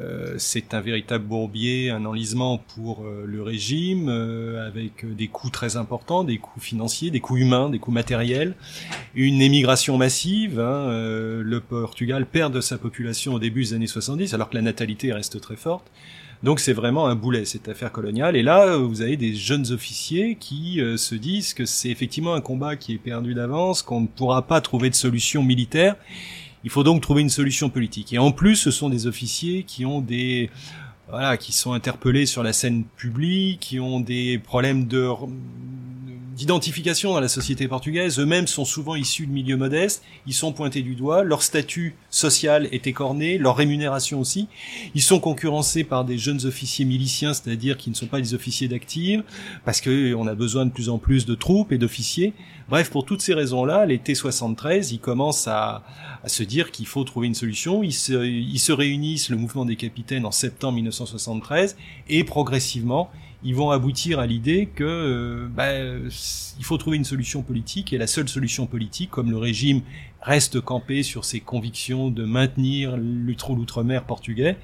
euh, 0.00 0.34
c'est 0.38 0.74
un 0.74 0.80
véritable 0.80 1.24
bourbier, 1.24 1.90
un 1.90 2.04
enlisement 2.04 2.58
pour 2.58 3.04
euh, 3.04 3.22
le 3.28 3.42
régime, 3.44 4.08
euh, 4.08 4.66
avec 4.66 5.06
des 5.14 5.28
coûts 5.28 5.50
très 5.50 5.76
importants, 5.76 6.24
des 6.24 6.38
coûts 6.38 6.58
financiers, 6.58 7.12
des 7.12 7.20
coûts 7.20 7.36
humains, 7.36 7.70
des 7.70 7.78
coûts 7.78 7.92
matériels, 7.92 8.54
une 9.14 9.40
émigration 9.40 9.96
massive. 9.96 10.58
hein, 10.58 10.88
le 10.90 11.60
Portugal 11.60 12.26
perd 12.26 12.52
de 12.52 12.60
sa 12.60 12.76
population 12.76 13.34
au 13.34 13.38
début 13.38 13.62
des 13.62 13.74
années 13.74 13.86
70, 13.86 14.34
alors 14.34 14.50
que 14.50 14.56
la 14.56 14.62
natalité 14.62 15.12
reste 15.12 15.40
très 15.40 15.54
forte. 15.56 15.86
Donc 16.44 16.60
c'est 16.60 16.74
vraiment 16.74 17.06
un 17.06 17.14
boulet 17.14 17.46
cette 17.46 17.68
affaire 17.70 17.90
coloniale. 17.90 18.36
Et 18.36 18.42
là, 18.42 18.76
vous 18.76 19.00
avez 19.00 19.16
des 19.16 19.34
jeunes 19.34 19.72
officiers 19.72 20.36
qui 20.38 20.78
euh, 20.78 20.98
se 20.98 21.14
disent 21.14 21.54
que 21.54 21.64
c'est 21.64 21.88
effectivement 21.88 22.34
un 22.34 22.42
combat 22.42 22.76
qui 22.76 22.92
est 22.92 22.98
perdu 22.98 23.32
d'avance, 23.32 23.80
qu'on 23.80 24.02
ne 24.02 24.06
pourra 24.06 24.42
pas 24.42 24.60
trouver 24.60 24.90
de 24.90 24.94
solution 24.94 25.42
militaire. 25.42 25.96
Il 26.62 26.68
faut 26.68 26.82
donc 26.82 27.00
trouver 27.00 27.22
une 27.22 27.30
solution 27.30 27.70
politique. 27.70 28.12
Et 28.12 28.18
en 28.18 28.30
plus, 28.30 28.56
ce 28.56 28.70
sont 28.70 28.90
des 28.90 29.06
officiers 29.06 29.62
qui 29.62 29.86
ont 29.86 30.02
des 30.02 30.50
qui 31.38 31.52
sont 31.52 31.72
interpellés 31.72 32.26
sur 32.26 32.42
la 32.42 32.52
scène 32.52 32.84
publique, 32.96 33.60
qui 33.60 33.80
ont 33.80 34.00
des 34.00 34.38
problèmes 34.38 34.86
de 34.86 35.08
d'identification 36.34 37.12
dans 37.12 37.20
la 37.20 37.28
société 37.28 37.68
portugaise. 37.68 38.18
Eux-mêmes 38.18 38.46
sont 38.46 38.64
souvent 38.64 38.96
issus 38.96 39.26
de 39.26 39.32
milieux 39.32 39.56
modestes. 39.56 40.02
Ils 40.26 40.34
sont 40.34 40.52
pointés 40.52 40.82
du 40.82 40.94
doigt. 40.94 41.22
Leur 41.22 41.42
statut 41.42 41.94
social 42.10 42.68
est 42.72 42.86
écorné, 42.86 43.38
leur 43.38 43.56
rémunération 43.56 44.20
aussi. 44.20 44.48
Ils 44.94 45.02
sont 45.02 45.20
concurrencés 45.20 45.84
par 45.84 46.04
des 46.04 46.18
jeunes 46.18 46.44
officiers 46.44 46.84
miliciens, 46.84 47.34
c'est-à-dire 47.34 47.76
qui 47.76 47.90
ne 47.90 47.94
sont 47.94 48.06
pas 48.06 48.20
des 48.20 48.34
officiers 48.34 48.68
d'active, 48.68 49.22
parce 49.64 49.80
que 49.80 49.90
euh, 49.90 50.16
on 50.16 50.26
a 50.26 50.34
besoin 50.34 50.66
de 50.66 50.70
plus 50.70 50.88
en 50.88 50.98
plus 50.98 51.24
de 51.24 51.34
troupes 51.34 51.72
et 51.72 51.78
d'officiers. 51.78 52.32
Bref, 52.68 52.90
pour 52.90 53.04
toutes 53.04 53.20
ces 53.20 53.34
raisons-là, 53.34 53.84
les 53.84 53.98
T73, 53.98 54.92
ils 54.92 54.98
commencent 54.98 55.48
à, 55.48 55.82
à 56.22 56.28
se 56.28 56.42
dire 56.42 56.70
qu'il 56.70 56.86
faut 56.86 57.04
trouver 57.04 57.26
une 57.26 57.34
solution. 57.34 57.82
Ils 57.82 57.92
se, 57.92 58.24
ils 58.24 58.58
se 58.58 58.72
réunissent, 58.72 59.28
le 59.28 59.36
mouvement 59.36 59.64
des 59.66 59.76
capitaines, 59.76 60.24
en 60.24 60.30
septembre 60.32 60.76
1973, 60.76 61.76
et 62.08 62.24
progressivement, 62.24 63.10
ils 63.46 63.54
vont 63.54 63.70
aboutir 63.70 64.18
à 64.18 64.26
l'idée 64.26 64.70
que 64.74 64.84
euh, 64.84 65.48
bah, 65.54 65.74
il 66.58 66.64
faut 66.64 66.78
trouver 66.78 66.96
une 66.96 67.04
solution 67.04 67.42
politique, 67.42 67.92
et 67.92 67.98
la 67.98 68.06
seule 68.06 68.28
solution 68.30 68.66
politique, 68.66 69.10
comme 69.10 69.30
le 69.30 69.36
régime 69.36 69.82
reste 70.22 70.58
campé 70.62 71.02
sur 71.02 71.26
ses 71.26 71.40
convictions 71.40 72.08
de 72.10 72.24
maintenir 72.24 72.96
l'outre- 72.96 73.54
l'outre-mer 73.54 74.04
portugais, 74.04 74.56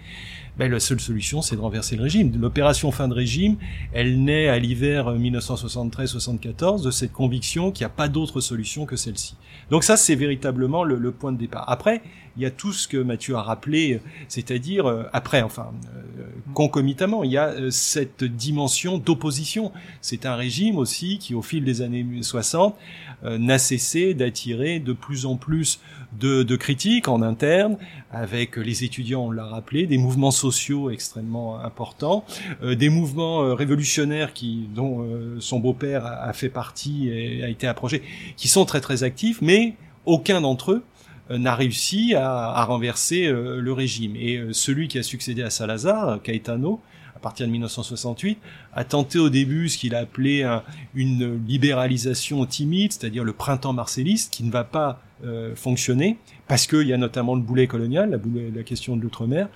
ben, 0.60 0.70
la 0.70 0.78
seule 0.78 1.00
solution, 1.00 1.40
c'est 1.40 1.56
de 1.56 1.60
renverser 1.62 1.96
le 1.96 2.02
régime. 2.02 2.38
L'opération 2.38 2.90
fin 2.90 3.08
de 3.08 3.14
régime, 3.14 3.56
elle 3.94 4.22
naît 4.22 4.48
à 4.48 4.58
l'hiver 4.58 5.10
1973-74 5.16 6.84
de 6.84 6.90
cette 6.90 7.12
conviction 7.12 7.72
qu'il 7.72 7.86
n'y 7.86 7.90
a 7.90 7.94
pas 7.94 8.08
d'autre 8.08 8.42
solution 8.42 8.84
que 8.84 8.94
celle-ci. 8.94 9.36
Donc 9.70 9.84
ça, 9.84 9.96
c'est 9.96 10.16
véritablement 10.16 10.84
le, 10.84 11.12
point 11.12 11.32
de 11.32 11.38
départ. 11.38 11.64
Après, 11.66 12.02
il 12.36 12.42
y 12.42 12.44
a 12.44 12.50
tout 12.50 12.74
ce 12.74 12.86
que 12.86 12.98
Mathieu 12.98 13.36
a 13.36 13.42
rappelé, 13.42 14.02
c'est-à-dire 14.28 14.84
euh, 14.84 15.04
après, 15.14 15.40
enfin, 15.40 15.72
euh, 15.96 15.99
concomitamment, 16.60 17.24
il 17.24 17.30
y 17.30 17.38
a 17.38 17.48
euh, 17.48 17.70
cette 17.70 18.22
dimension 18.22 18.98
d'opposition. 18.98 19.72
C'est 20.02 20.26
un 20.26 20.34
régime 20.34 20.76
aussi 20.76 21.16
qui, 21.18 21.34
au 21.34 21.40
fil 21.40 21.64
des 21.64 21.80
années 21.80 22.04
60, 22.20 22.76
euh, 23.24 23.38
n'a 23.38 23.58
cessé 23.58 24.12
d'attirer 24.12 24.78
de 24.78 24.92
plus 24.92 25.24
en 25.24 25.36
plus 25.36 25.80
de, 26.18 26.56
critiques 26.56 27.08
en 27.08 27.22
interne, 27.22 27.78
avec 28.12 28.56
les 28.56 28.84
étudiants, 28.84 29.26
on 29.26 29.30
l'a 29.30 29.46
rappelé, 29.46 29.86
des 29.86 29.96
mouvements 29.96 30.32
sociaux 30.32 30.90
extrêmement 30.90 31.58
importants, 31.60 32.24
euh, 32.62 32.74
des 32.74 32.90
mouvements 32.90 33.42
euh, 33.42 33.54
révolutionnaires 33.54 34.34
qui, 34.34 34.68
dont 34.74 35.02
euh, 35.02 35.36
son 35.40 35.60
beau-père 35.60 36.04
a, 36.04 36.32
fait 36.34 36.50
partie 36.50 37.08
et 37.08 37.42
a 37.42 37.48
été 37.48 37.66
approché, 37.66 38.02
qui 38.36 38.48
sont 38.48 38.66
très 38.66 38.82
très 38.82 39.02
actifs, 39.02 39.40
mais 39.40 39.76
aucun 40.04 40.40
d'entre 40.40 40.72
eux 40.72 40.82
euh, 40.82 40.89
n'a 41.38 41.54
réussi 41.54 42.14
à, 42.14 42.30
à 42.50 42.64
renverser 42.64 43.26
euh, 43.26 43.60
le 43.60 43.72
régime. 43.72 44.16
Et 44.16 44.36
euh, 44.36 44.52
celui 44.52 44.88
qui 44.88 44.98
a 44.98 45.02
succédé 45.02 45.42
à 45.42 45.50
Salazar, 45.50 46.20
Caetano, 46.22 46.80
à 47.14 47.18
partir 47.20 47.46
de 47.46 47.52
1968, 47.52 48.38
a 48.72 48.84
tenté 48.84 49.18
au 49.18 49.28
début 49.28 49.68
ce 49.68 49.76
qu'il 49.78 49.94
a 49.94 49.98
appelé 49.98 50.42
un- 50.42 50.62
une 50.94 51.40
libéralisation 51.46 52.44
timide, 52.46 52.92
c'est-à-dire 52.92 53.24
le 53.24 53.32
printemps 53.32 53.72
marcelliste, 53.74 54.32
qui 54.32 54.42
ne 54.44 54.50
va 54.50 54.64
pas 54.64 55.02
euh, 55.24 55.54
fonctionner, 55.54 56.16
parce 56.48 56.66
qu'il 56.66 56.86
y 56.88 56.94
a 56.94 56.96
notamment 56.96 57.34
le 57.34 57.42
boulet 57.42 57.66
colonial, 57.66 58.10
la, 58.10 58.16
boulet- 58.16 58.50
la 58.54 58.62
question 58.62 58.96
de 58.96 59.02
l'outre-mer. 59.02 59.48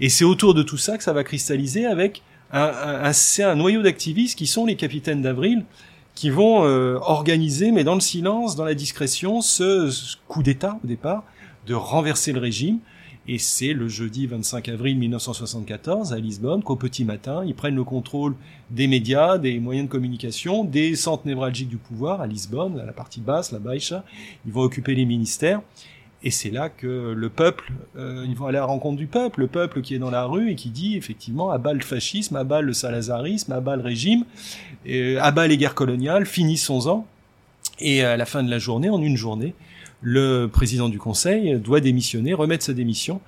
Et 0.00 0.08
c'est 0.08 0.24
autour 0.24 0.54
de 0.54 0.62
tout 0.62 0.78
ça 0.78 0.96
que 0.96 1.04
ça 1.04 1.12
va 1.12 1.22
cristalliser 1.22 1.84
avec 1.84 2.22
un, 2.50 2.70
un, 3.04 3.12
un 3.46 3.54
noyau 3.54 3.82
d'activistes 3.82 4.38
qui 4.38 4.46
sont 4.46 4.64
les 4.64 4.76
capitaines 4.76 5.20
d'avril, 5.20 5.64
qui 6.14 6.30
vont 6.30 6.64
euh, 6.64 6.98
organiser, 7.00 7.72
mais 7.72 7.84
dans 7.84 7.94
le 7.94 8.00
silence, 8.00 8.56
dans 8.56 8.64
la 8.64 8.74
discrétion, 8.74 9.40
ce, 9.40 10.16
coup 10.28 10.42
d'État 10.42 10.78
au 10.84 10.86
départ, 10.86 11.24
de 11.66 11.74
renverser 11.74 12.32
le 12.32 12.40
régime. 12.40 12.78
Et 13.28 13.38
c'est 13.38 13.72
le 13.72 13.86
jeudi 13.86 14.26
25 14.26 14.68
avril 14.68 14.98
1974 14.98 16.12
à 16.12 16.18
Lisbonne 16.18 16.64
qu'au 16.64 16.74
petit 16.74 17.04
matin, 17.04 17.44
ils 17.46 17.54
prennent 17.54 17.76
le 17.76 17.84
contrôle 17.84 18.34
des 18.70 18.88
médias, 18.88 19.38
des 19.38 19.60
moyens 19.60 19.86
de 19.86 19.92
communication, 19.92 20.64
des 20.64 20.96
centres 20.96 21.24
névralgiques 21.24 21.68
du 21.68 21.76
pouvoir 21.76 22.20
à 22.20 22.26
Lisbonne, 22.26 22.80
à 22.80 22.84
la 22.84 22.92
partie 22.92 23.20
basse, 23.20 23.52
la 23.52 23.60
Baixa. 23.60 24.04
Ils 24.44 24.52
vont 24.52 24.62
occuper 24.62 24.96
les 24.96 25.04
ministères. 25.04 25.62
Et 26.24 26.30
c'est 26.30 26.50
là 26.50 26.68
que 26.68 27.12
le 27.16 27.28
peuple, 27.28 27.72
euh, 27.96 28.24
ils 28.28 28.36
vont 28.36 28.46
aller 28.46 28.58
à 28.58 28.60
la 28.60 28.66
rencontre 28.66 28.96
du 28.96 29.06
peuple, 29.06 29.40
le 29.40 29.46
peuple 29.48 29.80
qui 29.82 29.94
est 29.94 29.98
dans 29.98 30.10
la 30.10 30.24
rue 30.24 30.50
et 30.50 30.54
qui 30.54 30.70
dit 30.70 30.96
effectivement 30.96 31.50
à 31.50 31.58
bas 31.58 31.72
le 31.72 31.80
fascisme, 31.80 32.36
à 32.36 32.44
bas 32.44 32.60
le 32.60 32.72
salazarisme, 32.72 33.52
à 33.52 33.60
bas 33.60 33.76
le 33.76 33.82
régime, 33.82 34.24
à 35.20 35.30
bas 35.32 35.46
les 35.46 35.56
guerres 35.56 35.74
coloniales, 35.74 36.26
finissons-en. 36.26 37.06
Et 37.80 38.04
à 38.04 38.16
la 38.16 38.26
fin 38.26 38.42
de 38.44 38.50
la 38.50 38.58
journée, 38.58 38.90
en 38.90 39.02
une 39.02 39.16
journée, 39.16 39.54
le 40.02 40.46
président 40.46 40.88
du 40.88 40.98
conseil 40.98 41.58
doit 41.58 41.80
démissionner, 41.80 42.34
remettre 42.34 42.64
sa 42.64 42.72
démission 42.72 43.20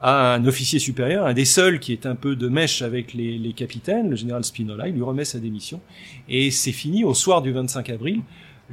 à 0.00 0.34
un 0.34 0.44
officier 0.46 0.78
supérieur, 0.78 1.26
un 1.26 1.34
des 1.34 1.44
seuls 1.44 1.78
qui 1.78 1.92
est 1.92 2.06
un 2.06 2.14
peu 2.14 2.36
de 2.36 2.48
mèche 2.48 2.82
avec 2.82 3.12
les, 3.12 3.38
les 3.38 3.52
capitaines, 3.52 4.10
le 4.10 4.16
général 4.16 4.42
Spinola, 4.42 4.88
il 4.88 4.94
lui 4.94 5.02
remet 5.02 5.24
sa 5.24 5.38
démission. 5.38 5.80
Et 6.28 6.50
c'est 6.50 6.72
fini, 6.72 7.04
au 7.04 7.14
soir 7.14 7.42
du 7.42 7.52
25 7.52 7.90
avril, 7.90 8.22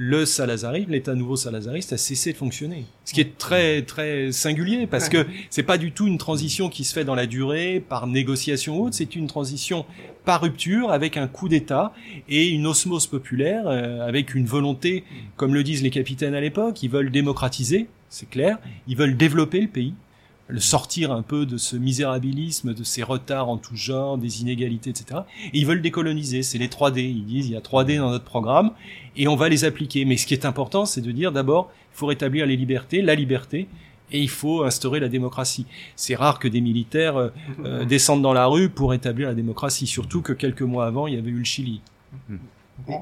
le 0.01 0.25
salazarisme, 0.25 0.91
l'État 0.91 1.13
nouveau 1.13 1.35
salazariste 1.35 1.91
a 1.91 1.97
cessé 1.97 2.31
de 2.31 2.37
fonctionner. 2.37 2.85
Ce 3.03 3.13
qui 3.13 3.19
est 3.19 3.37
très 3.37 3.81
très 3.81 4.31
singulier 4.31 4.87
parce 4.87 5.09
que 5.09 5.27
c'est 5.49 5.61
pas 5.61 5.77
du 5.77 5.91
tout 5.91 6.07
une 6.07 6.17
transition 6.17 6.69
qui 6.69 6.85
se 6.85 6.93
fait 6.93 7.03
dans 7.03 7.15
la 7.15 7.25
durée 7.25 7.83
par 7.87 8.07
négociation 8.07 8.81
haute, 8.81 8.93
c'est 8.93 9.17
une 9.17 9.27
transition 9.27 9.85
par 10.23 10.39
rupture 10.39 10.91
avec 10.91 11.17
un 11.17 11.27
coup 11.27 11.49
d'État 11.49 11.91
et 12.29 12.47
une 12.47 12.65
osmose 12.65 13.07
populaire 13.07 13.67
euh, 13.67 14.07
avec 14.07 14.35
une 14.35 14.45
volonté, 14.45 15.03
comme 15.35 15.53
le 15.53 15.63
disent 15.63 15.83
les 15.83 15.89
capitaines 15.89 16.33
à 16.33 16.39
l'époque, 16.39 16.81
ils 16.81 16.89
veulent 16.89 17.11
démocratiser, 17.11 17.87
c'est 18.07 18.29
clair, 18.29 18.57
ils 18.87 18.95
veulent 18.95 19.17
développer 19.17 19.59
le 19.59 19.67
pays, 19.67 19.93
le 20.49 20.59
sortir 20.59 21.11
un 21.11 21.21
peu 21.21 21.45
de 21.45 21.57
ce 21.57 21.75
misérabilisme, 21.75 22.73
de 22.73 22.83
ces 22.83 23.03
retards 23.03 23.49
en 23.49 23.57
tout 23.57 23.75
genre, 23.75 24.17
des 24.17 24.41
inégalités, 24.41 24.89
etc. 24.89 25.21
Et 25.53 25.59
ils 25.59 25.65
veulent 25.65 25.81
décoloniser, 25.81 26.41
c'est 26.41 26.57
les 26.57 26.67
3D. 26.67 27.01
Ils 27.01 27.25
disent 27.25 27.47
il 27.47 27.53
y 27.53 27.55
a 27.55 27.61
3D 27.61 27.99
dans 27.99 28.09
notre 28.09 28.25
programme 28.25 28.71
et 29.15 29.27
on 29.27 29.35
va 29.35 29.47
les 29.47 29.63
appliquer. 29.63 30.05
Mais 30.05 30.17
ce 30.17 30.25
qui 30.25 30.33
est 30.33 30.45
important, 30.45 30.85
c'est 30.85 31.01
de 31.01 31.11
dire 31.11 31.31
d'abord, 31.31 31.71
il 31.93 31.97
faut 31.97 32.07
rétablir 32.07 32.47
les 32.47 32.55
libertés, 32.55 33.03
la 33.03 33.13
liberté, 33.13 33.67
et 34.11 34.19
il 34.19 34.29
faut 34.29 34.63
instaurer 34.63 34.99
la 34.99 35.07
démocratie. 35.07 35.67
C'est 35.95 36.15
rare 36.15 36.39
que 36.39 36.47
des 36.47 36.61
militaires 36.61 37.17
euh, 37.17 37.29
euh, 37.63 37.85
descendent 37.85 38.23
dans 38.23 38.33
la 38.33 38.47
rue 38.47 38.69
pour 38.69 38.95
établir 38.95 39.27
la 39.27 39.35
démocratie, 39.35 39.85
surtout 39.85 40.23
que 40.23 40.33
quelques 40.33 40.63
mois 40.63 40.87
avant, 40.87 41.05
il 41.05 41.13
y 41.13 41.17
avait 41.17 41.29
eu 41.29 41.37
le 41.37 41.43
Chili. 41.43 41.81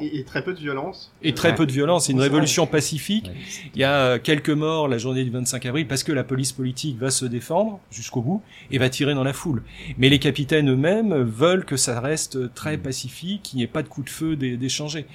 Et, 0.02 0.20
et 0.20 0.24
très 0.24 0.44
peu 0.44 0.54
de 0.54 0.60
violence. 0.60 1.12
Et 1.24 1.34
très 1.34 1.50
Ouais. 1.50 1.56
peu 1.56 1.66
de 1.66 1.72
violence. 1.72 2.06
C'est 2.06 2.12
une 2.14 2.20
révolution 2.22 2.68
pacifique. 2.68 3.28
Ouais. 3.28 3.34
Il 3.76 3.82
y 3.82 3.84
a 3.84 3.94
euh, 3.94 4.20
quelques 4.22 4.50
morts 4.50 4.88
la 4.88 4.98
journée 4.98 5.24
du 5.24 5.30
25 5.30 5.66
avril 5.66 5.88
parce 5.88 6.04
que 6.04 6.12
la 6.12 6.24
police 6.24 6.52
politique 6.52 6.98
va 6.98 7.10
se 7.12 7.26
défendre 7.26 7.80
jusqu'au 7.92 8.22
bout 8.22 8.42
et 8.72 8.78
va 8.78 8.90
tirer 8.90 9.14
dans 9.14 9.24
la 9.24 9.34
foule. 9.34 9.64
Mais 9.98 10.10
les 10.10 10.20
capitaines 10.20 10.70
eux-mêmes 10.70 11.14
veulent 11.24 11.66
que 11.66 11.78
ça 11.78 12.00
reste 12.00 12.54
très 12.54 12.78
pacifique, 12.78 13.44
qu'il 13.44 13.58
n'y 13.58 13.64
ait 13.64 13.68
pas 13.68 13.84
de 13.84 13.88
coups 13.88 14.06
de 14.06 14.12
feu 14.12 14.36
d'é- 14.36 14.58
d'échanger. 14.58 15.06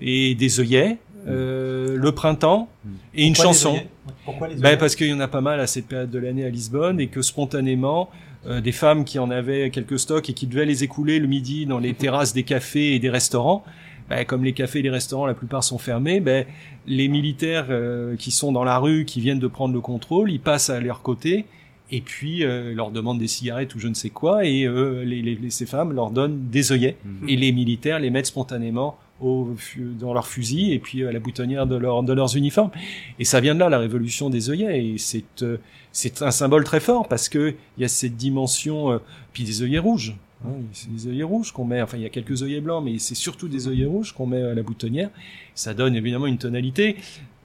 Et 0.00 0.34
des 0.34 0.58
œillets, 0.60 0.98
euh, 1.28 1.96
le 1.96 2.12
printemps 2.12 2.68
et 3.14 3.26
une 3.26 3.32
Pourquoi 3.34 3.50
les 3.52 3.54
chanson. 3.56 3.70
œillets 3.74 3.88
Pourquoi 4.24 4.48
les 4.48 4.54
Ben, 4.56 4.76
parce 4.78 4.96
qu'il 4.96 5.06
y 5.08 5.12
en 5.14 5.20
a 5.20 5.28
pas 5.28 5.40
mal 5.40 5.60
à 5.60 5.66
cette 5.66 5.86
période 5.86 6.10
de 6.10 6.18
l'année 6.18 6.44
à 6.44 6.50
Lisbonne 6.50 6.98
et 7.00 7.06
que 7.08 7.22
spontanément, 7.22 8.10
euh, 8.46 8.60
des 8.60 8.72
femmes 8.72 9.04
qui 9.04 9.18
en 9.18 9.30
avaient 9.30 9.70
quelques 9.70 9.98
stocks 9.98 10.28
et 10.28 10.34
qui 10.34 10.46
devaient 10.46 10.66
les 10.66 10.82
écouler 10.84 11.18
le 11.18 11.26
midi 11.28 11.64
dans 11.66 11.78
les 11.78 11.94
terrasses 11.94 12.32
des 12.34 12.42
cafés 12.42 12.94
et 12.94 12.98
des 12.98 13.08
restaurants, 13.10 13.64
ben, 14.10 14.24
comme 14.24 14.44
les 14.44 14.52
cafés 14.52 14.80
et 14.80 14.82
les 14.82 14.90
restaurants 14.90 15.26
la 15.26 15.34
plupart 15.34 15.64
sont 15.64 15.78
fermés, 15.78 16.20
ben, 16.20 16.44
les 16.86 17.08
militaires 17.08 17.66
euh, 17.70 18.16
qui 18.16 18.30
sont 18.30 18.52
dans 18.52 18.64
la 18.64 18.78
rue, 18.78 19.04
qui 19.04 19.20
viennent 19.20 19.38
de 19.38 19.46
prendre 19.48 19.72
le 19.74 19.80
contrôle, 19.80 20.30
ils 20.30 20.40
passent 20.40 20.70
à 20.70 20.80
leur 20.80 21.02
côté 21.02 21.46
et 21.90 22.00
puis 22.00 22.44
euh, 22.44 22.74
leur 22.74 22.90
demandent 22.90 23.18
des 23.18 23.28
cigarettes 23.28 23.74
ou 23.74 23.78
je 23.78 23.88
ne 23.88 23.94
sais 23.94 24.10
quoi 24.10 24.44
et 24.46 24.64
euh, 24.64 25.04
les, 25.04 25.22
les- 25.22 25.34
les- 25.36 25.50
ces 25.50 25.66
femmes 25.66 25.92
leur 25.92 26.10
donnent 26.10 26.48
des 26.50 26.72
œillets 26.72 26.96
Mhm. 27.04 27.28
et 27.28 27.36
les 27.36 27.52
militaires 27.52 27.98
les 27.98 28.10
mettent 28.10 28.26
spontanément 28.26 28.96
au, 29.20 29.54
dans 30.00 30.12
leurs 30.12 30.26
fusils 30.26 30.72
et 30.72 30.78
puis 30.80 31.04
à 31.06 31.12
la 31.12 31.20
boutonnière 31.20 31.66
de, 31.66 31.76
leur, 31.76 32.02
de 32.02 32.12
leurs 32.12 32.36
uniformes. 32.36 32.70
Et 33.18 33.24
ça 33.24 33.40
vient 33.40 33.54
de 33.54 33.60
là, 33.60 33.68
la 33.68 33.78
révolution 33.78 34.28
des 34.28 34.50
œillets. 34.50 34.84
Et 34.84 34.98
c'est 34.98 35.42
euh, 35.42 35.56
c'est 35.92 36.20
un 36.22 36.32
symbole 36.32 36.64
très 36.64 36.80
fort 36.80 37.06
parce 37.06 37.28
que 37.28 37.54
il 37.78 37.80
y 37.82 37.84
a 37.84 37.88
cette 37.88 38.16
dimension, 38.16 38.90
euh, 38.92 38.98
puis 39.32 39.44
des 39.44 39.62
œillets 39.62 39.78
rouges. 39.78 40.14
Hein, 40.46 40.52
c'est 40.72 40.92
des 40.92 41.08
œillets 41.08 41.24
rouges 41.24 41.52
qu'on 41.52 41.64
met. 41.64 41.82
Enfin, 41.82 41.96
il 41.96 42.02
y 42.02 42.06
a 42.06 42.10
quelques 42.10 42.42
œillets 42.42 42.60
blancs, 42.60 42.82
mais 42.84 42.98
c'est 42.98 43.14
surtout 43.14 43.48
des 43.48 43.68
œillets 43.68 43.86
rouges 43.86 44.12
qu'on 44.12 44.26
met 44.26 44.42
à 44.42 44.54
la 44.54 44.62
boutonnière. 44.62 45.10
Ça 45.54 45.74
donne 45.74 45.94
évidemment 45.96 46.26
une 46.26 46.38
tonalité 46.38 46.96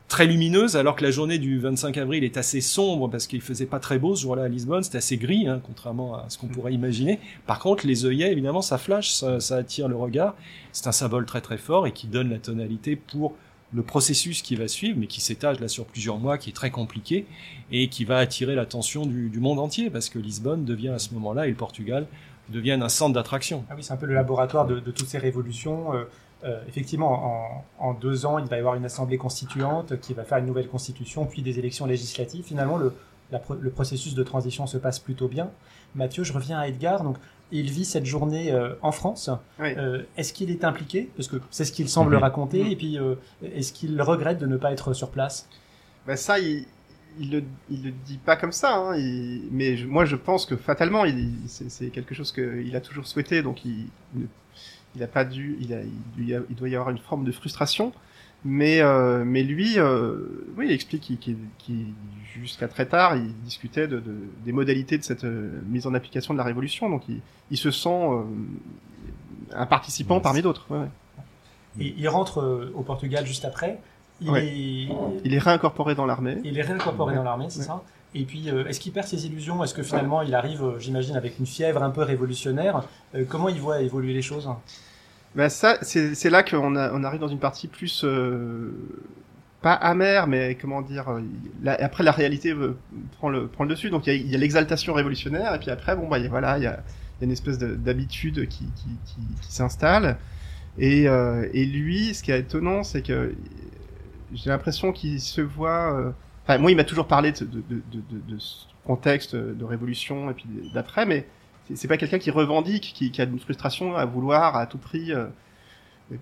très 0.10 0.26
lumineuse, 0.26 0.76
alors 0.76 0.96
que 0.96 1.04
la 1.04 1.12
journée 1.12 1.38
du 1.38 1.60
25 1.60 1.96
avril 1.98 2.24
est 2.24 2.36
assez 2.36 2.62
sombre 2.62 3.10
parce 3.10 3.28
qu'il 3.28 3.42
faisait 3.42 3.68
pas 3.68 3.80
très 3.80 4.00
beau 4.00 4.16
ce 4.16 4.24
jour-là 4.24 4.44
à 4.44 4.48
Lisbonne. 4.48 4.84
C'était 4.84 4.98
assez 4.98 5.18
gris, 5.18 5.48
hein, 5.48 5.62
contrairement 5.64 6.16
à 6.16 6.26
ce 6.30 6.38
qu'on 6.38 6.48
pourrait 6.48 6.74
imaginer. 6.74 7.20
Par 7.46 7.60
contre, 7.60 7.86
les 7.86 8.06
œillets, 8.06 8.32
évidemment, 8.32 8.64
ça 8.64 8.78
flash, 8.80 9.12
ça, 9.12 9.56
attire 9.56 9.88
le 9.88 9.96
regard. 9.96 10.36
C'est 10.72 10.88
un 10.88 10.92
symbole 10.92 11.26
très 11.26 11.42
très 11.42 11.58
fort 11.58 11.88
et 11.88 11.92
qui 11.92 12.08
donne 12.08 12.32
la 12.32 12.40
tonalité 12.40 12.96
pour 12.96 13.36
le 13.72 13.84
processus 13.84 14.42
qui 14.42 14.56
va 14.56 14.68
suivre, 14.68 14.98
mais 15.00 15.06
qui 15.06 15.22
s'étage 15.22 15.60
là 15.60 15.68
sur 15.68 15.86
plusieurs 15.86 16.18
mois, 16.18 16.40
qui 16.40 16.50
est 16.50 16.54
très 16.54 16.72
compliqué 16.72 17.28
et 17.72 17.88
qui 17.88 18.04
va 18.04 18.18
attirer 18.18 18.56
l'attention 18.56 19.06
du, 19.06 19.30
du 19.30 19.40
monde 19.40 19.60
entier 19.60 19.92
parce 19.92 20.10
que 20.10 20.18
Lisbonne 20.18 20.66
devient 20.66 20.90
à 20.90 20.98
ce 20.98 21.14
moment-là 21.14 21.46
et 21.46 21.52
le 21.52 21.56
Portugal 21.56 22.08
deviennent 22.50 22.84
un 22.84 22.90
centre 22.90 23.14
d'attraction. 23.14 23.64
Ah 23.70 23.74
oui, 23.76 23.84
c'est 23.84 23.94
un 23.94 23.98
peu 23.98 24.06
le 24.06 24.14
laboratoire 24.14 24.66
de, 24.66 24.80
de 24.80 24.92
toutes 24.92 25.08
ces 25.08 25.18
révolutions. 25.18 25.94
Euh, 25.94 26.04
euh, 26.46 26.62
effectivement, 26.68 27.64
en, 27.80 27.90
en 27.90 27.94
deux 27.94 28.26
ans, 28.26 28.40
il 28.40 28.46
va 28.46 28.56
y 28.56 28.60
avoir 28.60 28.76
une 28.76 28.86
assemblée 28.86 29.18
constituante 29.18 30.00
qui 30.00 30.14
va 30.14 30.24
faire 30.24 30.38
une 30.38 30.46
nouvelle 30.46 30.68
constitution, 30.70 31.26
puis 31.26 31.42
des 31.42 31.60
élections 31.60 31.86
législatives. 31.86 32.46
Finalement, 32.46 32.78
le, 32.78 32.94
la 33.32 33.40
pro- 33.40 33.56
le 33.60 33.70
processus 33.70 34.16
de 34.16 34.24
transition 34.24 34.66
se 34.68 34.78
passe 34.78 35.00
plutôt 35.00 35.28
bien. 35.28 35.50
Mathieu, 35.96 36.24
je 36.24 36.32
reviens 36.34 36.60
à 36.60 36.68
Edgar. 36.68 37.04
Donc, 37.04 37.18
il 37.52 37.70
vit 37.72 37.84
cette 37.84 38.06
journée 38.06 38.52
euh, 38.52 38.76
en 38.82 38.92
France. 38.92 39.30
Oui. 39.60 39.74
Euh, 39.78 40.04
est-ce 40.18 40.34
qu'il 40.34 40.50
est 40.52 40.64
impliqué? 40.64 41.10
Parce 41.18 41.28
que 41.28 41.38
c'est 41.50 41.66
ce 41.66 41.72
qu'il 41.72 41.90
semble 41.90 42.16
Mhm. 42.16 42.22
raconter. 42.22 42.64
Mhm. 42.64 42.72
Et 42.72 42.76
puis, 42.76 42.98
euh, 43.00 43.16
est-ce 43.44 43.74
qu'il 43.74 44.02
regrette 44.02 44.38
de 44.40 44.46
ne 44.46 44.56
pas 44.58 44.72
être 44.72 44.94
sur 44.94 45.10
place? 45.10 45.48
Ben 46.08 46.16
ça, 46.16 46.40
il, 46.40 46.66
il 47.20 47.32
le, 47.32 47.44
il 47.70 47.84
le 47.84 47.92
dit 48.06 48.18
pas 48.18 48.36
comme 48.36 48.52
ça, 48.52 48.76
hein, 48.76 48.96
il- 48.98 49.48
mais 49.52 49.78
je- 49.78 49.88
moi 49.88 50.06
je 50.06 50.16
pense 50.16 50.46
que 50.46 50.56
fatalement, 50.56 51.06
il, 51.06 51.34
c'est, 51.48 51.90
quelque 51.90 52.14
chose 52.16 52.32
qu'il 52.32 52.76
a 52.76 52.82
toujours 52.82 53.08
souhaité, 53.08 53.42
donc 53.42 53.64
il, 53.66 53.88
il, 54.16 54.28
il 54.96 55.04
a 55.04 55.08
pas 55.08 55.26
dû, 55.26 55.58
il, 55.62 55.74
a, 55.74 55.80
il, 56.18 56.56
doit- 56.56 56.70
y 56.70 56.76
avoir 56.76 56.90
une 56.92 56.98
forme 57.00 57.24
de 57.26 57.32
frustration, 57.32 57.94
mais, 58.46 58.82
euh, 58.82 59.24
mais 59.26 59.44
lui, 59.44 59.78
euh, 59.78 60.18
oui, 60.58 60.66
il 60.68 60.72
explique 60.72 61.02
qu'il, 61.04 61.18
qu'il- 61.18 61.38
qu'il- 61.58 61.94
jusqu'à 62.42 62.68
très 62.68 62.86
tard, 62.86 63.18
il 63.18 63.34
discutait 63.44 63.88
de, 63.88 64.00
de- 64.00 64.16
des 64.46 64.52
modalités 64.52 64.98
de 64.98 65.04
cette 65.04 65.24
euh, 65.26 65.60
mise 65.68 65.88
en 65.88 65.94
application 65.94 66.34
de 66.34 66.38
la 66.38 66.44
révolution, 66.46 66.90
donc 66.90 67.04
il, 67.10 67.20
il 67.52 67.58
se 67.58 67.72
sent 67.72 67.90
euh, 67.90 68.22
un 69.54 69.66
participant 69.66 70.20
parmi 70.22 70.42
d'autres. 70.42 70.66
ouais, 70.70 70.80
ouais. 70.80 70.88
Et 71.80 71.94
il 71.98 72.08
rentre 72.10 72.40
euh, 72.42 72.72
au 72.76 72.82
Portugal 72.82 73.26
juste 73.26 73.46
après. 73.46 73.80
Il, 74.22 74.30
Ouais. 74.30 74.46
est, 74.46 74.88
Il 75.24 75.34
est 75.34 75.40
réincorporé 75.40 75.96
dans 75.96 76.06
l'armée. 76.06 76.38
il 76.44 76.58
est 76.58 76.62
réincorporé 76.62 77.12
Ouais. 77.12 77.18
dans 77.18 77.24
l'armée, 77.24 77.46
c'est 77.50 77.60
Ouais. 77.60 77.66
ça 77.66 77.84
Et 78.16 78.24
puis, 78.24 78.50
euh, 78.50 78.66
est-ce 78.66 78.80
qu'il 78.80 78.92
perd 78.92 79.08
ses 79.08 79.26
illusions? 79.28 79.64
Est-ce 79.64 79.74
que 79.76 79.84
finalement, 79.84 80.22
il 80.24 80.34
arrive, 80.34 80.64
euh, 80.64 80.80
j'imagine, 80.80 81.16
avec 81.16 81.38
une 81.40 81.46
fièvre 81.46 81.84
un 81.84 81.92
peu 81.92 82.02
révolutionnaire? 82.02 82.84
Euh, 83.16 83.24
Comment 83.30 83.50
il 83.50 83.60
voit 83.60 83.82
évoluer 83.82 84.14
les 84.14 84.24
choses? 84.24 84.50
Ben 85.36 85.48
ça, 85.48 85.78
c'est 85.84 86.30
là 86.32 86.42
qu'on 86.42 86.76
on 86.76 87.04
arrive 87.04 87.20
dans 87.22 87.28
une 87.28 87.38
partie 87.38 87.68
plus 87.68 88.02
euh, 88.04 88.72
pas 89.62 89.74
amère, 89.74 90.26
mais 90.26 90.56
comment 90.60 90.82
dire. 90.82 91.06
la- 91.62 91.76
après, 91.84 92.04
la 92.04 92.12
réalité 92.12 92.56
prend 93.20 93.30
le 93.30 93.48
prend 93.48 93.64
le 93.66 93.70
dessus. 93.70 93.92
Donc 93.92 94.08
il 94.08 94.28
y 94.28 94.34
a- 94.36 94.38
l'exaltation 94.40 94.94
révolutionnaire, 94.94 95.54
et 95.54 95.60
puis 95.60 95.70
après, 95.70 95.96
bon 95.96 96.08
bah 96.08 96.18
il 96.18 96.24
y 96.24 96.28
a- 96.28 96.30
voilà, 96.32 96.58
il 96.58 96.64
y 96.64 96.68
a, 96.68 96.80
il 97.18 97.22
y 97.22 97.24
a 97.24 97.26
une 97.26 97.32
espèce 97.32 97.60
de- 97.60 97.76
d'habitude 97.76 98.48
qui 98.48 98.66
qui, 98.76 98.90
qui, 99.06 99.22
qui 99.42 99.52
s'installe. 99.54 100.18
Et 100.80 101.08
euh, 101.08 101.48
et 101.54 101.66
lui, 101.66 102.16
ce 102.16 102.24
qui 102.24 102.32
est 102.32 102.40
étonnant, 102.40 102.84
c'est 102.84 103.04
que 103.04 103.36
j'ai 104.34 104.50
l'impression 104.50 104.92
qu'il 104.92 105.20
se 105.22 105.42
voit. 105.42 105.94
euh, 106.00 106.12
Enfin, 106.44 106.58
moi, 106.58 106.72
il 106.72 106.76
m'a 106.78 106.84
toujours 106.84 107.06
parlé 107.08 107.32
de, 107.32 107.46
de, 107.46 107.62
de, 107.70 108.02
de, 108.28 108.40
ce 108.40 108.66
contexte 108.84 109.36
de 109.36 109.64
révolution 109.66 110.32
et 110.32 110.34
puis 110.34 110.46
d'après, 110.74 111.06
mais 111.06 111.28
c'est- 111.76 111.88
pas 111.88 111.98
quelqu'un 111.98 112.18
qui 112.18 112.32
revendique, 112.32 112.92
qui, 112.96 113.12
qui 113.12 113.22
a 113.22 113.26
une 113.26 113.40
frustration 113.40 113.96
à 113.96 114.06
vouloir 114.06 114.56
à 114.56 114.66
tout 114.66 114.80
prix, 114.80 115.14
euh, 115.14 115.28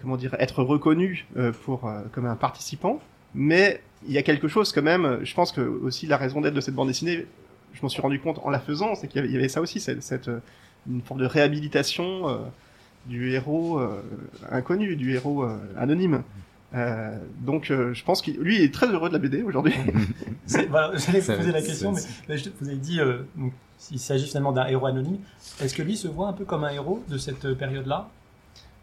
comment 0.01 0.17
dire, 0.17 0.35
être 0.39 0.63
reconnu 0.63 1.25
euh, 1.37 1.53
pour 1.53 1.87
euh, 1.87 2.01
comme 2.11 2.25
un 2.25 2.35
participant. 2.35 2.99
Mais 3.33 3.81
il 4.05 4.11
y 4.13 4.17
a 4.17 4.21
quelque 4.23 4.49
chose 4.49 4.73
quand 4.73 4.81
même. 4.81 5.19
Je 5.23 5.33
pense 5.33 5.53
que 5.53 5.61
aussi 5.61 6.07
la 6.07 6.17
raison 6.17 6.41
d'être 6.41 6.53
de 6.55 6.61
cette 6.61 6.75
bande 6.75 6.89
dessinée, 6.89 7.25
je 7.73 7.81
m'en 7.81 7.87
suis 7.89 8.01
rendu 8.01 8.19
compte 8.19 8.39
en 8.43 8.49
la 8.49 8.59
faisant, 8.59 8.95
c'est 8.95 9.07
qu'il 9.07 9.25
y 9.31 9.35
avait- 9.37 9.47
ça 9.49 9.61
aussi, 9.61 9.79
cette, 9.79 10.03
cette, 10.03 10.27
euh, 10.27 10.39
une 10.89 11.01
forme 11.01 11.21
de 11.21 11.25
réhabilitation 11.25 12.27
euh, 12.27 12.37
du 13.05 13.31
héros 13.31 13.79
inconnu, 14.51 14.97
du 14.97 15.13
héros 15.13 15.45
anonyme. 15.77 16.23
Euh, 16.75 17.17
donc, 17.39 17.71
euh, 17.71 17.93
je 17.93 18.03
pense 18.03 18.21
qu'il 18.21 18.37
lui 18.39 18.57
il 18.57 18.61
est 18.63 18.73
très 18.73 18.87
heureux 18.87 19.07
de 19.09 19.13
la 19.13 19.19
BD 19.19 19.41
aujourd'hui. 19.41 19.73
C'est- 20.45 20.65
voilà, 20.65 20.97
J'allais 20.97 21.21
vous 21.21 21.33
poser 21.37 21.51
la 21.53 21.61
question, 21.61 21.93
mais 21.93 22.01
là, 22.27 22.35
je- 22.35 22.49
vous 22.59 22.67
avez 22.67 22.77
dit, 22.77 22.99
euh, 22.99 23.23
donc, 23.37 23.53
il 23.91 23.99
s'agit 23.99 24.27
finalement 24.27 24.51
d'un 24.51 24.65
héros 24.67 24.87
anonyme. 24.87 25.19
Est-ce 25.61 25.73
que 25.73 25.81
lui 25.81 25.95
se 25.95 26.07
voit 26.09 26.27
un 26.27 26.33
peu 26.33 26.43
comme 26.45 26.63
un 26.65 26.69
héros 26.71 27.03
de 27.07 27.17
cette 27.17 27.45
euh, 27.45 27.55
période-là? 27.55 28.09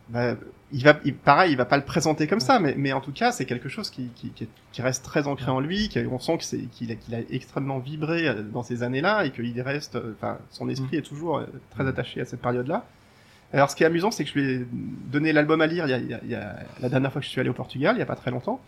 Bah, 0.08 0.34
il 0.72 0.82
va, 0.84 0.98
il, 1.04 1.14
pareil, 1.14 1.52
il 1.52 1.56
va 1.56 1.64
pas 1.66 1.76
le 1.78 1.84
présenter 1.84 2.26
comme 2.26 2.40
ça, 2.40 2.58
mais, 2.58 2.74
mais 2.76 2.92
en 2.92 3.00
tout 3.00 3.12
cas, 3.12 3.32
c'est 3.32 3.44
quelque 3.46 3.68
chose 3.68 3.88
qui, 3.90 4.08
qui, 4.14 4.30
qui, 4.30 4.44
est- 4.44 4.48
qui 4.72 4.82
reste 4.82 5.04
très 5.04 5.26
ancré 5.26 5.50
en 5.50 5.60
lui, 5.60 5.88
qui, 5.88 5.98
on 6.10 6.18
sent 6.18 6.38
que 6.38 6.44
c'est, 6.44 6.58
qu'il 6.72 6.90
a, 6.90 6.94
qu'il 6.94 7.14
a 7.14 7.20
extrêmement 7.30 7.78
vibré 7.78 8.28
euh, 8.28 8.42
dans 8.42 8.62
ces 8.62 8.82
années-là, 8.82 9.24
et 9.26 9.30
qu'il 9.30 9.60
reste, 9.60 9.98
enfin, 10.16 10.38
son 10.50 10.68
esprit 10.70 10.96
est 10.96 11.02
toujours 11.02 11.42
très 11.70 11.86
attaché 11.86 12.20
à 12.22 12.24
cette 12.24 12.40
période-là. 12.40 12.86
Alors, 13.54 13.70
ce 13.70 13.76
qui 13.76 13.82
est 13.84 13.86
amusant, 13.86 14.10
c'est 14.10 14.24
que 14.24 14.30
je 14.30 14.38
lui 14.38 14.52
ai 14.52 14.66
donné 15.10 15.32
l'album 15.32 15.60
à 15.60 15.66
lire 15.66 15.86
il 15.86 15.90
y, 15.90 15.94
a, 15.94 15.98
il 16.22 16.30
y 16.30 16.34
a- 16.34 16.56
la 16.80 16.88
dernière 16.88 17.10
fois 17.12 17.20
que 17.20 17.24
je 17.26 17.30
suis 17.30 17.40
allé 17.40 17.48
au 17.48 17.54
Portugal, 17.54 17.94
il 17.96 18.00
y 18.00 18.02
a 18.02 18.06
pas 18.06 18.16
très 18.16 18.30
longtemps, 18.30 18.60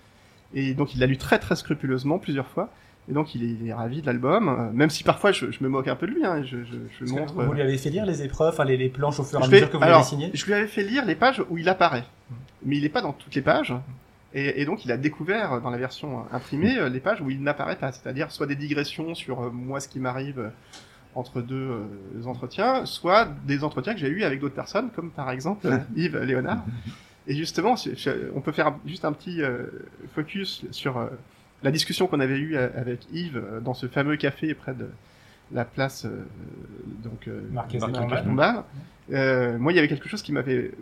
et 0.55 0.74
donc 0.74 0.95
il 0.95 1.01
l'a 1.01 1.07
lu 1.07 1.16
très 1.18 1.39
très 1.39 1.57
scrupuleusement 1.57 2.18
plusieurs 2.18 2.47
fois. 2.47 2.70
Et 3.09 3.12
donc 3.12 3.37
il 3.37 3.45
est, 3.45 3.57
il 3.62 3.68
est 3.68 3.72
ravi 3.72 4.01
de 4.01 4.07
l'album, 4.07 4.49
euh, 4.49 4.72
même 4.72 4.91
si 4.91 5.05
parfois 5.05 5.30
je, 5.30 5.53
je 5.53 5.62
me 5.62 5.68
moque 5.68 5.87
un 5.87 5.95
peu 5.95 6.09
de 6.09 6.12
lui, 6.12 6.24
hein, 6.24 6.43
je, 6.43 6.57
je, 6.64 7.05
je 7.07 7.12
montre. 7.12 7.34
Vous 7.34 7.53
lui 7.53 7.62
avez 7.62 7.78
fait 7.78 7.91
lire 7.91 8.05
les 8.05 8.22
épreuves, 8.22 8.53
enfin, 8.53 8.64
les, 8.64 8.76
les 8.76 8.89
planches 8.89 9.20
au 9.20 9.22
fur 9.24 9.41
et 9.41 9.45
à 9.45 9.47
mesure 9.49 9.70
que 9.70 9.76
vous 9.76 9.82
alors, 9.84 9.99
l'avez 9.99 10.09
signé? 10.09 10.30
Je 10.34 10.45
lui 10.45 10.55
avais 10.55 10.66
fait 10.66 10.82
lire 10.82 11.05
les 11.05 11.14
pages 11.14 11.41
où 11.49 11.57
il 11.57 11.68
apparaît, 11.68 12.05
mais 12.64 12.76
il 12.76 12.82
n'est 12.82 12.89
pas 12.89 13.03
dans 13.03 13.12
toutes 13.12 13.34
les 13.37 13.43
pages. 13.43 13.72
Et, 14.34 14.61
et 14.61 14.64
donc 14.64 14.84
il 14.84 14.91
a 14.91 14.97
découvert 14.97 15.61
dans 15.61 15.70
la 15.70 15.78
version 15.78 16.24
imprimée 16.32 16.76
euh, 16.78 16.89
les 16.89 16.99
pages 16.99 17.20
où 17.20 17.30
il 17.30 17.41
n'apparaît 17.43 17.76
pas, 17.76 17.93
c'est-à-dire 17.93 18.32
soit 18.32 18.47
des 18.47 18.57
digressions 18.57 19.14
sur 19.14 19.41
euh, 19.41 19.51
moi 19.51 19.78
ce 19.78 19.87
qui 19.89 20.01
m'arrive 20.01 20.41
euh, 20.41 20.49
entre 21.16 21.40
deux 21.40 21.56
euh, 21.56 22.26
entretiens, 22.26 22.86
soit 22.86 23.28
des 23.46 23.64
entretiens 23.64 23.94
que 23.94 23.98
j'ai 24.00 24.08
eus 24.08 24.22
avec 24.22 24.38
d'autres 24.38 24.54
personnes, 24.54 24.90
comme 24.94 25.10
par 25.10 25.30
exemple 25.30 25.66
euh, 25.66 25.78
Yves 25.96 26.18
Léonard. 26.18 26.62
Et 27.26 27.34
justement, 27.34 27.74
je- 27.74 27.94
je- 27.96 28.30
on 28.34 28.40
peut 28.40 28.52
faire 28.52 28.76
juste 28.86 29.04
un 29.04 29.12
petit 29.12 29.42
euh, 29.42 29.64
focus 30.14 30.64
sur 30.70 30.98
euh, 30.98 31.06
la 31.62 31.70
discussion 31.72 32.06
qu'on 32.06 32.20
avait 32.20 32.38
eue 32.38 32.56
avec 32.56 33.00
Yves 33.12 33.36
euh, 33.38 33.60
dans 33.60 33.74
ce 33.74 33.86
fameux 33.88 34.16
café 34.16 34.54
près 34.54 34.74
de 34.74 34.88
la 35.52 35.64
place 35.64 36.04
euh, 36.04 36.24
donc 37.02 37.26
euh, 37.28 37.40
Marquez. 37.52 38.28
Euh, 39.12 39.58
moi, 39.58 39.72
il 39.72 39.76
y 39.76 39.78
avait 39.78 39.88
quelque 39.88 40.08
chose 40.08 40.22
qui 40.22 40.32
m'avait 40.32 40.72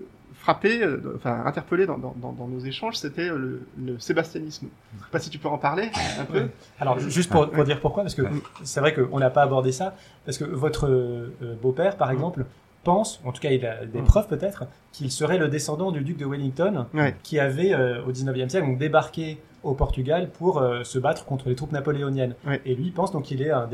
frappé, 0.44 0.82
euh, 0.82 1.00
enfin 1.16 1.42
interpellé 1.46 1.86
dans, 1.86 1.96
dans, 1.96 2.14
dans, 2.20 2.32
dans 2.32 2.46
nos 2.46 2.60
échanges, 2.60 2.96
c'était 2.96 3.28
le, 3.28 3.62
le 3.82 3.98
sébastianisme. 3.98 4.66
Je 4.98 5.04
sais 5.04 5.10
pas 5.10 5.18
si 5.18 5.30
tu 5.30 5.38
peux 5.38 5.48
en 5.48 5.56
parler 5.58 5.90
un 6.20 6.24
peu. 6.26 6.48
Alors, 6.78 6.98
ju- 6.98 7.10
juste 7.10 7.30
pour, 7.30 7.50
pour 7.50 7.64
dire 7.64 7.80
pourquoi, 7.80 8.02
parce 8.02 8.14
que 8.14 8.22
c'est 8.62 8.80
vrai 8.80 8.92
qu'on 8.94 9.18
n'a 9.18 9.30
pas 9.30 9.42
abordé 9.42 9.72
ça, 9.72 9.94
parce 10.26 10.36
que 10.36 10.44
votre 10.44 10.86
euh, 10.88 11.30
beau-père, 11.62 11.96
par 11.96 12.10
exemple, 12.10 12.44
pense, 12.82 13.22
en 13.24 13.32
tout 13.32 13.40
cas 13.40 13.50
il 13.50 13.64
a 13.64 13.86
des 13.86 14.02
preuves 14.02 14.28
peut-être, 14.28 14.64
qu'il 14.92 15.10
serait 15.10 15.38
le 15.38 15.48
descendant 15.48 15.90
du 15.92 16.02
duc 16.02 16.18
de 16.18 16.26
Wellington, 16.26 16.86
Ouais. 16.92 17.16
qui 17.22 17.38
avait 17.38 17.72
euh, 17.72 18.02
au 18.04 18.12
19e 18.12 18.50
siècle 18.50 18.66
donc, 18.66 18.76
débarqué 18.78 19.38
au 19.62 19.72
Portugal 19.72 20.28
pour 20.28 20.58
euh, 20.58 20.84
se 20.84 20.98
battre 20.98 21.24
contre 21.24 21.48
les 21.48 21.54
troupes 21.54 21.72
napoléoniennes. 21.72 22.34
Ouais. 22.46 22.60
Et 22.66 22.74
lui 22.74 22.90
pense 22.90 23.12
donc 23.12 23.22
qu'il 23.22 23.40
est 23.40 23.50
un, 23.50 23.66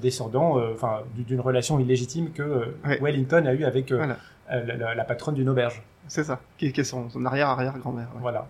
descendant 0.00 0.58
euh, 0.60 0.70
enfin, 0.74 1.00
d'une 1.16 1.40
relation 1.40 1.80
illégitime 1.80 2.30
que 2.30 2.42
euh, 2.42 2.64
Ouais. 2.86 3.00
Wellington 3.02 3.44
a 3.46 3.52
eue 3.52 3.64
avec 3.64 3.90
euh, 3.90 3.96
Voilà. 3.96 4.16
euh, 4.52 4.64
la, 4.66 4.76
la- 4.76 4.94
la 4.94 5.04
patronne 5.04 5.34
d'une 5.34 5.48
auberge. 5.48 5.82
C'est 6.08 6.24
ça, 6.24 6.40
qui 6.58 6.66
est, 6.66 6.72
qui 6.72 6.80
est 6.80 6.84
son, 6.84 7.08
son 7.10 7.24
arrière-arrière-grand-mère. 7.24 8.08
ouais. 8.14 8.20
Voilà. 8.20 8.46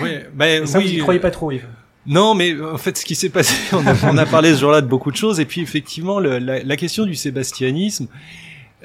Ouais, 0.00 0.28
ben 0.34 0.64
Et 0.64 0.66
ça, 0.66 0.78
vous 0.78 0.86
y 0.86 0.96
oui. 0.96 0.98
croyez 0.98 1.20
pas 1.20 1.30
trop, 1.30 1.50
Yves 1.52 1.66
Non, 2.06 2.34
mais 2.34 2.60
en 2.60 2.76
fait, 2.78 2.98
ce 2.98 3.04
qui 3.04 3.14
s'est 3.14 3.30
passé, 3.30 3.54
on 3.72 3.86
a, 3.86 3.94
on 4.12 4.18
a 4.18 4.26
parlé 4.26 4.54
ce 4.54 4.60
jour-là 4.60 4.80
de 4.80 4.86
beaucoup 4.86 5.10
de 5.10 5.16
choses, 5.16 5.40
et 5.40 5.44
puis 5.46 5.60
effectivement, 5.62 6.18
le- 6.20 6.38
la, 6.38 6.62
la 6.62 6.76
question 6.76 7.06
du 7.06 7.14
sébastianisme, 7.14 8.08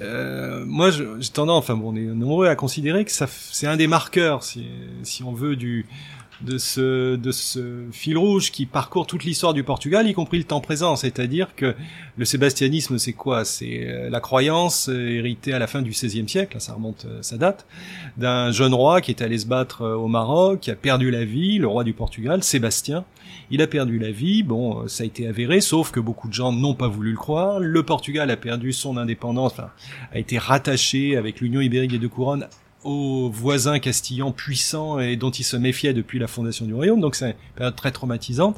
euh, 0.02 0.64
moi, 0.66 0.92
je- 0.92 1.20
j'ai 1.20 1.30
tendance, 1.32 1.64
enfin, 1.64 1.76
bon, 1.76 1.92
on 1.94 1.96
est 1.96 2.02
nombreux 2.02 2.48
à 2.48 2.56
considérer 2.56 3.04
que 3.04 3.12
ça, 3.12 3.28
c'est 3.28 3.68
un 3.68 3.76
des 3.76 3.88
marqueurs, 3.88 4.44
si, 4.44 4.68
si 5.04 5.24
on 5.24 5.34
veut, 5.34 5.56
du 5.58 5.86
de 6.42 6.58
ce 6.58 7.16
de 7.16 7.32
ce 7.32 7.84
fil 7.92 8.18
rouge 8.18 8.52
qui 8.52 8.66
parcourt 8.66 9.06
toute 9.06 9.24
l'histoire 9.24 9.54
du 9.54 9.64
Portugal, 9.64 10.08
y 10.08 10.14
compris 10.14 10.38
le 10.38 10.44
temps 10.44 10.62
présent. 10.62 10.96
C'est-à-dire 10.96 11.56
que 11.56 11.76
le 12.18 12.26
sébastianisme, 12.26 12.98
c'est 12.98 13.14
quoi? 13.14 13.46
C'est 13.46 13.88
euh, 13.88 14.10
la 14.10 14.20
croyance 14.20 14.90
euh, 14.90 15.10
héritée 15.10 15.54
à 15.54 15.60
la 15.60 15.68
fin 15.68 15.82
du 15.82 15.92
XVIe 15.92 16.28
siècle, 16.28 16.56
là, 16.56 16.60
ça 16.60 16.74
remonte, 16.74 17.06
euh, 17.06 17.20
ça 17.22 17.38
date, 17.38 17.66
d'un 18.18 18.52
jeune 18.52 18.74
roi 18.74 19.02
qui 19.02 19.12
est 19.12 19.22
allé 19.22 19.38
se 19.38 19.46
battre 19.46 19.86
au 19.86 20.08
Maroc, 20.08 20.62
qui 20.62 20.72
a 20.72 20.76
perdu 20.76 21.12
la 21.12 21.26
vie, 21.26 21.58
le 21.58 21.68
roi 21.68 21.84
du 21.84 21.94
Portugal, 21.94 22.44
Sébastien. 22.44 23.06
Il 23.52 23.62
a 23.62 23.68
perdu 23.68 24.00
la 24.00 24.12
vie, 24.12 24.44
bon, 24.44 24.88
ça 24.88 25.04
a 25.04 25.06
été 25.06 25.28
avéré, 25.28 25.62
sauf 25.62 25.92
que 25.92 26.00
beaucoup 26.00 26.28
de 26.28 26.34
gens 26.34 26.52
n'ont 26.52 26.74
pas 26.74 26.88
voulu 26.88 27.12
le 27.12 27.18
croire. 27.18 27.60
Le 27.60 27.84
Portugal 27.84 28.30
a 28.32 28.38
perdu 28.38 28.74
son 28.74 28.98
indépendance, 28.98 29.54
a 29.60 30.20
été 30.20 30.38
rattaché 30.38 31.18
avec 31.18 31.42
l'Union 31.42 31.62
ibérique 31.62 31.92
des 31.92 32.00
deux 32.00 32.10
couronnes 32.10 32.48
aux 32.84 33.30
voisins 33.30 33.80
castillans 33.80 34.32
puissants 34.32 35.00
et 35.00 35.16
dont 35.16 35.32
il 35.32 35.44
se 35.44 35.58
méfiait 35.58 35.94
depuis 35.94 36.20
la 36.20 36.28
fondation 36.28 36.66
du 36.66 36.74
royaume, 36.74 37.02
donc 37.02 37.16
c'est 37.16 37.32
une 37.32 37.36
période 37.56 37.76
très 37.76 37.92
traumatisante. 37.92 38.58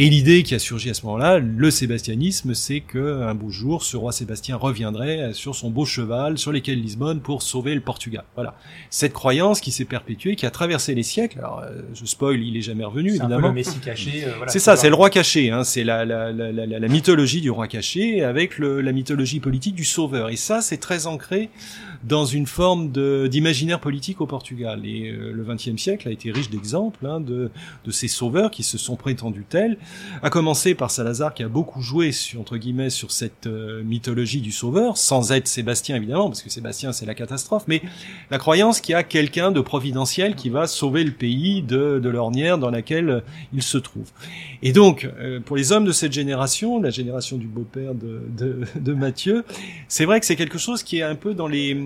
Et 0.00 0.08
l'idée 0.08 0.44
qui 0.44 0.54
a 0.54 0.60
surgi 0.60 0.90
à 0.90 0.94
ce 0.94 1.04
moment-là, 1.06 1.40
le 1.40 1.70
sébastianisme, 1.72 2.54
c'est 2.54 2.78
que 2.78 3.20
un 3.22 3.34
beau 3.34 3.50
jour, 3.50 3.82
ce 3.82 3.96
roi 3.96 4.12
Sébastien 4.12 4.54
reviendrait 4.54 5.32
sur 5.34 5.56
son 5.56 5.70
beau 5.70 5.84
cheval 5.84 6.38
sur 6.38 6.52
lesquels 6.52 6.80
Lisbonne 6.80 7.18
pour 7.20 7.42
sauver 7.42 7.74
le 7.74 7.80
Portugal. 7.80 8.22
Voilà. 8.36 8.54
Cette 8.90 9.12
croyance 9.12 9.60
qui 9.60 9.72
s'est 9.72 9.84
perpétuée, 9.84 10.36
qui 10.36 10.46
a 10.46 10.52
traversé 10.52 10.94
les 10.94 11.02
siècles. 11.02 11.40
Alors, 11.40 11.62
euh, 11.64 11.80
je 11.94 12.04
spoil, 12.06 12.40
il 12.40 12.56
est 12.56 12.60
jamais 12.60 12.84
revenu, 12.84 13.10
C'est 13.10 13.22
un 13.22 13.26
peu 13.26 13.32
évidemment. 13.32 13.48
le 13.48 13.54
Messie 13.54 13.80
caché. 13.80 14.24
euh, 14.24 14.34
voilà, 14.36 14.52
C'est 14.52 14.60
ça, 14.60 14.76
c'est 14.76 14.88
le 14.88 14.94
roi 14.94 15.10
caché. 15.10 15.50
Hein, 15.50 15.64
c'est 15.64 15.82
la, 15.82 16.04
la, 16.04 16.30
la, 16.30 16.52
la, 16.52 16.66
la 16.78 16.88
mythologie 16.88 17.40
du 17.40 17.50
roi 17.50 17.66
caché 17.66 18.22
avec 18.22 18.58
le, 18.58 18.80
la 18.80 18.92
mythologie 18.92 19.40
politique 19.40 19.74
du 19.74 19.84
sauveur. 19.84 20.30
Et 20.30 20.36
ça, 20.36 20.60
c'est 20.60 20.78
très 20.78 21.08
ancré 21.08 21.50
dans 22.04 22.24
une 22.24 22.46
forme 22.46 22.92
d'imaginaire 23.28 23.80
politique 23.80 24.20
au 24.20 24.26
Portugal. 24.26 24.82
Et 24.84 25.10
euh, 25.10 25.32
le 25.32 25.42
XXe 25.42 25.76
siècle 25.82 26.06
a 26.06 26.12
été 26.12 26.30
riche 26.30 26.50
d'exemples 26.50 27.04
hein, 27.04 27.18
de, 27.18 27.50
de 27.84 27.90
ces 27.90 28.06
sauveurs 28.06 28.52
qui 28.52 28.62
se 28.62 28.78
sont 28.78 28.94
prétendus 28.94 29.44
tels. 29.48 29.76
À 30.20 30.30
commencer 30.30 30.74
par 30.74 30.90
Salazar 30.90 31.32
qui 31.32 31.44
a 31.44 31.48
beaucoup 31.48 31.80
joué 31.80 32.10
sur, 32.10 32.40
entre 32.40 32.56
guillemets 32.56 32.90
sur 32.90 33.12
cette 33.12 33.46
euh, 33.46 33.84
mythologie 33.84 34.40
du 34.40 34.50
sauveur, 34.50 34.96
sans 34.96 35.30
être 35.30 35.46
Sébastien 35.46 35.94
évidemment, 35.94 36.28
parce 36.28 36.42
que 36.42 36.50
Sébastien 36.50 36.92
c'est 36.92 37.06
la 37.06 37.14
catastrophe, 37.14 37.64
mais 37.68 37.82
la 38.30 38.38
croyance 38.38 38.80
qu'il 38.80 38.94
y 38.94 38.96
a 38.96 39.04
quelqu'un 39.04 39.52
de 39.52 39.60
providentiel 39.60 40.34
qui 40.34 40.50
va 40.50 40.66
sauver 40.66 41.04
le 41.04 41.12
pays 41.12 41.62
de, 41.62 42.00
de 42.02 42.08
l'ornière 42.08 42.58
dans 42.58 42.70
laquelle 42.70 43.10
euh, 43.10 43.20
il 43.52 43.62
se 43.62 43.78
trouve. 43.78 44.10
Et 44.62 44.72
donc, 44.72 45.08
euh, 45.20 45.38
pour 45.38 45.56
les 45.56 45.70
hommes 45.70 45.84
de 45.84 45.92
cette 45.92 46.12
génération, 46.12 46.80
la 46.82 46.90
génération 46.90 47.36
du 47.36 47.46
beau-père 47.46 47.94
de, 47.94 48.22
de, 48.36 48.62
de 48.74 48.94
Mathieu, 48.94 49.44
c'est 49.86 50.04
vrai 50.04 50.18
que 50.18 50.26
c'est 50.26 50.36
quelque 50.36 50.58
chose 50.58 50.82
qui 50.82 50.98
est 50.98 51.02
un 51.02 51.14
peu 51.14 51.34
dans 51.34 51.46
les 51.46 51.76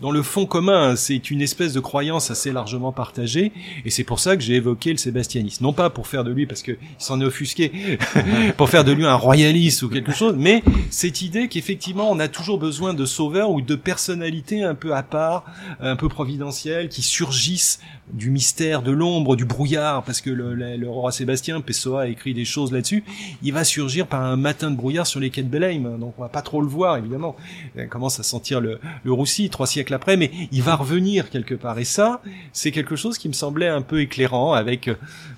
dans 0.00 0.10
le 0.10 0.22
fond 0.22 0.44
commun. 0.46 0.96
C'est 0.96 1.30
une 1.30 1.40
espèce 1.40 1.72
de 1.72 1.80
croyance 1.80 2.30
assez 2.30 2.52
largement 2.52 2.92
partagée, 2.92 3.52
et 3.84 3.90
c'est 3.90 4.04
pour 4.04 4.20
ça 4.20 4.36
que 4.36 4.42
j'ai 4.42 4.56
évoqué 4.56 4.90
le 4.90 4.98
sébastianisme. 4.98 5.64
Non 5.64 5.72
pas 5.72 5.88
pour 5.88 6.06
faire 6.06 6.24
de 6.24 6.30
lui, 6.30 6.46
parce 6.46 6.62
que 6.62 6.72
il 6.72 6.78
s'en 6.98 7.20
est 7.20 7.24
pour 8.56 8.68
faire 8.68 8.84
de 8.84 8.92
lui 8.92 9.04
un 9.06 9.14
royaliste 9.14 9.82
ou 9.82 9.88
quelque 9.88 10.12
chose, 10.12 10.34
mais 10.36 10.62
cette 10.90 11.22
idée 11.22 11.48
qu'effectivement 11.48 12.10
on 12.10 12.18
a 12.18 12.28
toujours 12.28 12.58
besoin 12.58 12.94
de 12.94 13.04
sauveurs 13.04 13.50
ou 13.50 13.60
de 13.60 13.74
personnalités 13.74 14.62
un 14.62 14.74
peu 14.74 14.94
à 14.94 15.02
part, 15.02 15.44
un 15.80 15.96
peu 15.96 16.08
providentielles, 16.08 16.88
qui 16.88 17.02
surgissent 17.02 17.80
du 18.12 18.30
mystère, 18.30 18.82
de 18.82 18.90
l'ombre, 18.90 19.36
du 19.36 19.44
brouillard, 19.44 20.02
parce 20.02 20.20
que 20.20 20.30
le, 20.30 20.54
le- 20.54 20.88
roi 20.90 21.12
Sébastien, 21.12 21.60
Pessoa 21.60 22.02
a 22.02 22.06
écrit 22.08 22.34
des 22.34 22.44
choses 22.44 22.72
là-dessus, 22.72 23.04
il 23.42 23.52
va 23.52 23.62
surgir 23.62 24.06
par 24.08 24.22
un 24.22 24.36
matin 24.36 24.70
de 24.72 24.76
brouillard 24.76 25.06
sur 25.06 25.20
les 25.20 25.30
quais 25.30 25.42
de 25.44 25.48
Belém, 25.48 25.96
donc 25.98 26.14
on 26.18 26.22
va 26.22 26.28
pas 26.28 26.42
trop 26.42 26.60
le 26.60 26.66
voir 26.66 26.96
évidemment, 26.96 27.36
il 27.78 27.86
commence 27.88 28.18
à 28.18 28.24
sentir 28.24 28.60
le, 28.60 28.80
le 29.04 29.12
roussi 29.12 29.48
trois 29.48 29.68
siècles 29.68 29.94
après, 29.94 30.16
mais 30.16 30.30
il 30.50 30.62
va 30.62 30.74
revenir 30.74 31.30
quelque 31.30 31.54
part, 31.54 31.78
et 31.78 31.84
ça, 31.84 32.20
c'est 32.52 32.72
quelque 32.72 32.96
chose 32.96 33.16
qui 33.16 33.28
me 33.28 33.32
semblait 33.32 33.68
un 33.68 33.82
peu 33.82 34.00
éclairant, 34.00 34.52
avec 34.54 34.88
euh, 34.88 34.94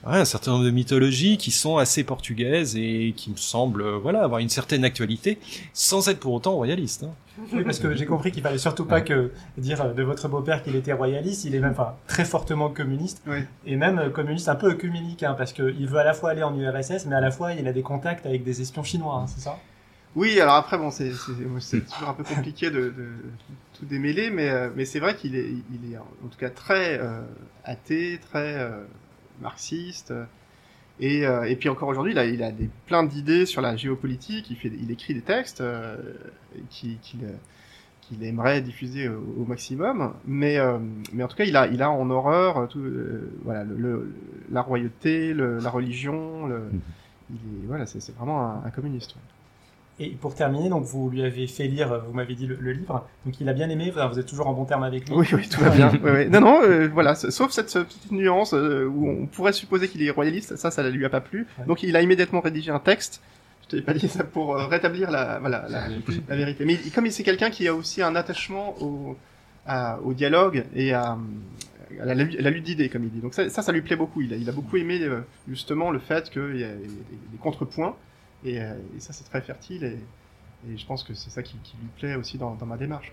un 0.07 0.25
certain 0.25 0.53
nombre 0.53 0.65
de 0.65 0.71
mythologies 0.71 1.37
qui 1.37 1.51
sont 1.51 1.77
assez 1.83 2.03
portugaises 2.05 2.77
et 2.77 3.13
qui 3.17 3.31
me 3.31 3.37
semblent 3.37 3.83
euh, 3.83 3.99
voilà 3.99 4.23
avoir 4.23 4.41
une 4.41 4.49
certaine 4.49 4.85
actualité, 4.85 5.39
sans 5.75 6.09
être 6.09 6.19
pour 6.21 6.33
autant 6.33 6.53
royaliste. 6.53 7.05
Hein. 7.05 7.13
Oui, 7.53 7.65
parce 7.65 7.79
que 7.79 7.95
j'ai 7.95 8.05
compris 8.07 8.31
qu'il 8.31 8.43
fallait 8.43 8.59
surtout 8.59 8.85
pas 8.85 9.01
que 9.01 9.31
dire 9.59 9.81
euh, 9.83 9.93
de 9.93 10.03
votre 10.03 10.29
beau-père 10.29 10.63
qu'il 10.63 10.77
était 10.77 10.93
royaliste, 10.93 11.45
il 11.45 11.55
est 11.55 11.61
même 11.61 11.73
enfin, 11.73 11.95
très 12.07 12.25
fortement 12.25 12.69
communiste, 12.71 13.23
Oui. 13.27 13.39
et 13.67 13.77
même 13.77 13.99
euh, 13.99 14.11
communiste 14.11 14.49
un 14.49 14.55
peu 14.55 14.71
œcuménique, 14.71 15.23
hein, 15.23 15.35
parce 15.37 15.53
qu'il 15.53 15.87
veut 15.87 15.99
à 15.99 16.05
la 16.05 16.15
fois 16.15 16.31
aller 16.31 16.43
en 16.43 16.57
URSS, 16.59 17.07
mais 17.07 17.17
à 17.17 17.21
la 17.21 17.31
fois 17.31 17.53
il 17.53 17.67
a 17.69 17.73
des 17.73 17.83
contacts 17.83 18.27
avec 18.27 18.45
des 18.45 18.61
espions 18.61 18.83
chinois, 18.85 19.17
hein, 19.23 19.27
c'est 19.27 19.41
ça? 19.41 19.59
Oui, 20.15 20.39
alors 20.41 20.57
après, 20.57 20.77
bon, 20.77 20.91
c'est 20.91 21.09
toujours 21.11 22.09
un 22.11 22.13
peu 22.13 22.23
compliqué 22.23 22.71
de, 22.71 22.81
de 22.91 23.07
tout 23.79 23.87
démêler, 23.87 24.29
mais, 24.29 24.69
mais 24.77 24.85
c'est 24.85 25.01
vrai 25.01 25.17
qu'il 25.17 25.35
est, 25.35 25.49
il 25.73 25.91
est 25.91 25.97
en 25.97 26.29
tout 26.31 26.39
cas 26.39 26.51
très 26.51 26.99
euh, 27.01 27.23
athée, 27.65 28.21
très 28.31 28.57
euh, 28.59 28.85
marxiste. 29.41 30.13
Euh, 31.01 31.05
Et, 31.05 31.27
euh, 31.27 31.45
et 31.45 31.57
puis 31.57 31.69
encore 31.69 31.89
aujourd'hui, 31.89 32.13
il 32.13 32.19
a, 32.19 32.25
il 32.27 32.43
a 32.43 32.53
des, 32.53 32.69
plein 32.87 33.03
d'idées 33.05 33.47
sur 33.47 33.61
la 33.63 33.77
géopolitique, 33.77 34.51
il, 34.51 34.57
fait, 34.57 34.69
il 34.81 34.91
écrit 34.91 35.15
des 35.15 35.23
textes 35.23 35.61
euh, 35.61 35.97
qu'il 36.71 36.99
euh, 37.25 37.33
qu'il 38.03 38.23
aimerait 38.25 38.61
diffuser 38.63 39.09
au, 39.09 39.23
au 39.39 39.45
maximum, 39.47 40.13
mais, 40.27 40.59
euh, 40.59 40.79
mais 41.13 41.23
en 41.23 41.29
tout 41.29 41.37
cas, 41.37 41.45
il 41.45 41.57
a, 41.57 41.67
il 41.69 41.83
a 41.83 41.91
en 41.91 42.11
horreur 42.11 42.69
tout, 42.69 42.83
voilà, 43.45 43.65
le, 43.65 43.77
le- 43.77 44.15
la 44.51 44.61
royauté, 44.63 45.33
le- 45.35 45.59
la 45.61 45.71
religion, 45.71 46.47
le, 46.47 46.63
il 47.31 47.37
est, 47.37 47.67
voilà, 47.67 47.87
c'est 47.87 48.01
c'est 48.01 48.15
vraiment 48.17 48.43
un, 48.43 48.65
un 48.65 48.71
communiste. 48.71 49.15
ouais. 49.17 49.23
Et 50.05 50.09
pour 50.21 50.35
terminer, 50.35 50.69
donc 50.69 50.83
vous 50.85 51.09
lui 51.11 51.23
avez 51.23 51.47
fait 51.47 51.69
lire, 51.69 51.93
euh, 51.93 51.99
vous 52.01 52.13
m'avez 52.13 52.35
dit 52.35 52.47
le, 52.49 52.57
le 52.59 52.73
livre, 52.73 53.07
donc 53.25 53.41
il 53.41 53.49
a 53.49 53.53
bien 53.53 53.69
aimé, 53.71 53.93
vous 53.95 54.19
êtes 54.19 54.27
toujours 54.27 54.49
en 54.49 54.53
bon 54.53 54.65
terme 54.65 54.83
avec 54.83 55.09
lui. 55.09 55.15
Oui, 55.15 55.29
oui, 55.33 55.49
tout 55.49 55.61
va 55.61 55.71
bien. 55.71 55.91
Oui, 55.93 56.11
oui. 56.13 56.29
Non, 56.29 56.41
non, 56.41 56.61
euh, 56.63 56.89
voilà, 56.93 57.15
sauf 57.15 57.53
cette, 57.53 57.71
cette 57.71 57.87
petite 57.87 58.11
nuance 58.11 58.53
euh, 58.53 58.85
où 58.87 59.09
on 59.09 59.27
pourrait 59.27 59.53
supposer 59.53 59.87
qu'il 59.89 60.03
est 60.03 60.11
royaliste, 60.11 60.57
ça, 60.57 60.73
ça 60.73 60.83
ne 60.83 60.89
lui 60.89 61.05
a 61.05 61.09
pas 61.09 61.21
plu. 61.21 61.47
Ouais. 61.59 61.67
Donc 61.67 61.83
il 61.85 61.95
a 61.95 62.03
immédiatement 62.03 62.41
rédigé 62.41 62.73
un 62.73 62.81
texte. 62.81 63.23
Je 63.63 63.69
t'avais 63.69 63.83
pas 63.83 63.95
dit 63.95 64.09
ça 64.09 64.25
pour 64.25 64.57
euh, 64.57 64.67
rétablir 64.67 65.11
la, 65.11 65.39
voilà, 65.39 65.67
la, 65.69 65.85
la 66.29 66.37
vérité. 66.37 66.65
Mais 66.65 66.77
comme 66.95 67.07
il 67.07 67.13
c'est 67.13 67.23
quelqu'un 67.23 67.51
qui 67.51 67.69
a 67.69 67.75
aussi 67.75 68.03
un 68.03 68.17
attachement 68.17 68.75
au, 68.83 69.17
à- 69.67 70.01
au 70.03 70.15
dialogue 70.15 70.65
et 70.75 70.93
à, 70.93 71.17
à 72.01 72.05
la, 72.05 72.15
la 72.15 72.51
lutte 72.51 72.65
d'idées, 72.65 72.89
comme 72.89 73.05
il 73.05 73.11
dit. 73.11 73.21
Donc 73.21 73.35
ça, 73.35 73.49
ça, 73.51 73.63
ça 73.63 73.71
lui 73.71 73.83
plaît 73.83 73.97
beaucoup. 73.97 74.21
Il 74.21 74.33
a, 74.35 74.37
il 74.37 74.49
a 74.49 74.53
beaucoup 74.53 74.77
aimé 74.79 74.99
euh, 75.03 75.21
justement 75.49 75.91
le 75.93 76.01
fait 76.01 76.29
qu'il 76.31 76.59
y 76.59 76.65
a 76.65 76.69
des, 76.69 76.87
des 76.87 77.39
contrepoints 77.41 77.95
et, 78.45 78.61
euh, 78.61 78.75
et 78.97 79.01
ça 79.01 79.13
c'est 79.13 79.25
très 79.25 79.41
fertile 79.41 79.85
et, 79.85 79.99
et 80.71 80.77
je 80.77 80.87
pense 80.87 81.03
que 81.05 81.15
c'est 81.15 81.31
ça 81.31 81.43
qui, 81.43 81.57
qui 81.63 81.77
lui 81.77 81.89
plaît 81.99 82.15
aussi 82.15 82.39
dans, 82.39 82.55
dans 82.55 82.67
ma 82.67 82.77
démarche. 82.77 83.13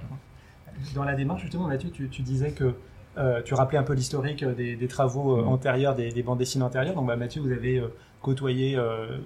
Dans 0.93 1.03
la 1.03 1.15
démarche, 1.15 1.41
justement, 1.41 1.67
Mathieu, 1.67 1.89
tu, 1.89 2.09
tu 2.09 2.21
disais 2.21 2.51
que 2.51 2.75
euh, 3.17 3.41
tu 3.41 3.55
rappelais 3.55 3.79
un 3.79 3.83
peu 3.83 3.93
l'historique 3.93 4.43
euh, 4.43 4.53
des, 4.53 4.75
des 4.75 4.87
travaux 4.87 5.37
euh, 5.37 5.43
antérieurs, 5.43 5.95
des, 5.95 6.11
des 6.11 6.21
bandes 6.21 6.37
dessinées 6.37 6.63
antérieures. 6.63 6.93
Donc, 6.93 7.07
bah, 7.07 7.15
Mathieu, 7.15 7.41
vous 7.41 7.51
avez 7.51 7.79
euh, 7.79 7.87
côtoyé 8.21 8.77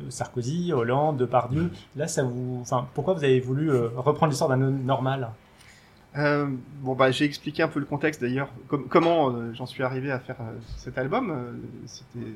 Sarkozy, 0.09 0.71
Hollande, 0.71 1.17
Depardieu. 1.17 1.71
Là, 1.95 2.07
ça 2.07 2.23
vous, 2.23 2.59
enfin, 2.61 2.87
pourquoi 2.93 3.13
vous 3.13 3.23
avez 3.23 3.39
voulu 3.39 3.71
reprendre 3.71 4.29
l'histoire 4.29 4.49
d'un 4.49 4.61
homme 4.61 4.83
normal? 4.83 5.31
Euh, 6.15 6.47
bon 6.81 6.93
bah 6.93 7.09
j'ai 7.09 7.25
expliqué 7.25 7.63
un 7.63 7.67
peu 7.67 7.79
le 7.79 7.87
contexte 7.87 8.21
d'ailleurs, 8.21 8.49
com- 8.67 8.85
comment 8.87 9.31
euh, 9.31 9.51
j'en 9.55 9.65
suis 9.65 9.81
arrivé 9.81 10.11
à 10.11 10.19
faire 10.19 10.35
euh, 10.41 10.53
cet 10.77 10.99
album. 10.99 11.31
Euh, 11.31 11.53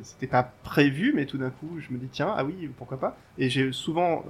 c'était 0.01 0.25
pas 0.25 0.51
prévu, 0.63 1.13
mais 1.15 1.27
tout 1.27 1.37
d'un 1.37 1.51
coup 1.51 1.79
je 1.79 1.93
me 1.93 1.99
dis 1.99 2.07
tiens 2.11 2.33
ah 2.35 2.43
oui 2.43 2.71
pourquoi 2.75 2.99
pas. 2.99 3.15
Et 3.37 3.49
j'ai 3.49 3.71
souvent 3.71 4.25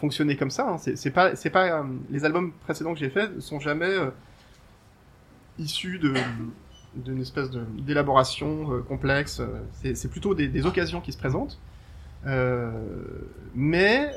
fonctionné 0.00 0.36
comme 0.36 0.50
ça. 0.50 0.66
Hein. 0.70 0.78
C'est 0.78 1.10
pas 1.10 1.36
c'est 1.36 1.50
pas 1.50 1.84
les 2.10 2.24
albums 2.24 2.52
précédents 2.64 2.94
que 2.94 3.00
j'ai 3.00 3.10
faits 3.10 3.38
sont 3.40 3.60
jamais 3.60 3.94
issus 5.58 5.98
de 5.98 6.14
d'une 6.94 7.20
espèce 7.20 7.50
d'élaboration 7.50 8.82
complexe. 8.88 9.42
C'est 9.82 10.10
plutôt 10.10 10.34
des, 10.34 10.48
des 10.48 10.64
occasions 10.64 11.02
qui 11.02 11.12
se 11.12 11.18
présentent. 11.18 11.58
Mais 13.54 14.10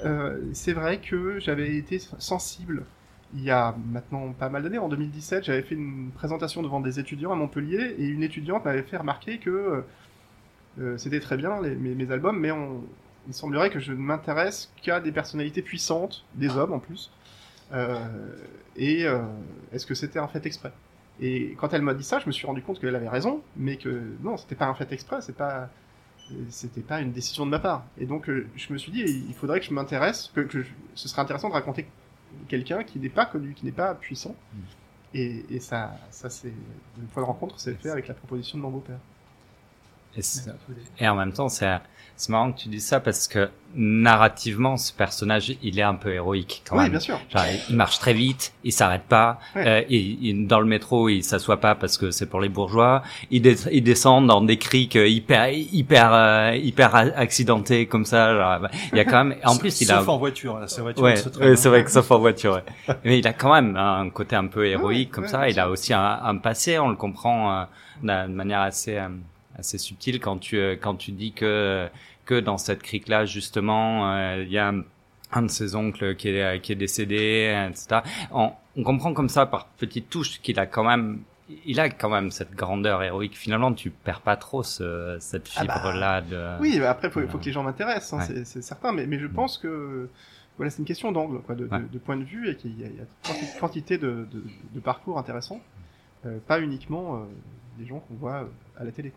c'est 0.54 0.74
vrai 0.74 1.00
que 1.00 1.40
j'avais 1.40 1.76
été 1.76 2.00
sensible 2.18 2.86
il 3.34 3.44
y 3.44 3.52
a 3.52 3.76
maintenant 3.92 4.34
pas 4.34 4.50
mal 4.50 4.64
d'années, 4.64 4.78
en 4.78 4.90
2017, 4.90 5.46
j'avais 5.46 5.62
fait 5.62 5.76
une 5.76 6.12
présentation 6.12 6.62
devant 6.62 6.82
des 6.82 7.00
étudiants 7.00 7.32
à 7.32 7.36
Montpellier 7.36 7.96
et 7.98 8.06
une 8.06 8.24
étudiante 8.24 8.66
m'avait 8.66 8.84
fait 8.84 8.98
remarquer 8.98 9.38
que 9.38 9.50
euh, 9.50 9.82
euh, 10.80 10.98
c'était 10.98 11.20
très 11.20 11.38
bien 11.38 11.62
mes, 11.62 12.12
albums, 12.12 12.38
mais 12.38 12.52
on, 12.52 12.84
il 13.28 13.34
semblerait 13.34 13.70
que 13.70 13.80
je 13.80 13.94
ne 13.94 13.98
m'intéresse 13.98 14.72
qu'à 14.82 15.00
des 15.00 15.12
personnalités 15.12 15.62
puissantes, 15.62 16.26
des 16.36 16.50
hommes 16.58 16.74
en 16.74 16.80
plus. 16.80 17.12
Euh, 17.74 17.98
et 18.76 19.06
est-ce 19.72 19.86
que 19.86 19.96
c'était 19.96 20.20
un 20.20 20.28
fait 20.28 20.46
exprès? 20.46 20.72
Et 21.20 21.56
quand 21.60 21.74
elle 21.74 21.82
m'a 21.82 21.94
dit 21.94 22.04
ça, 22.04 22.20
je 22.20 22.28
me 22.28 22.32
suis 22.32 22.48
rendu 22.48 22.62
compte 22.62 22.80
qu'elle 22.80 22.96
avait 22.96 23.10
raison, 23.10 23.42
mais 23.56 23.78
que 23.78 24.02
non, 24.24 24.38
c'était 24.38 24.56
pas 24.56 24.66
un 24.66 24.74
fait 24.74 24.92
exprès, 24.92 25.22
c'est 25.22 25.36
pas 25.36 25.70
c'était 26.50 26.82
pas 26.82 27.02
une 27.02 27.12
décision 27.12 27.46
de 27.46 27.52
ma 27.52 27.60
part. 27.60 27.84
Et 27.98 28.06
donc 28.06 28.30
je 28.30 28.74
me 28.74 28.78
suis 28.78 28.92
dit, 28.92 29.04
il 29.28 29.34
faudrait 29.36 29.60
que 29.60 29.66
je 29.66 29.74
m'intéresse, 29.74 30.32
que, 30.34 30.66
ce 30.96 31.08
serait 31.08 31.22
intéressant 31.22 31.50
de 31.50 31.54
raconter 31.54 31.86
quelqu'un 32.48 32.84
qui 32.84 33.00
n'est 33.00 33.10
pas 33.10 33.26
connu, 33.26 33.54
qui 33.54 33.66
n'est 33.66 33.72
pas 33.72 33.96
puissant. 33.96 34.36
Et, 35.14 35.46
et 35.50 35.60
ça, 35.60 36.08
ça 36.10 36.30
c'est 36.30 36.54
une 36.98 37.08
fois 37.10 37.24
de 37.24 37.28
rencontre, 37.28 37.60
c'est 37.60 37.76
fait 37.76 37.90
avec 37.90 38.08
la 38.08 38.14
proposition 38.14 38.58
de 38.58 38.64
mon 38.64 38.72
beau-père. 38.72 39.00
Et, 40.18 40.22
c'est- 40.22 40.50
et 41.00 41.08
en 41.08 41.16
même 41.16 41.34
temps, 41.34 41.50
c'est 41.50 41.78
c'est 42.18 42.30
marrant 42.30 42.52
que 42.52 42.60
tu 42.60 42.70
dis 42.70 42.82
ça 42.82 43.00
parce 43.00 43.28
que 43.28 43.50
narrativement, 43.74 44.78
ce 44.78 44.94
personnage, 44.94 45.54
il 45.64 45.80
est 45.80 45.84
un 45.84 45.96
peu 45.96 46.14
héroïque 46.14 46.62
quand 46.68 46.76
oui, 46.76 46.84
même. 46.84 46.92
bien 46.92 47.00
sûr. 47.00 47.20
Genre, 47.30 47.44
il 47.70 47.76
marche 47.76 47.98
très 47.98 48.14
vite, 48.14 48.54
il 48.64 48.72
s'arrête 48.72 49.04
pas. 49.04 49.40
Ouais. 49.56 49.68
euh, 49.68 49.82
il, 49.90 50.24
il- 50.24 50.48
dans 50.48 50.60
le 50.60 50.68
métro, 50.68 51.10
il 51.10 51.24
s'assoit 51.24 51.60
pas 51.60 51.74
parce 51.74 51.98
que 51.98 52.12
c'est 52.12 52.28
pour 52.28 52.40
les 52.42 52.50
bourgeois. 52.50 53.02
Il, 53.32 53.42
des- 53.42 53.68
il 53.72 53.82
descend 53.84 54.28
dans 54.28 54.42
des 54.42 54.58
criques 54.58 54.96
hyper 55.02 55.50
hyper 55.52 56.14
euh, 56.14 56.56
hyper 56.56 56.94
accidentés 56.96 57.88
comme 57.88 58.06
ça. 58.06 58.36
Genre, 58.36 58.60
bah, 58.60 58.72
il 58.92 58.98
y 58.98 59.02
a 59.02 59.06
quand 59.06 59.24
même. 59.24 59.38
En 59.44 59.58
plus, 59.62 59.82
il 59.82 59.88
Sauf 59.88 60.08
a. 60.08 60.12
en 60.12 60.18
voiture, 60.18 60.60
là, 60.60 60.68
sa 60.68 60.82
voiture, 60.84 61.04
Ouais, 61.04 61.14
ouais, 61.40 61.52
hein. 61.52 61.56
c'est 61.56 61.70
vrai 61.70 61.84
que 61.84 61.90
sauf 61.92 62.12
en 62.12 62.20
voiture. 62.20 62.62
Ouais. 62.88 62.96
Mais 63.04 63.18
il 63.20 63.28
a 63.28 63.34
quand 63.34 63.54
même 63.54 63.76
un 63.76 64.10
côté 64.12 64.36
un 64.36 64.48
peu 64.48 64.68
héroïque 64.68 65.10
comme 65.12 65.28
ça. 65.28 65.50
Il 65.50 65.60
a 65.60 65.70
aussi 65.70 65.94
un, 65.94 66.20
un 66.24 66.38
passé. 66.38 66.78
On 66.78 66.90
le 66.90 66.96
comprend 66.98 67.62
euh, 67.62 67.64
de 68.28 68.32
manière 68.34 68.62
assez 68.62 68.98
euh, 68.98 69.08
assez 69.58 69.78
subtile 69.78 70.20
quand 70.20 70.38
tu 70.38 70.58
euh, 70.58 70.76
quand 70.80 70.96
tu 70.96 71.12
dis 71.12 71.34
que 71.34 71.88
que 72.26 72.40
dans 72.40 72.58
cette 72.58 72.82
crique 72.84 73.08
là 73.08 73.26
justement 73.26 74.12
euh, 74.14 74.44
il 74.44 74.52
y 74.52 74.58
a 74.58 74.74
un, 75.34 75.42
de 75.42 75.48
ses 75.50 75.76
oncles 75.76 76.16
qui 76.16 76.30
est 76.30 76.60
qui 76.62 76.72
est 76.72 76.76
décédé 76.76 77.66
etc. 77.70 78.02
On, 78.32 78.52
on 78.78 78.84
comprend 78.84 79.14
comme 79.14 79.30
ça 79.30 79.46
par 79.46 79.68
petites 79.68 80.10
touches 80.10 80.42
qu'il 80.42 80.60
a 80.60 80.66
quand 80.66 80.84
même 80.84 81.22
il 81.66 81.80
a 81.82 81.90
quand 81.90 82.10
même 82.10 82.32
cette 82.32 82.54
grandeur 82.56 83.04
héroïque. 83.04 83.36
Finalement, 83.36 83.74
tu 83.74 83.90
perds 83.90 84.22
pas 84.22 84.38
trop 84.38 84.64
ce, 84.64 85.18
cette 85.20 85.52
Ah 85.58 85.66
bah, 85.66 85.74
fibre 85.74 85.92
là 86.00 86.22
de. 86.22 86.62
Oui, 86.62 86.80
bah 86.80 86.90
après, 86.92 87.10
faut, 87.10 87.20
Voilà. 87.20 87.30
faut 87.30 87.40
que 87.40 87.44
les 87.44 87.52
gens 87.52 87.64
m'intéressent, 87.64 88.14
hein, 88.14 88.34
Ouais. 88.34 88.46
c'est- 88.46 88.62
certain, 88.62 88.94
mais, 88.94 89.06
mais 89.06 89.20
je 89.20 89.28
pense 89.28 89.58
que 89.58 90.08
voilà, 90.56 90.70
c'est 90.70 90.80
une 90.80 90.86
question 90.86 91.12
d'angle, 91.12 91.42
quoi, 91.42 91.56
de, 91.56 91.66
de- 91.68 91.70
Ouais. 91.70 91.82
de 91.92 91.98
point 92.00 92.16
de 92.16 92.24
vue, 92.24 92.50
et 92.50 92.56
qu'il 92.56 92.80
y 92.80 92.86
a, 92.86 92.88
il 92.88 92.96
y 92.96 93.02
a 93.02 93.04
quanti- 93.28 93.60
quantité 93.60 93.98
de, 93.98 94.26
de, 94.32 94.44
de 94.74 94.80
parcours 94.80 95.18
intéressants, 95.20 95.60
euh, 96.26 96.38
pas 96.48 96.62
uniquement 96.62 97.16
euh, 97.18 97.20
des 97.82 97.88
gens 97.88 98.00
qu'on 98.00 98.16
voit 98.16 98.42
euh, 98.44 98.46
à 98.80 98.84
la 98.84 98.92
télé. 98.92 99.12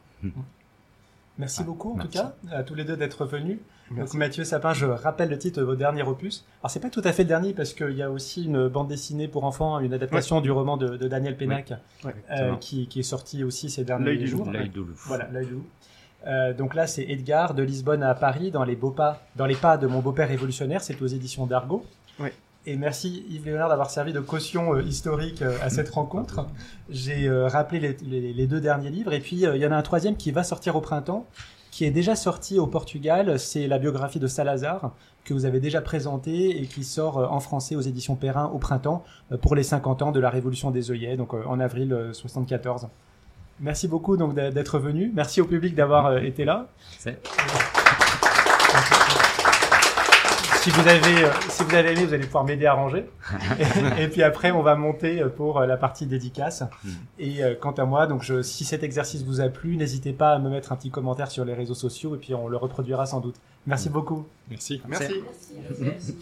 Merci 1.39 1.61
Ouais, 1.61 1.67
beaucoup 1.67 1.93
en 1.93 1.97
merci. 1.97 2.11
tout 2.13 2.19
cas 2.19 2.35
à 2.53 2.63
tous 2.63 2.75
les 2.75 2.85
deux 2.85 2.97
d'être 2.97 3.25
venus. 3.27 3.59
Donc 3.91 3.99
Merci. 3.99 4.17
Mathieu 4.17 4.45
Sapin, 4.45 4.73
je 4.73 4.87
rappelle 4.87 5.29
le 5.29 5.37
titre 5.39 5.61
de 5.61 5.65
votre 5.65 5.79
dernier 5.79 6.03
opus. 6.03 6.47
Alors 6.63 6.71
c'est 6.71 6.81
pas 6.81 6.91
tout 6.91 7.03
à 7.05 7.13
fait 7.13 7.25
le 7.25 7.29
dernier 7.29 7.53
parce 7.53 7.75
qu'il 7.75 7.91
y 7.93 8.03
a 8.03 8.11
aussi 8.11 8.45
une 8.45 8.69
bande 8.69 8.89
dessinée 8.89 9.29
pour 9.29 9.45
enfants, 9.45 9.81
une 9.81 9.93
adaptation 9.93 10.41
du 10.41 10.51
roman 10.51 10.77
de, 10.77 10.97
de 10.97 11.09
Daniel 11.09 11.37
Pénac 11.37 11.75
Ouais, 12.05 12.15
euh, 12.31 12.55
qui, 12.57 12.87
qui 12.87 13.01
est 13.01 13.05
sorti 13.05 13.45
aussi 13.45 13.69
ces 13.69 13.85
derniers 13.85 14.05
L'œil 14.07 14.19
du 14.19 14.27
jours. 14.29 14.47
loup. 14.47 14.53
L'œil 14.53 14.69
du 14.71 14.79
loup. 14.79 14.95
Voilà, 15.07 15.29
l'œil 15.33 15.47
du 15.47 15.53
loup. 15.55 15.67
Euh, 16.27 16.55
donc 16.55 16.75
là, 16.75 16.87
c'est 16.87 17.03
Edgar 17.03 17.53
de 17.53 17.63
Lisbonne 17.63 18.03
à 18.03 18.15
Paris 18.15 18.51
dans 18.51 18.65
les 18.65 18.77
beaux 18.77 18.93
pas, 18.93 19.21
dans 19.37 19.45
les 19.45 19.57
pas 19.57 19.77
de 19.77 19.87
mon 19.87 20.01
beau-père 20.01 20.29
révolutionnaire. 20.29 20.81
C'est 20.83 21.03
aux 21.03 21.07
éditions 21.07 21.45
d'Argo. 21.47 21.85
Et 22.67 22.77
merci 22.77 23.27
Yves 23.29 23.45
Léonard 23.45 23.69
d'avoir 23.69 23.91
servi 23.91 24.13
de 24.15 24.21
caution 24.21 24.75
euh, 24.75 24.83
historique 24.83 25.43
euh, 25.43 25.57
à 25.63 25.69
cette 25.69 25.91
rencontre. 25.91 26.47
J'ai 26.89 27.29
euh, 27.29 27.47
rappelé 27.47 27.79
les, 27.79 27.97
les- 28.21 28.33
les 28.33 28.47
deux 28.47 28.61
derniers 28.61 28.89
livres 28.91 29.13
et 29.13 29.21
puis 29.21 29.37
il 29.37 29.57
y 29.57 29.67
en 29.67 29.73
a 29.73 29.77
un 29.77 29.83
troisième 29.83 30.17
qui 30.17 30.31
va 30.31 30.43
sortir 30.45 30.75
au 30.75 30.81
printemps, 30.81 31.27
qui 31.71 31.85
est 31.85 31.91
déjà 31.91 32.17
sorti 32.17 32.59
au 32.59 32.67
Portugal. 32.67 33.39
C'est 33.39 33.67
la 33.67 33.79
biographie 33.79 34.19
de 34.19 34.27
Salazar 34.27 34.93
que 35.25 35.35
vous 35.35 35.45
avez 35.45 35.61
déjà 35.61 35.83
présenté 35.83 36.63
et 36.63 36.67
qui 36.67 36.85
sort 36.85 37.17
en 37.33 37.41
français 37.41 37.77
aux 37.77 37.81
éditions 37.83 38.15
Perrin 38.17 38.47
au 38.47 38.59
printemps 38.59 39.05
pour 39.43 39.55
les 39.55 39.63
50 39.63 40.01
ans 40.03 40.13
de 40.13 40.21
la 40.21 40.31
Révolution 40.31 40.71
des 40.71 40.91
œillets, 40.91 41.17
donc 41.19 41.35
en 41.35 41.61
avril 41.61 41.93
euh, 41.93 42.13
74. 42.15 42.89
Merci 43.61 43.89
beaucoup 43.89 44.17
donc 44.17 44.35
d'être 44.35 44.79
venu. 44.79 45.13
Merci 45.15 45.41
au 45.41 45.45
public 45.47 45.75
d'avoir 45.75 46.17
été 46.19 46.45
là. 46.45 46.67
Si 50.65 50.71
vous 50.71 50.89
avez, 50.89 51.25
euh, 51.25 51.31
si 51.51 51.63
vous 51.63 51.75
avez 51.75 51.93
aimé, 51.93 52.07
vous 52.07 52.15
allez 52.15 52.25
pouvoir 52.25 52.45
m'aider 52.45 52.65
à 52.65 52.73
ranger. 52.73 53.05
et, 53.99 54.03
et 54.05 54.09
puis 54.09 54.23
après, 54.23 54.51
on 54.51 54.63
va 54.63 54.77
monter 54.77 55.21
euh, 55.21 55.29
pour 55.29 55.61
euh, 55.61 55.67
la 55.67 55.77
partie 55.77 56.07
dédicace. 56.07 56.63
Mm. 56.83 56.89
Et 57.19 57.41
quant 57.61 57.73
à 57.73 57.85
moi, 57.85 58.07
donc 58.07 58.23
je, 58.23 58.41
si 58.41 58.65
cet 58.65 58.83
exercice 58.83 59.25
vous 59.25 59.43
a 59.43 59.51
plu, 59.51 59.77
n'hésitez 59.77 60.15
pas 60.15 60.31
à 60.31 60.39
me 60.39 60.49
mettre 60.49 60.73
un 60.73 60.77
petit 60.77 60.91
commentaire 60.91 61.31
sur 61.31 61.45
les 61.45 61.53
réseaux 61.53 61.75
sociaux 61.75 62.15
et 62.15 62.19
puis 62.19 62.35
on 62.35 62.49
le 62.49 62.57
reproduira 62.57 63.05
sans 63.05 63.21
doute. 63.21 63.37
Merci 63.67 63.91
beaucoup. 63.91 64.27
Merci. 64.49 64.81
Merci. 64.89 65.23
c'est- 65.99 66.15